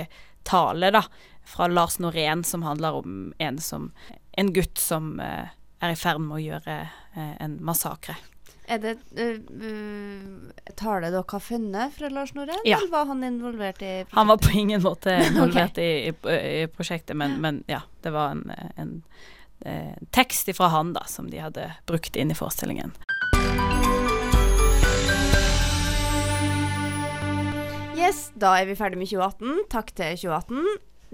tale, 0.48 0.90
da, 0.96 1.04
fra 1.44 1.68
Lars 1.68 1.98
Norén, 2.00 2.42
som 2.44 2.64
handler 2.64 3.02
om 3.04 3.32
en 3.38 3.58
som 3.60 3.92
En 4.36 4.48
gutt 4.52 4.80
som 4.82 5.20
eh, 5.22 5.52
er 5.78 5.92
i 5.92 5.94
ferd 5.94 6.18
med 6.18 6.34
å 6.34 6.42
gjøre 6.42 6.72
eh, 7.14 7.34
en 7.44 7.52
massakre. 7.62 8.16
Er 8.64 8.78
det 8.80 8.94
uh, 9.20 9.36
uh, 9.60 10.52
tale 10.80 11.10
dere 11.12 11.24
har 11.28 11.42
funnet 11.44 11.92
fra 11.92 12.08
Lars 12.08 12.32
Norén, 12.34 12.62
Ja. 12.64 12.78
eller 12.78 12.90
var 12.90 13.06
han 13.10 13.24
involvert 13.24 13.82
i 13.82 13.90
prosjektet? 14.04 14.16
Han 14.16 14.26
var 14.32 14.38
på 14.40 14.50
ingen 14.56 14.82
måte 14.82 15.16
involvert 15.28 15.78
i, 15.78 15.90
i, 16.08 16.14
i 16.62 16.66
prosjektet, 16.72 17.16
men, 17.16 17.36
men 17.44 17.62
ja, 17.68 17.82
det 18.02 18.14
var 18.14 18.32
en, 18.32 18.46
en, 18.76 18.94
en 19.68 20.08
tekst 20.16 20.48
fra 20.56 20.70
han 20.72 20.94
da, 20.96 21.04
som 21.08 21.28
de 21.30 21.42
hadde 21.44 21.68
brukt 21.86 22.16
inn 22.16 22.32
i 22.32 22.38
forestillingen. 22.38 22.96
Yes, 27.94 28.30
da 28.36 28.56
er 28.60 28.66
vi 28.68 28.74
ferdig 28.76 28.98
med 29.00 29.08
2018. 29.08 29.62
Takk 29.72 29.92
til 29.96 30.16
2018. 30.24 30.64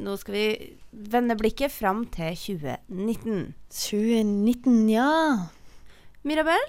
Nå 0.01 0.15
skal 0.17 0.35
vi 0.35 0.47
vende 1.13 1.37
blikket 1.39 1.75
fram 1.75 2.07
til 2.15 2.33
2019. 2.39 3.43
2019, 3.75 4.79
ja. 4.91 5.11
Mirabel, 6.27 6.63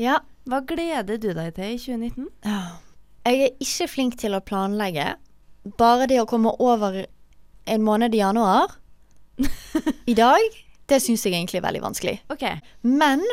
Ja. 0.00 0.20
hva 0.48 0.60
gleder 0.66 1.18
du 1.20 1.30
deg 1.32 1.54
til 1.56 1.76
i 1.76 1.78
2019? 1.80 2.28
Ja. 2.44 2.60
Jeg 3.24 3.40
er 3.40 3.62
ikke 3.64 3.88
flink 3.88 4.18
til 4.20 4.36
å 4.36 4.42
planlegge. 4.44 5.14
Bare 5.80 6.08
det 6.10 6.20
å 6.20 6.28
komme 6.28 6.52
over 6.60 7.04
en 7.64 7.84
måned 7.86 8.14
i 8.14 8.20
januar 8.20 8.74
i 10.10 10.14
dag, 10.14 10.58
det 10.90 11.00
syns 11.00 11.24
jeg 11.24 11.32
egentlig 11.32 11.62
er 11.62 11.66
veldig 11.66 11.84
vanskelig. 11.86 12.18
Okay. 12.34 12.60
Men 12.84 13.24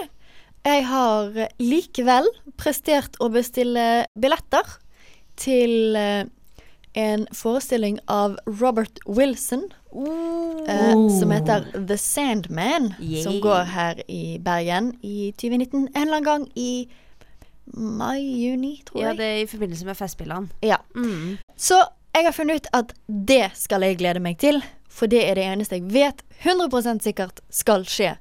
jeg 0.63 0.85
har 0.87 1.35
likevel 1.59 2.29
prestert 2.61 3.17
å 3.19 3.27
bestille 3.33 4.05
billetter 4.15 4.77
til 5.41 5.97
eh, 5.97 6.23
en 6.93 7.27
forestilling 7.35 7.99
av 8.11 8.37
Robert 8.45 9.01
Wilson. 9.07 9.67
Eh, 9.91 11.07
som 11.19 11.31
heter 11.31 11.67
The 11.87 11.97
Sandman, 11.97 12.93
som 13.23 13.39
går 13.43 13.63
her 13.75 14.01
i 14.07 14.37
Bergen 14.39 14.93
i 15.01 15.31
2019. 15.31 15.87
En 15.95 16.01
eller 16.01 16.15
annen 16.15 16.23
gang 16.23 16.49
i 16.55 16.89
mai-juni, 17.73 18.83
tror 18.85 19.01
Ja, 19.01 19.13
det 19.13 19.25
er 19.25 19.41
i 19.43 19.47
forbindelse 19.47 19.85
med 19.85 19.97
Festspillene. 19.97 20.49
Ja. 20.61 20.77
Mm. 20.95 21.37
Så 21.55 21.83
jeg 22.13 22.25
har 22.25 22.31
funnet 22.35 22.55
ut 22.55 22.67
at 22.73 22.93
det 23.07 23.51
skal 23.55 23.85
jeg 23.85 23.97
glede 23.97 24.19
meg 24.19 24.39
til, 24.39 24.61
for 24.91 25.07
det 25.07 25.23
er 25.29 25.35
det 25.39 25.45
eneste 25.47 25.79
jeg 25.79 25.87
vet 25.93 26.23
100 26.43 26.99
sikkert 27.03 27.39
skal 27.49 27.85
skje. 27.87 28.15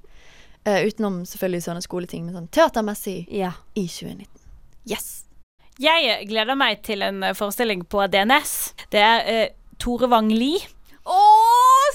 Uh, 0.68 0.84
utenom 0.86 1.24
selvfølgelig 1.24 1.64
sånne 1.64 1.82
skoleting, 1.82 2.26
men 2.26 2.36
sånn 2.36 2.50
teatermessig 2.52 3.24
Ja. 3.32 3.54
i 3.74 3.86
2019. 3.88 4.28
Yes. 4.90 5.24
Jeg 5.80 6.26
gleder 6.28 6.54
meg 6.60 6.82
til 6.84 7.00
en 7.02 7.22
eh, 7.24 7.34
forestilling 7.34 7.86
på 7.88 8.04
DNS. 8.12 8.74
Det 8.92 9.00
er 9.00 9.24
uh, 9.24 9.46
Tore 9.80 10.10
Wang 10.12 10.28
Lie. 10.28 10.60
Å, 11.08 11.18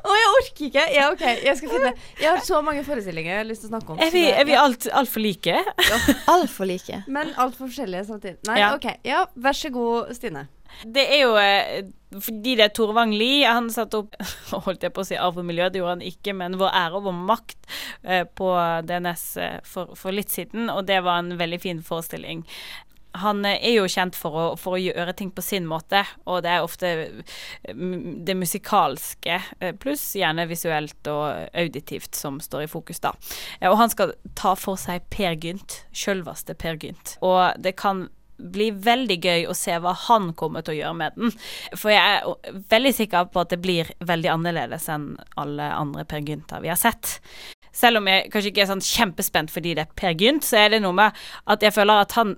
Å, 0.09 0.15
jeg 0.17 0.29
orker 0.33 0.67
ikke. 0.69 0.85
Ja, 0.95 1.09
OK, 1.13 1.25
jeg 1.45 1.57
skal 1.59 1.73
finne 1.73 1.91
Jeg 2.21 2.29
har 2.31 2.41
så 2.45 2.61
mange 2.65 2.85
forestillinger 2.87 3.35
jeg 3.35 3.43
har 3.43 3.49
lyst 3.49 3.65
til 3.65 3.71
å 3.71 3.75
snakke 3.75 3.95
om. 3.95 3.99
Er 4.03 4.13
vi, 4.15 4.25
er 4.31 4.47
vi 4.49 4.55
ja. 4.57 4.63
alt, 4.65 4.89
altfor 4.97 5.25
like? 5.25 5.57
Altfor 6.35 6.69
like. 6.71 7.03
Men 7.11 7.35
altfor 7.37 7.67
forskjellige 7.67 8.05
samtidig. 8.09 8.39
Nei, 8.49 8.61
Ja. 8.63 8.73
OK. 8.77 8.89
Ja, 9.07 9.27
vær 9.37 9.57
så 9.59 9.73
god, 9.75 10.15
Stine. 10.17 10.47
Det 10.85 11.03
er 11.11 11.23
jo 11.25 11.31
eh, 11.41 11.87
fordi 12.13 12.55
det 12.59 12.67
er 12.67 12.73
Tore 12.77 12.95
Wang 12.97 13.13
Lie. 13.17 13.45
Han 13.49 13.71
satte 13.73 14.03
opp 14.03 14.17
Holdt 14.67 14.85
jeg 14.85 14.95
på 14.95 15.03
å 15.03 15.09
si 15.09 15.17
Arv 15.19 15.41
og 15.41 15.47
miljø, 15.49 15.69
det 15.73 15.81
gjorde 15.83 15.97
han 15.97 16.05
ikke, 16.07 16.35
men 16.37 16.59
Vår 16.61 16.73
ære 16.77 17.01
og 17.01 17.09
vår 17.09 17.17
makt 17.33 17.59
eh, 18.05 18.25
på 18.25 18.53
DNS 18.89 19.25
eh, 19.45 19.57
for, 19.67 19.95
for 19.99 20.15
litt 20.15 20.33
siden, 20.33 20.69
og 20.73 20.85
det 20.89 21.01
var 21.07 21.21
en 21.23 21.35
veldig 21.41 21.61
fin 21.65 21.83
forestilling. 21.85 22.45
Han 23.23 23.45
eh, 23.49 23.59
er 23.71 23.79
jo 23.79 23.89
kjent 23.91 24.17
for 24.19 24.37
å, 24.37 24.45
for 24.61 24.77
å 24.77 24.83
gjøre 24.83 25.15
ting 25.19 25.31
på 25.35 25.45
sin 25.45 25.67
måte, 25.69 26.05
og 26.27 26.43
det 26.47 26.53
er 26.55 26.67
ofte 26.67 26.91
eh, 26.91 27.73
det 28.27 28.37
musikalske, 28.39 29.41
eh, 29.61 29.75
pluss 29.81 30.05
gjerne 30.19 30.49
visuelt 30.51 31.11
og 31.13 31.49
auditivt, 31.53 32.15
som 32.19 32.41
står 32.43 32.67
i 32.67 32.71
fokus, 32.71 33.03
da. 33.05 33.15
Og 33.69 33.79
han 33.81 33.93
skal 33.93 34.15
ta 34.39 34.55
for 34.59 34.81
seg 34.81 35.07
Per 35.15 35.39
Gynt, 35.39 35.83
sjølveste 35.93 36.57
Per 36.59 36.79
Gynt. 36.83 37.19
Og 37.25 37.59
det 37.63 37.77
kan 37.81 38.09
bli 38.39 38.71
veldig 38.71 39.19
gøy 39.19 39.47
å 39.51 39.55
se 39.57 39.75
hva 39.83 39.93
han 40.07 40.31
kommer 40.39 40.63
til 40.63 40.77
å 40.77 40.79
gjøre 40.79 40.99
med 41.01 41.17
den. 41.19 41.33
For 41.75 41.91
jeg 41.91 42.21
er 42.21 42.59
veldig 42.71 42.95
sikker 42.95 43.31
på 43.33 43.43
at 43.43 43.53
det 43.55 43.61
blir 43.63 43.91
veldig 43.99 44.31
annerledes 44.37 44.87
enn 44.95 45.11
alle 45.41 45.71
andre 45.75 46.07
Per 46.09 46.23
Gynter 46.23 46.63
vi 46.63 46.71
har 46.71 46.79
sett. 46.79 47.19
Selv 47.75 48.01
om 48.01 48.11
jeg 48.11 48.29
kanskje 48.33 48.53
ikke 48.53 48.65
er 48.65 48.71
sånn 48.71 48.85
kjempespent 48.85 49.53
fordi 49.55 49.75
det 49.77 49.87
er 49.87 49.97
Per 49.99 50.15
Gynt, 50.19 50.47
så 50.47 50.63
er 50.63 50.75
det 50.75 50.83
noe 50.85 50.97
med 50.97 51.19
at 51.51 51.67
jeg 51.67 51.75
føler 51.75 52.05
at 52.05 52.15
han 52.19 52.37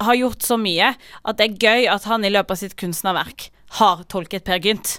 har 0.00 0.18
gjort 0.18 0.42
så 0.44 0.56
mye 0.60 0.94
at 0.94 1.38
det 1.38 1.46
er 1.46 1.68
gøy 1.68 1.88
at 1.92 2.08
han 2.10 2.24
i 2.24 2.32
løpet 2.32 2.56
av 2.56 2.60
sitt 2.62 2.76
kunstnerverk 2.80 3.50
har 3.80 4.04
tolket 4.10 4.46
Per 4.46 4.60
Gynt. 4.64 4.98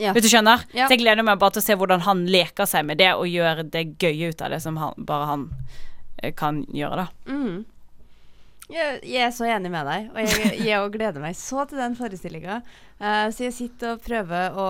Ja. 0.00 0.12
Hvis 0.14 0.26
du 0.26 0.30
skjønner? 0.32 0.64
Ja. 0.72 0.86
Så 0.86 0.96
jeg 0.96 1.02
gleder 1.02 1.26
meg 1.26 1.40
bare 1.40 1.56
til 1.56 1.62
å 1.62 1.66
se 1.66 1.76
hvordan 1.78 2.04
han 2.06 2.24
leker 2.30 2.68
seg 2.68 2.86
med 2.88 3.00
det 3.02 3.12
og 3.14 3.28
gjør 3.28 3.64
det 3.68 3.86
gøye 4.02 4.32
ut 4.32 4.42
av 4.44 4.54
det 4.54 4.62
som 4.64 4.78
han, 4.80 4.96
bare 5.08 5.28
han 5.28 5.44
eh, 6.22 6.32
kan 6.36 6.62
gjøre, 6.72 7.04
da. 7.04 7.32
Mm. 7.32 7.62
Jeg, 8.72 9.00
jeg 9.04 9.20
er 9.26 9.32
så 9.36 9.44
enig 9.52 9.68
med 9.72 9.84
deg, 9.84 10.06
og 10.14 10.18
jeg, 10.22 10.52
jeg 10.64 10.92
gleder 10.94 11.20
meg 11.20 11.36
så 11.36 11.66
til 11.68 11.80
den 11.82 11.96
forestillinga. 11.98 12.62
Uh, 13.02 13.26
så 13.34 13.48
jeg 13.48 13.54
sitter 13.56 13.96
og 13.96 14.04
prøver 14.04 14.54
å 14.56 14.66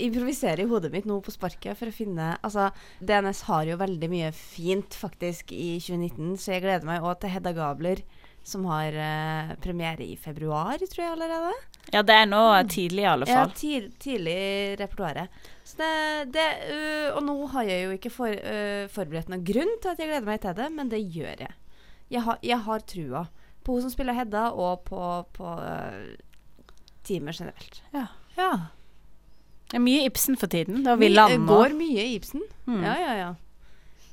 improvisere 0.00 0.64
i 0.64 0.70
hodet 0.70 0.90
mitt 0.90 1.06
nå 1.06 1.20
på 1.22 1.34
sparket 1.34 1.76
for 1.76 1.90
å 1.90 1.94
finne 1.94 2.30
Altså, 2.40 2.70
DNS 3.04 3.42
har 3.50 3.68
jo 3.68 3.76
veldig 3.78 4.08
mye 4.10 4.30
fint 4.34 4.96
faktisk 4.96 5.52
i 5.52 5.76
2019, 5.76 6.32
så 6.40 6.56
jeg 6.56 6.64
gleder 6.64 6.88
meg 6.88 7.04
òg 7.04 7.20
til 7.20 7.34
Hedda 7.34 7.52
Gabler, 7.54 8.02
som 8.48 8.64
har 8.70 8.94
eh, 8.96 9.50
premiere 9.60 10.04
i 10.08 10.14
februar, 10.16 10.80
tror 10.80 11.02
jeg 11.04 11.12
allerede. 11.12 11.52
Ja, 11.92 12.00
det 12.04 12.14
er 12.16 12.26
nå 12.28 12.40
tidlig 12.68 13.02
i 13.04 13.08
alle 13.10 13.28
Ja, 13.28 13.42
fall. 13.42 13.52
tid, 13.60 13.90
tidlig 14.00 14.34
i 14.34 14.76
repertoaret. 14.80 15.28
Så 15.68 15.76
det, 15.82 16.32
det 16.34 16.46
øh, 16.72 17.16
Og 17.16 17.22
nå 17.26 17.34
har 17.52 17.62
jeg 17.68 17.84
jo 17.84 17.90
ikke 17.96 18.10
for, 18.12 18.28
uh, 18.32 18.88
forberedt 18.92 19.28
noen 19.28 19.44
grunn 19.44 19.74
til 19.82 19.90
at 19.92 19.98
jeg 20.00 20.08
gleder 20.10 20.26
meg 20.28 20.40
til 20.44 20.56
det, 20.56 20.68
men 20.72 20.88
det 20.92 21.00
gjør 21.12 21.44
jeg. 21.44 21.54
Jeg, 22.10 22.22
har- 22.24 22.38
jeg 22.42 22.58
har 22.64 22.84
trua 22.88 23.26
på 23.64 23.72
hun 23.76 23.82
som 23.84 23.92
spiller 23.92 24.16
Hedda, 24.16 24.46
og 24.56 24.84
på, 24.88 25.00
på 25.36 25.44
uh, 25.44 26.16
teamet 27.04 27.36
generelt. 27.36 27.82
Ja. 27.92 28.06
Det 29.68 29.76
er 29.76 29.84
mye 29.84 30.06
Ibsen 30.08 30.36
for 30.40 30.48
tiden. 30.48 30.82
Da 30.86 30.94
My- 30.96 31.04
vi 31.04 31.12
lander 31.12 31.44
går 31.48 31.74
mye 31.76 32.04
i 32.06 32.14
Ibsen. 32.16 32.40
Mm. 32.66 32.80
Ja, 32.84 32.94
ja, 33.02 33.12
ja. 33.18 33.28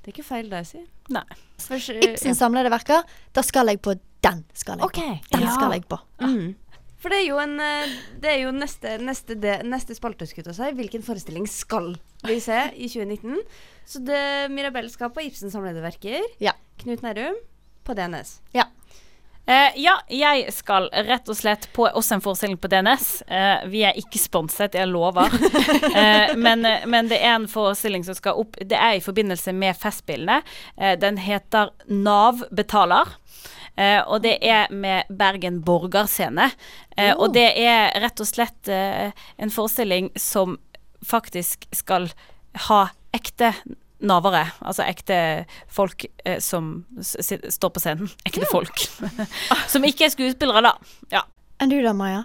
Det 0.01 0.11
er 0.11 0.15
ikke 0.17 0.27
feil, 0.27 0.49
det 0.51 0.59
jeg 0.63 0.69
sier. 0.73 0.87
Nei. 1.15 1.23
Først, 1.61 1.89
øh, 1.93 2.01
Ibsens 2.03 2.37
samlede 2.41 2.69
verker, 2.73 3.03
da 3.33 3.41
skal 3.45 3.71
jeg 3.71 3.79
på 3.85 3.95
den. 4.23 4.45
skal 4.53 4.77
jeg 4.79 4.85
OK. 4.85 4.93
på. 4.95 5.17
Den 5.31 5.41
Ja. 5.41 5.55
skal 5.55 5.71
jeg 5.71 5.87
på. 5.89 5.99
Mm. 6.21 6.55
For 6.97 7.09
det 7.09 7.19
er 7.21 7.27
jo, 7.27 7.37
en, 7.37 7.59
øh, 7.59 7.95
det 8.21 8.29
er 8.31 8.39
jo 8.45 8.51
neste, 8.51 8.97
neste, 8.97 9.35
neste 9.63 9.95
spalte, 9.95 10.25
skulle 10.25 10.47
jeg 10.49 10.55
si. 10.55 10.71
Hvilken 10.75 11.03
forestilling 11.03 11.45
skal 11.47 11.95
vi 12.25 12.39
se 12.39 12.71
i 12.75 12.87
2019? 12.87 13.37
Så 13.85 13.99
det, 14.01 14.51
Mirabelle 14.51 14.89
skal 14.89 15.11
på 15.13 15.21
Ibsens 15.27 15.53
samlede 15.53 15.83
verker. 15.83 16.23
Ja. 16.41 16.55
Knut 16.81 17.03
Nærum 17.05 17.35
på 17.85 17.93
DNS. 17.93 18.39
Eh, 19.47 19.75
ja, 19.77 19.99
jeg 20.09 20.47
skal 20.55 20.87
rett 21.05 21.27
og 21.29 21.37
slett 21.37 21.67
på 21.75 21.85
også 21.85 22.15
en 22.15 22.21
forestilling 22.25 22.57
på 22.57 22.69
DNS. 22.71 23.21
Eh, 23.29 23.67
vi 23.69 23.83
er 23.85 23.93
ikke 24.01 24.17
sponset, 24.17 24.73
jeg 24.73 24.89
lover. 24.89 25.29
eh, 26.01 26.33
men, 26.33 26.65
men 26.89 27.11
det 27.11 27.19
er 27.21 27.35
en 27.35 27.45
forestilling 27.47 28.01
som 28.07 28.17
skal 28.17 28.41
opp 28.41 28.57
Det 28.57 28.73
er 28.73 28.97
i 28.97 29.03
forbindelse 29.05 29.53
med 29.53 29.77
Festspillene. 29.77 30.39
Eh, 30.81 30.95
den 30.97 31.21
heter 31.21 31.69
Nav 31.93 32.41
betaler. 32.57 33.13
Eh, 33.77 34.01
og 34.07 34.21
det 34.23 34.37
er 34.45 34.71
med 34.71 35.09
Bergen 35.09 35.61
Borgerscene. 35.65 36.51
Eh, 36.97 37.11
Oh. 37.15 37.25
Og 37.25 37.33
det 37.35 37.49
er 37.59 37.91
rett 38.01 38.19
og 38.23 38.27
slett 38.27 38.69
eh, 38.71 39.11
en 39.37 39.51
forestilling 39.51 40.09
som 40.15 40.57
faktisk 41.05 41.67
skal 41.75 42.09
ha 42.69 42.85
ekte 43.13 43.53
navere. 43.99 44.45
Altså 44.61 44.85
ekte 44.87 45.17
folk 45.71 46.05
eh, 46.25 46.39
som 46.39 46.85
står 47.01 47.69
på 47.75 47.83
scenen. 47.83 48.09
Ekte 48.27 48.47
folk. 48.51 48.87
som 49.71 49.83
ikke 49.87 50.07
er 50.07 50.15
skuespillere, 50.15 50.63
da. 50.65 50.73
Ja. 51.11 51.25
Enn 51.59 51.71
du 51.71 51.77
da, 51.83 51.93
Maja? 51.95 52.23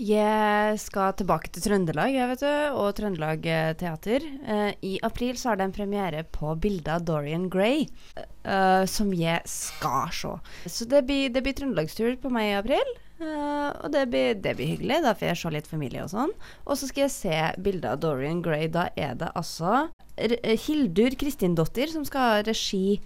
Jeg 0.00 0.78
skal 0.80 1.12
tilbake 1.12 1.50
til 1.52 1.60
Trøndelag, 1.60 2.14
jeg 2.14 2.28
vet 2.30 2.40
du, 2.40 2.76
og 2.80 2.94
Trøndelag 2.96 3.44
eh, 3.44 3.72
Teater. 3.76 4.24
Uh, 4.46 4.70
I 4.80 4.94
april 5.04 5.36
så 5.36 5.50
har 5.50 5.58
det 5.60 5.66
en 5.66 5.74
premiere 5.76 6.22
på 6.24 6.54
bildet 6.56 6.88
av 6.94 7.04
Dorian 7.04 7.50
Gray, 7.52 7.84
uh, 8.16 8.88
som 8.88 9.10
jeg 9.12 9.44
skal 9.44 10.08
se. 10.16 10.32
Så 10.72 10.86
det 10.88 11.02
blir, 11.04 11.28
det 11.34 11.42
blir 11.44 11.52
trøndelagstur 11.58 12.16
på 12.22 12.32
meg 12.32 12.48
i 12.48 12.56
april. 12.62 12.94
Uh, 13.20 13.76
og 13.82 13.92
det 13.92 14.06
blir, 14.08 14.40
det 14.40 14.54
blir 14.56 14.72
hyggelig, 14.72 15.02
da 15.04 15.12
får 15.12 15.34
jeg 15.34 15.40
se 15.42 15.54
litt 15.58 15.68
familie 15.68 16.06
og 16.06 16.14
sånn. 16.14 16.32
Og 16.64 16.80
så 16.80 16.88
skal 16.88 17.04
jeg 17.04 17.16
se 17.18 17.44
bildet 17.60 17.90
av 17.92 18.00
Dorian 18.00 18.40
Gray. 18.40 18.72
Da 18.72 18.88
er 18.96 19.20
det 19.20 19.28
altså 19.36 19.90
Hildur 20.16 21.12
Kristindottir 21.20 21.92
som 21.92 22.08
skal 22.08 22.24
ha 22.24 22.42
regi 22.48 23.02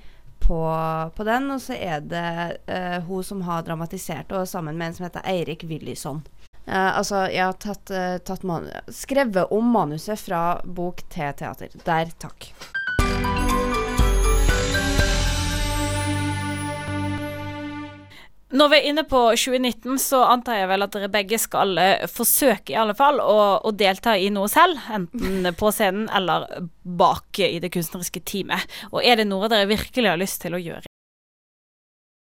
på, 0.47 0.63
på 1.19 1.27
den, 1.27 1.51
og 1.51 1.59
så 1.65 1.75
er 1.75 2.07
det 2.07 3.03
hun 3.09 3.27
som 3.27 3.43
har 3.51 3.67
dramatisert, 3.67 4.31
og 4.31 4.47
sammen 4.47 4.79
med 4.79 4.93
en 4.93 4.99
som 5.01 5.09
heter 5.09 5.27
Eirik 5.27 5.67
Willysson. 5.67 6.23
Eh, 6.67 6.99
altså, 6.99 7.27
jeg 7.29 7.45
har 7.45 7.59
tatt, 7.61 7.93
uh, 7.93 8.17
tatt 8.25 8.45
skrevet 8.89 9.53
om 9.53 9.67
manuset 9.75 10.21
fra 10.21 10.61
bok 10.65 11.05
til 11.13 11.35
teater. 11.37 11.75
Der, 11.85 12.13
takk. 12.17 12.49
Når 18.55 18.69
vi 18.71 18.77
er 18.79 18.85
inne 18.87 19.03
på 19.11 19.19
2019, 19.35 19.99
så 19.99 20.21
antar 20.31 20.61
jeg 20.61 20.69
vel 20.71 20.87
at 20.87 20.95
dere 20.95 21.11
begge 21.13 21.41
skal 21.43 21.77
uh, 21.77 22.07
forsøke 22.09 22.73
i 22.73 22.79
alle 22.81 22.95
fall 22.97 23.21
å, 23.21 23.37
å 23.61 23.75
delta 23.77 24.15
i 24.17 24.31
noe 24.33 24.49
selv. 24.49 24.81
Enten 24.95 25.51
på 25.61 25.75
scenen 25.75 26.09
eller 26.09 26.49
bak 26.81 27.45
i 27.45 27.59
det 27.61 27.75
kunstneriske 27.75 28.25
teamet. 28.25 28.65
Og 28.95 29.03
er 29.05 29.21
det 29.21 29.29
noe 29.29 29.53
dere 29.53 29.69
virkelig 29.69 30.15
har 30.15 30.23
lyst 30.23 30.41
til 30.47 30.57
å 30.57 30.65
gjøre? 30.65 30.89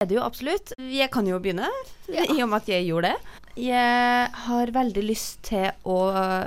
Det 0.01 0.07
er 0.07 0.13
det 0.13 0.17
jo 0.17 0.25
absolutt. 0.25 0.71
Jeg 0.79 1.11
kan 1.13 1.27
jo 1.29 1.43
begynne, 1.43 1.67
i 2.09 2.39
og 2.39 2.47
med 2.53 2.63
at 2.63 2.71
jeg 2.77 2.87
gjorde 2.87 3.11
det. 3.11 3.40
Jeg 3.59 4.31
har 4.47 4.71
veldig 4.75 5.03
lyst 5.03 5.41
til 5.51 5.67
å 5.83 5.99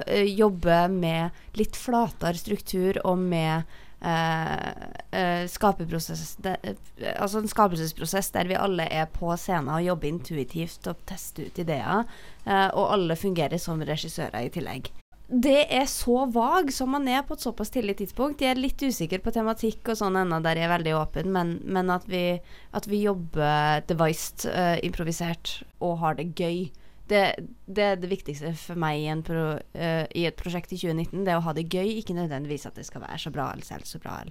eh, 0.08 0.30
jobbe 0.32 0.86
med 0.93 1.58
litt 1.60 1.76
flatere 1.76 2.39
struktur 2.39 2.99
og 3.04 3.20
med 3.20 3.68
eh, 3.99 4.72
eh, 5.12 5.43
skaperprosess 5.51 6.38
eh, 6.47 6.74
Altså 7.18 7.41
en 7.41 7.51
skapelsesprosess 7.51 8.32
der 8.36 8.47
vi 8.47 8.60
alle 8.60 8.88
er 8.88 9.12
på 9.12 9.36
scenen 9.36 9.74
og 9.76 9.84
jobber 9.84 10.14
intuitivt 10.14 10.88
og 10.88 11.04
tester 11.10 11.49
ut 11.49 11.64
ideer, 11.64 12.08
eh, 12.47 12.70
og 12.72 12.95
alle 12.95 13.20
fungerer 13.20 13.60
som 13.60 13.84
regissører 13.84 14.47
i 14.47 14.54
tillegg. 14.54 14.93
Det 15.34 15.64
er 15.72 15.86
så 15.89 16.26
vag 16.30 16.68
som 16.76 16.91
man 16.93 17.08
er 17.10 17.24
på 17.26 17.34
et 17.34 17.41
såpass 17.41 17.72
tidlig 17.74 17.95
tidspunkt. 18.01 18.43
Jeg 18.43 18.54
er 18.54 18.60
litt 18.60 18.82
usikker 18.84 19.22
på 19.24 19.32
tematikk 19.34 19.89
og 19.89 19.97
sånn 19.97 20.20
ennå, 20.20 20.38
der 20.43 20.60
jeg 20.60 20.68
er 20.68 20.74
veldig 20.76 20.95
åpen, 20.99 21.32
men, 21.34 21.56
men 21.64 21.89
at, 21.89 22.04
vi, 22.12 22.38
at 22.76 22.88
vi 22.91 22.99
jobber 23.06 23.82
devised, 23.89 24.45
eh, 24.51 24.78
improvisert 24.86 25.62
og 25.82 25.97
har 26.04 26.20
det 26.20 26.34
gøy. 26.38 26.68
Det, 27.10 27.22
det 27.68 27.84
er 27.84 27.97
det 27.99 28.08
viktigste 28.08 28.54
for 28.56 28.80
meg 28.80 29.01
i, 29.01 29.16
pro, 29.28 29.41
uh, 29.60 30.06
i 30.16 30.24
et 30.30 30.38
prosjekt 30.39 30.72
i 30.72 30.80
2019. 30.80 31.26
Det 31.28 31.36
å 31.36 31.43
ha 31.43 31.54
det 31.56 31.66
gøy, 31.68 31.97
ikke 31.99 32.16
nødvendigvis 32.16 32.68
at 32.70 32.80
det 32.80 32.86
skal 32.88 33.04
være 33.04 33.20
så 33.20 33.34
bra 33.34 33.49
eller 33.51 33.68
selv 33.68 33.89
så 33.89 33.99
bra. 34.04 34.22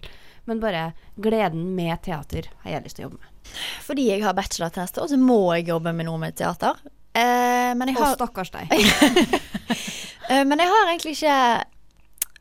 Men 0.49 0.63
bare 0.63 0.87
gleden 1.21 1.75
med 1.77 2.01
teater 2.07 2.49
har 2.65 2.77
jeg 2.77 2.87
lyst 2.87 2.99
til 2.99 3.05
å 3.05 3.11
jobbe 3.11 3.21
med. 3.21 3.53
Fordi 3.85 4.09
jeg 4.09 4.25
har 4.25 4.39
bachelortester, 4.39 5.11
så 5.11 5.21
må 5.21 5.43
jeg 5.59 5.69
jobbe 5.69 5.93
med 5.93 6.09
noe 6.09 6.23
med 6.23 6.39
teater. 6.41 6.81
Uh, 7.13 7.77
men, 7.77 7.93
jeg 7.93 8.01
Og 8.01 8.17
stakkars 8.17 8.55
deg. 8.55 8.73
uh, 8.73 10.43
men 10.49 10.57
jeg 10.57 10.73
har 10.73 10.89
egentlig 10.89 11.17
ikke 11.19 11.37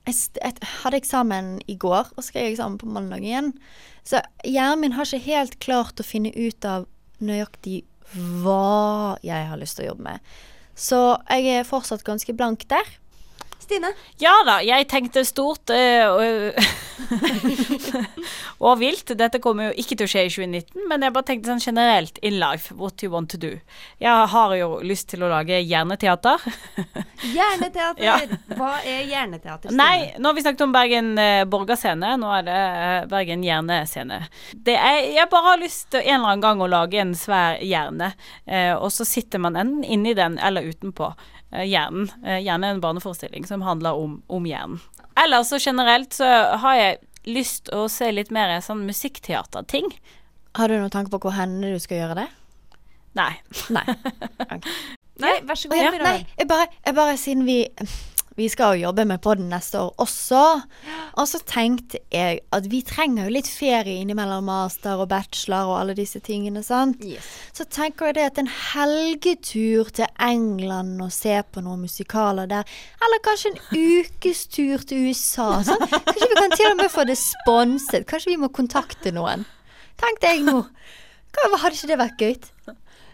jeg, 0.08 0.16
jeg 0.40 0.72
hadde 0.82 0.98
eksamen 0.98 1.54
i 1.70 1.76
går, 1.80 2.16
og 2.16 2.26
skrev 2.26 2.50
eksamen 2.50 2.80
på 2.82 2.90
mandag 2.90 3.26
igjen. 3.26 3.52
Så 4.08 4.24
hjernen 4.48 4.82
min 4.82 4.96
har 4.98 5.06
ikke 5.06 5.28
helt 5.28 5.60
klart 5.62 6.02
å 6.02 6.08
finne 6.08 6.32
ut 6.34 6.66
av 6.66 6.88
nøyaktig 7.22 7.84
hva 8.14 9.18
jeg 9.26 9.48
har 9.50 9.60
lyst 9.60 9.78
til 9.78 9.88
å 9.88 9.92
jobbe 9.92 10.08
med. 10.10 10.34
Så 10.76 11.00
jeg 11.30 11.60
er 11.60 11.68
fortsatt 11.68 12.06
ganske 12.08 12.34
blank 12.36 12.66
der. 12.72 12.88
Stine? 13.72 13.94
Ja 14.20 14.34
da, 14.44 14.58
jeg 14.66 14.88
tenkte 14.92 15.22
stort 15.24 15.72
øh, 15.72 16.52
og, 18.66 18.74
vilt. 18.82 19.14
Dette 19.18 19.40
kommer 19.44 19.70
jo 19.70 19.78
ikke 19.80 19.96
til 19.96 20.08
å 20.08 20.12
skje 20.12 20.26
i 20.28 20.32
2019, 20.34 20.84
men 20.90 21.06
jeg 21.06 21.16
bare 21.16 21.28
tenkte 21.30 21.52
sånn 21.54 21.64
generelt 21.64 22.20
in 22.26 22.36
life, 22.42 22.76
what 22.76 23.00
you 23.04 23.12
want 23.14 23.32
to 23.32 23.40
do. 23.40 23.54
Jeg 24.04 24.28
har 24.34 24.56
jo 24.60 24.82
lyst 24.84 25.08
til 25.14 25.24
å 25.24 25.32
lage 25.32 25.62
hjerneteater. 25.64 26.44
Hjerneteater! 27.38 28.04
Ja. 28.04 28.18
Hva 28.58 28.74
er 28.82 29.06
hjerneteater? 29.08 29.70
Stine? 29.70 29.80
Nei, 29.80 30.12
nå 30.20 30.32
har 30.32 30.36
vi 30.36 30.44
snakket 30.44 30.66
om 30.66 30.76
Bergen 30.76 31.12
eh, 31.22 31.44
Borgerscene, 31.48 32.16
nå 32.20 32.32
er 32.42 32.48
det 32.48 32.60
eh, 32.60 33.02
Bergen 33.12 33.46
Hjernescene. 33.46 34.24
Det 34.52 34.76
er, 34.76 35.04
jeg 35.16 35.30
bare 35.32 35.54
har 35.54 35.62
lyst 35.62 35.92
til 35.94 36.04
en 36.04 36.18
eller 36.18 36.34
annen 36.34 36.44
gang 36.48 36.64
å 36.66 36.72
lage 36.72 37.00
en 37.00 37.14
svær 37.18 37.62
hjerne, 37.64 38.12
eh, 38.50 38.74
og 38.76 38.90
så 38.92 39.08
sitter 39.08 39.44
man 39.44 39.60
enten 39.60 39.86
inni 39.86 40.18
den 40.18 40.42
eller 40.42 40.66
utenpå 40.68 41.14
eh, 41.52 41.68
hjernen. 41.68 42.10
er 42.24 42.50
en 42.50 42.84
barneforestilling 42.84 43.48
som 43.48 43.62
handler 43.62 44.00
om, 44.00 44.22
om 44.28 44.46
hjernen. 44.48 44.82
Eller 45.20 45.44
så 45.44 45.60
generelt 45.60 46.14
så 46.14 46.28
har 46.64 46.76
jeg 46.76 47.00
lyst 47.28 47.70
å 47.76 47.88
se 47.92 48.10
litt 48.12 48.32
mer 48.34 48.60
sånn 48.66 48.86
musikkteaterting. 48.88 49.92
Har 50.58 50.72
du 50.72 50.80
noen 50.80 50.94
tanke 50.94 51.14
på 51.14 51.22
hvor 51.22 51.36
henne 51.36 51.74
du 51.74 51.80
skal 51.80 52.02
gjøre 52.02 52.24
det? 52.24 52.28
Nei. 53.20 53.34
Nei. 53.70 53.86
Nei, 55.22 55.36
vær 55.46 55.60
så 55.60 55.70
god. 55.70 55.78
ja, 55.78 55.92
nei, 56.02 56.24
jeg 56.40 56.48
bare, 56.50 56.66
jeg 56.82 56.96
bare 56.98 57.18
siden 57.20 57.44
vi 57.46 57.58
Vi 58.42 58.48
skal 58.50 58.74
jo 58.74 58.88
jobbe 58.88 59.04
med 59.06 59.22
podden 59.22 59.52
neste 59.52 59.78
år 59.78 59.92
også. 60.02 60.42
Og 61.22 61.28
så 61.30 61.40
tenkte 61.46 62.00
jeg 62.10 62.40
at 62.56 62.70
vi 62.72 62.80
trenger 62.88 63.28
jo 63.28 63.34
litt 63.36 63.50
ferie 63.52 64.00
innimellom 64.02 64.48
master 64.50 65.04
og 65.04 65.12
bachelor 65.12 65.70
og 65.70 65.76
alle 65.78 65.96
disse 66.00 66.22
tingene, 66.26 66.64
sant. 66.66 67.04
Yes. 67.06 67.28
Så 67.54 67.68
tenker 67.70 68.10
jeg 68.10 68.18
det 68.18 68.26
at 68.32 68.42
en 68.42 68.50
helgetur 68.50 69.92
til 69.94 70.10
England 70.26 71.04
og 71.06 71.14
se 71.14 71.38
på 71.54 71.62
noen 71.62 71.84
musikaler 71.86 72.50
der, 72.50 72.66
eller 73.06 73.22
kanskje 73.28 73.54
en 73.54 73.62
ukestur 74.02 74.88
til 74.90 75.12
USA, 75.12 75.52
sånn. 75.68 75.86
Kanskje 75.86 76.32
vi 76.32 76.40
kan 76.40 76.58
til 76.58 76.72
og 76.72 76.82
med 76.82 76.94
få 76.96 77.06
det 77.12 77.20
sponset. 77.22 78.10
Kanskje 78.10 78.34
vi 78.34 78.42
må 78.42 78.50
kontakte 78.56 79.14
noen. 79.14 79.46
Tenkte 80.02 80.34
jeg 80.34 80.48
nå. 80.50 80.64
Hva, 81.32 81.58
hadde 81.62 81.78
ikke 81.78 81.94
det 81.94 82.02
vært 82.02 82.26
gøy? 82.26 82.34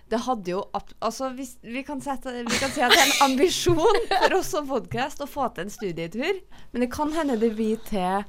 Det 0.08 0.20
hadde 0.24 0.54
jo 0.54 0.64
Altså, 1.04 1.30
hvis, 1.36 1.58
vi, 1.64 1.84
kan 1.84 2.02
sette, 2.04 2.32
vi 2.48 2.60
kan 2.62 2.72
si 2.72 2.84
at 2.84 2.94
det 2.94 3.02
er 3.02 3.10
en 3.10 3.32
ambisjon 3.32 4.02
for 4.14 4.38
oss 4.40 4.52
som 4.56 4.68
podkast 4.70 5.22
å 5.24 5.28
få 5.30 5.50
til 5.56 5.68
en 5.68 5.74
studietur. 5.74 6.42
Men 6.72 6.86
det 6.86 6.92
kan 6.94 7.12
hende 7.16 7.40
det 7.42 7.54
blir 7.58 7.80
til 7.88 8.24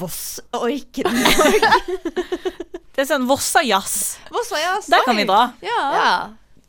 Voss 0.00 0.38
og 0.56 0.70
ikke 0.72 1.04
Norge. 1.08 1.72
Det 2.94 3.02
er 3.02 3.08
sånn 3.08 3.26
Vossa-jazz. 3.28 3.94
Vossa, 4.32 4.60
ja. 4.60 4.78
Der 4.86 5.04
kan 5.04 5.18
vi 5.18 5.26
dra. 5.28 5.48
Ja. 5.64 5.80
Ja. 5.98 6.14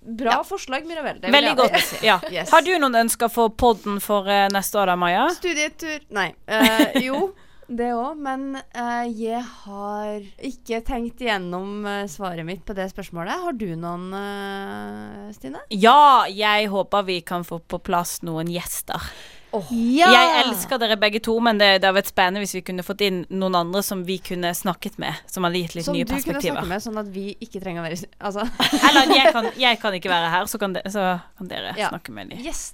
Bra 0.05 0.39
forslag, 0.45 0.85
Mirabel. 0.89 1.19
Veldig 1.21 1.51
jeg 1.51 1.57
godt. 1.59 1.93
Ja. 2.05 2.19
Yes. 2.33 2.49
Har 2.53 2.65
du 2.65 2.71
noen 2.81 2.97
ønsker 3.05 3.29
for 3.31 3.53
podden 3.53 3.99
for 4.03 4.29
eh, 4.29 4.47
neste 4.53 4.77
år 4.81 4.91
da, 4.91 4.95
Maja? 4.99 5.27
Studietur 5.37 6.03
Nei. 6.13 6.31
Uh, 6.49 6.97
jo, 7.07 7.21
det 7.67 7.91
òg. 7.95 8.19
Men 8.21 8.57
eh, 8.57 9.05
jeg 9.11 9.41
har 9.65 10.25
ikke 10.49 10.81
tenkt 10.85 11.23
igjennom 11.23 11.85
eh, 11.89 12.03
svaret 12.11 12.47
mitt 12.47 12.65
på 12.65 12.75
det 12.77 12.87
spørsmålet. 12.91 13.45
Har 13.45 13.57
du 13.57 13.67
noen, 13.79 14.09
eh, 14.19 15.31
Stine? 15.35 15.63
Ja, 15.73 16.25
jeg 16.31 16.69
håper 16.73 17.07
vi 17.07 17.21
kan 17.25 17.47
få 17.47 17.59
på 17.59 17.81
plass 17.83 18.19
noen 18.25 18.51
gjester. 18.53 19.09
Ja. 19.71 20.09
Jeg 20.11 20.45
elsker 20.45 20.79
dere 20.81 20.97
begge 20.99 21.21
to, 21.23 21.35
men 21.43 21.59
det, 21.61 21.69
det 21.81 21.87
hadde 21.87 21.97
vært 21.99 22.11
spennende 22.11 22.43
hvis 22.43 22.55
vi 22.57 22.61
kunne 22.67 22.85
fått 22.85 23.03
inn 23.05 23.23
noen 23.29 23.57
andre 23.59 23.83
som 23.85 24.03
vi 24.07 24.17
kunne 24.23 24.51
snakket 24.57 24.97
med, 25.01 25.19
som 25.31 25.47
hadde 25.47 25.61
gitt 25.63 25.75
litt 25.77 25.87
Som 25.87 25.97
nye 25.97 26.07
du 26.07 26.13
kunne 26.13 26.41
snakke 26.41 26.65
med, 26.69 26.83
sånn 26.83 26.99
at 27.01 27.11
vi 27.13 27.25
ikke 27.43 27.61
trenger 27.63 27.83
å 27.83 27.87
være 27.87 28.09
Altså, 28.19 28.45
Eller 28.89 29.13
jeg 29.15 29.33
kan, 29.35 29.49
jeg 29.59 29.81
kan 29.81 29.99
ikke 29.99 30.13
være 30.13 30.31
her, 30.33 30.49
så 30.51 30.61
kan, 30.61 30.75
de, 30.77 30.83
så 30.91 31.05
kan 31.39 31.51
dere 31.51 31.75
Ja. 31.79 31.91
snakke 31.93 32.15
med 32.15 32.33
dem. 32.33 32.41
Yes, 32.45 32.73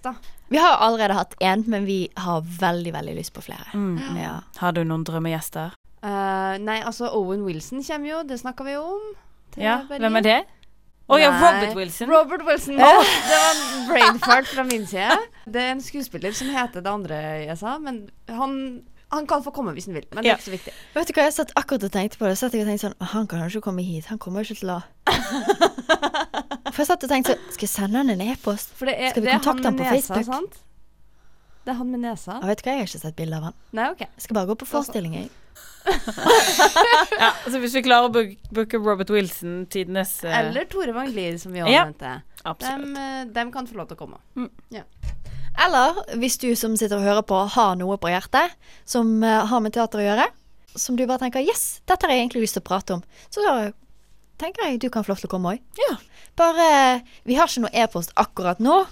Vi 0.52 0.60
har 0.60 0.76
jo 0.76 0.80
allerede 0.88 1.18
hatt 1.18 1.36
én, 1.40 1.64
men 1.68 1.86
vi 1.86 2.00
har 2.18 2.42
veldig, 2.42 2.94
veldig 2.94 3.16
lyst 3.18 3.34
på 3.34 3.44
flere. 3.46 3.68
Mm. 3.74 4.18
Ja. 4.20 4.40
Har 4.60 4.76
du 4.76 4.84
noen 4.84 5.06
drømmegjester? 5.08 5.76
Uh, 6.02 6.58
nei, 6.58 6.80
altså 6.82 7.12
Owen 7.14 7.44
Wilson 7.46 7.84
kommer 7.86 8.10
jo, 8.10 8.24
det 8.26 8.40
snakker 8.42 8.66
vi 8.66 8.74
jo 8.74 8.82
om. 8.98 9.12
Ja, 9.60 9.82
Berlin. 9.88 10.08
hvem 10.08 10.18
er 10.22 10.26
det? 10.26 10.40
Å 11.12 11.20
ja, 11.20 11.32
Robert 11.36 11.76
Wilson. 11.76 12.12
Robert 12.12 12.46
Wilson. 12.48 12.80
Oh. 12.80 13.02
det 13.04 13.40
var 13.42 13.58
en 13.58 13.84
brain 13.90 14.22
fart 14.24 14.48
fra 14.48 14.64
min 14.68 14.88
side. 14.88 15.18
Det 15.46 15.60
er 15.62 15.74
en 15.76 15.84
skuespiller 15.84 16.36
som 16.38 16.52
heter 16.54 16.84
det 16.86 16.92
andre 16.92 17.20
jeg 17.44 17.58
sa, 17.60 17.76
men 17.84 18.06
han, 18.32 18.56
han 19.12 19.28
kan 19.28 19.44
få 19.44 19.52
komme 19.56 19.74
hvis 19.76 19.90
han 19.90 19.98
vil. 20.00 20.08
Men 20.14 20.24
det 20.24 20.32
er 20.32 20.40
ikke 20.40 20.48
så 20.48 20.56
viktig. 20.56 20.76
Vet 20.96 21.12
du 21.12 21.14
hva, 21.18 21.28
jeg 21.28 21.36
satt 21.36 21.54
akkurat 21.60 21.88
og 21.90 21.94
tenkte 21.98 22.22
på 22.22 22.30
det. 22.30 22.38
Satt 22.40 22.56
jeg 22.56 22.64
og 22.64 22.72
tenkte 22.72 22.88
sånn 22.88 22.98
Han 23.14 23.28
kan 23.28 23.44
kanskje 23.44 23.60
ikke 23.60 23.68
komme 23.68 23.86
hit. 23.86 24.08
Han 24.14 24.22
kommer 24.24 24.48
ikke 24.48 24.62
til 24.64 24.74
å 24.78 24.80
For 26.72 26.84
jeg 26.86 26.88
satt 26.88 27.04
og 27.04 27.12
tenkte 27.12 27.36
sånn 27.36 27.56
Skal 27.58 27.68
jeg 27.68 27.74
sende 27.76 28.04
han 28.04 28.14
en 28.16 28.26
e-post? 28.30 28.76
Skal 28.80 28.94
vi 28.96 29.34
han 29.34 29.44
kontakte 29.44 29.68
han 29.68 29.80
på 29.80 29.88
nesa, 29.90 30.16
Facebook? 30.16 30.32
sant? 30.32 30.62
Det 31.62 31.76
er 31.76 31.78
han 31.78 31.92
med 31.92 32.02
nesa. 32.02 32.40
Jeg 32.40 32.50
vet 32.50 32.64
hva, 32.66 32.74
jeg 32.74 32.82
har 32.82 32.88
ikke 32.90 33.04
sett 33.04 33.18
bilde 33.20 33.38
av 33.38 33.50
han. 33.52 33.58
Nei, 33.78 33.92
OK. 33.94 34.00
Jeg 34.08 34.24
skal 34.26 34.38
bare 34.40 34.50
gå 34.50 34.56
på 34.64 34.68
forestilling, 34.70 35.20
jeg. 35.20 35.30
Ja, 37.20 37.30
altså 37.46 37.60
Hvis 37.62 37.74
vi 37.78 37.82
klarer 37.86 38.10
å 38.10 38.14
book- 38.14 38.38
booke 38.54 38.80
Robert 38.82 39.10
Wilson, 39.14 39.66
tidenes 39.72 40.14
uh... 40.26 40.32
Eller 40.40 40.66
Tore 40.70 40.94
Vanglier, 40.96 41.38
som 41.42 41.54
vi 41.56 41.62
også 41.64 41.74
Ja. 41.74 41.86
Dem, 42.62 42.96
eh, 42.98 43.26
dem 43.30 43.52
kan 43.54 43.68
få 43.70 43.78
lov 43.78 43.88
til 43.92 43.98
å 43.98 44.02
komme. 44.02 44.18
Ja 44.74 44.82
Eller 45.62 46.00
hvis 46.18 46.40
du 46.42 46.48
som 46.58 46.74
sitter 46.80 46.98
og 46.98 47.06
hører 47.06 47.26
på, 47.28 47.38
har 47.54 47.76
noe 47.78 47.98
på 48.02 48.10
hjertet 48.10 48.56
som 48.88 49.20
uh, 49.24 49.44
har 49.52 49.62
med 49.62 49.74
teater 49.76 50.02
å 50.02 50.06
gjøre, 50.08 50.26
som 50.80 50.96
du 50.98 51.04
bare 51.06 51.20
tenker 51.26 51.44
Yes, 51.46 51.82
dette 51.86 52.08
har 52.08 52.16
jeg 52.16 52.24
egentlig 52.26 52.46
lyst 52.48 52.56
til 52.58 52.64
å 52.64 52.70
prate 52.72 52.96
om. 52.96 53.02
Så 53.30 53.44
da 53.46 53.56
tenker 54.42 54.66
jeg 54.70 54.80
du 54.82 54.88
kan 54.90 55.04
få 55.06 55.12
lov 55.14 55.20
til 55.22 55.30
å 55.30 55.34
komme 55.36 55.52
òg. 55.54 55.60
Ja. 55.78 55.98
Bare 56.40 56.70
Vi 57.28 57.36
har 57.38 57.50
ikke 57.52 57.66
noe 57.68 57.74
e-post 57.84 58.14
akkurat 58.18 58.62
nå. 58.64 58.86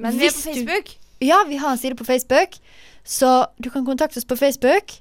Men 0.00 0.16
vi 0.18 0.26
er 0.26 0.32
på 0.34 0.40
på 0.40 0.42
du- 0.42 0.48
Facebook. 0.54 0.94
Ja, 1.20 1.42
vi 1.48 1.56
har 1.60 1.70
en 1.72 1.78
side 1.80 1.96
på 1.96 2.04
Facebook, 2.04 2.58
så 3.06 3.46
du 3.62 3.70
kan 3.70 3.86
kontakte 3.86 4.18
oss 4.20 4.26
på 4.28 4.36
Facebook. 4.36 4.96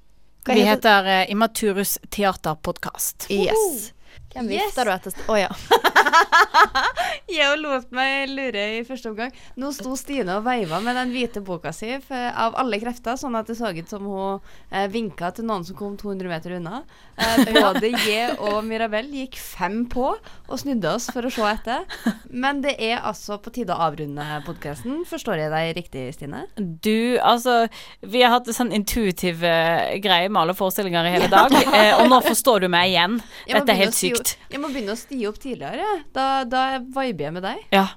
Hva 0.46 0.54
Vi 0.54 0.62
heter 0.62 1.08
heter 1.10 1.32
Immaturus 1.34 1.98
Teaterpodkast. 2.10 3.26
Yes. 3.34 3.94
Hvem 4.36 4.52
Yes. 4.52 4.68
vifter 4.70 4.86
du 4.86 4.92
etter? 4.92 5.16
Å 5.26 5.32
oh, 5.32 5.40
ja. 5.40 5.50
Jeg 7.36 7.48
og 7.52 7.60
lot 7.64 7.92
meg 7.96 8.30
lure 8.32 8.62
i 8.78 8.82
første 8.86 9.10
omgang. 9.10 9.32
Nå 9.60 9.72
sto 9.76 9.96
Stine 10.00 10.38
og 10.38 10.44
veiva 10.46 10.78
med 10.84 10.96
den 11.00 11.12
hvite 11.14 11.42
boka 11.46 11.72
si 11.76 11.90
for, 12.04 12.28
av 12.38 12.56
alle 12.60 12.78
krefter, 12.82 13.18
sånn 13.20 13.36
at 13.40 13.50
det 13.50 13.56
så 13.58 13.72
ut 13.76 13.90
som 13.92 14.06
hun 14.08 14.44
eh, 14.72 14.86
vinka 14.92 15.32
til 15.36 15.48
noen 15.50 15.66
som 15.68 15.78
kom 15.80 15.96
200 16.00 16.30
meter 16.32 16.56
unna. 16.60 16.82
Eh, 17.18 17.50
både 17.56 17.90
jeg 18.06 18.36
og 18.38 18.60
Mirabel 18.68 19.10
gikk 19.16 19.40
fem 19.42 19.82
på 19.92 20.12
og 20.14 20.62
snudde 20.62 20.92
oss 20.96 21.08
for 21.14 21.26
å 21.28 21.32
se 21.34 21.48
etter. 21.50 21.84
Men 22.30 22.62
det 22.64 22.76
er 22.84 23.02
altså 23.02 23.40
på 23.42 23.54
tide 23.56 23.76
å 23.76 23.88
avrunde 23.88 24.26
podkasten. 24.46 25.02
Forstår 25.10 25.42
jeg 25.46 25.54
deg 25.56 25.72
riktig, 25.80 26.06
Stine? 26.16 26.46
Du, 26.60 27.18
altså 27.24 27.66
Vi 28.06 28.22
har 28.24 28.36
hatt 28.36 28.48
en 28.52 28.58
sånn 28.60 28.74
intuitiv 28.76 29.44
eh, 29.48 29.96
greie 30.04 30.30
med 30.30 30.44
alle 30.44 30.58
forestillinger 30.58 31.10
i 31.10 31.16
hele 31.18 31.32
dag, 31.38 31.52
eh, 31.66 31.94
og 32.00 32.08
nå 32.12 32.22
forstår 32.28 32.66
du 32.68 32.70
meg 32.72 32.94
igjen. 32.94 33.20
Dette 33.50 33.76
er 33.76 33.82
helt 33.86 33.98
sykt. 33.98 34.25
Jeg 34.52 34.62
må 34.62 34.70
begynne 34.72 34.96
å 34.96 35.00
stie 35.00 35.28
opp 35.30 35.38
tidligere. 35.42 35.86
Da, 36.16 36.46
da 36.50 36.80
viber 36.80 37.28
jeg 37.28 37.36
med 37.36 37.46
deg. 37.46 37.62
Ja. 37.76 37.88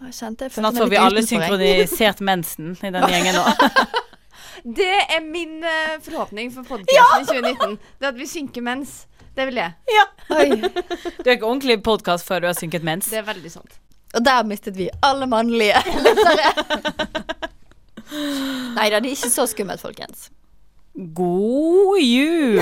Jeg 0.00 0.14
kjente 0.16 0.46
jeg 0.46 0.54
Snart 0.56 0.78
får 0.80 0.88
vi 0.92 0.98
alle 1.00 1.22
synkronisert 1.26 2.22
mensen 2.24 2.72
i 2.80 2.92
den 2.94 3.04
gjengen 3.14 3.36
nå. 3.36 3.44
Det 4.80 4.92
er 5.16 5.22
min 5.24 5.62
uh, 5.64 5.94
forhåpning 6.04 6.50
for 6.52 6.66
podkasten 6.68 7.22
i 7.22 7.28
2019. 7.28 7.78
Det 8.00 8.08
at 8.10 8.18
vi 8.18 8.26
synker 8.28 8.64
mens. 8.64 9.04
Det 9.36 9.46
vil 9.48 9.60
jeg. 9.60 9.72
Ja. 9.88 10.04
Du 10.28 11.30
er 11.30 11.36
ikke 11.36 11.48
ordentlig 11.48 11.78
podkast 11.86 12.26
før 12.28 12.42
du 12.42 12.48
har 12.50 12.58
synket 12.58 12.84
mens. 12.84 13.08
Det 13.08 13.22
er 13.22 13.28
veldig 13.28 13.52
sant. 13.52 13.78
Og 14.18 14.24
der 14.26 14.44
mistet 14.48 14.76
vi 14.76 14.90
alle 15.06 15.28
mannlige 15.30 15.80
lyttere. 16.04 16.50
Nei 18.76 18.90
da, 18.90 18.98
det 18.98 19.06
er 19.06 19.14
ikke 19.14 19.32
så 19.32 19.46
skummelt, 19.48 19.80
folkens. 19.80 20.28
God 21.14 22.00
jul! 22.02 22.60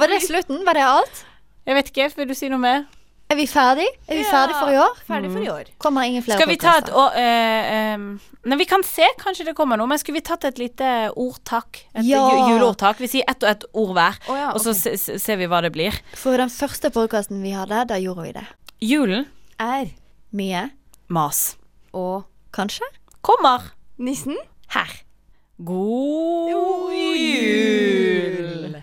Var 0.00 0.12
det 0.12 0.22
slutten? 0.26 0.64
Var 0.66 0.76
det 0.76 0.86
alt? 0.88 1.24
Jeg 1.66 1.74
vet 1.76 1.90
ikke, 1.92 2.08
vil 2.16 2.28
du 2.28 2.34
si 2.34 2.48
noe 2.48 2.58
mer? 2.62 2.86
Er 3.30 3.36
vi 3.38 3.44
ferdig? 3.46 3.86
Er 4.10 4.16
vi 4.18 4.24
ferdig 4.26 4.56
for 4.58 4.72
i 4.72 4.78
år? 4.80 4.96
Ferdig 5.06 5.28
for 5.30 5.38
i 5.44 5.48
år. 5.52 5.64
Kommer 5.78 6.02
ingen 6.08 6.22
flere 6.24 6.38
Skal 6.40 6.48
vi 6.50 6.56
ta 6.58 6.72
et 6.80 6.88
podcaster? 6.88 6.98
å, 6.98 7.12
eh, 7.14 7.92
em, 7.94 8.20
Nei, 8.44 8.56
vi 8.58 8.64
kan 8.66 8.82
se, 8.82 9.06
kanskje 9.20 9.44
det 9.44 9.54
kommer 9.54 9.76
noe, 9.78 9.86
men 9.86 9.98
skulle 9.98 10.16
vi 10.18 10.20
tatt 10.26 10.44
et 10.48 10.58
lite 10.58 11.12
ordtak? 11.14 11.84
Et 11.94 12.04
Ja. 12.06 12.24
ju- 12.30 12.48
juleordtak? 12.56 12.96
Vi 12.98 13.06
sier 13.06 13.22
ett 13.28 13.42
og 13.44 13.50
ett 13.50 13.64
ord 13.74 13.94
hver, 13.94 14.14
oh, 14.28 14.34
ja, 14.36 14.48
og 14.50 14.60
så 14.60 14.70
ok. 14.70 14.76
se, 14.76 14.96
se- 14.96 15.18
ser 15.18 15.36
vi 15.36 15.46
hva 15.46 15.60
det 15.62 15.70
blir. 15.72 15.92
For 16.16 16.36
den 16.36 16.48
første 16.48 16.90
podkasten 16.90 17.40
vi 17.42 17.50
hadde, 17.52 17.86
da 17.86 17.94
gjorde 18.00 18.22
vi 18.22 18.32
det. 18.32 18.46
Julen 18.82 19.26
Er 19.60 19.86
Mye. 20.32 20.70
mas. 21.08 21.56
og 21.94 22.24
kanskje 22.52 22.82
Kommer 23.22 23.62
nissen 23.98 24.36
Her. 24.68 24.88
god 25.62 26.48
jul! 26.90 28.82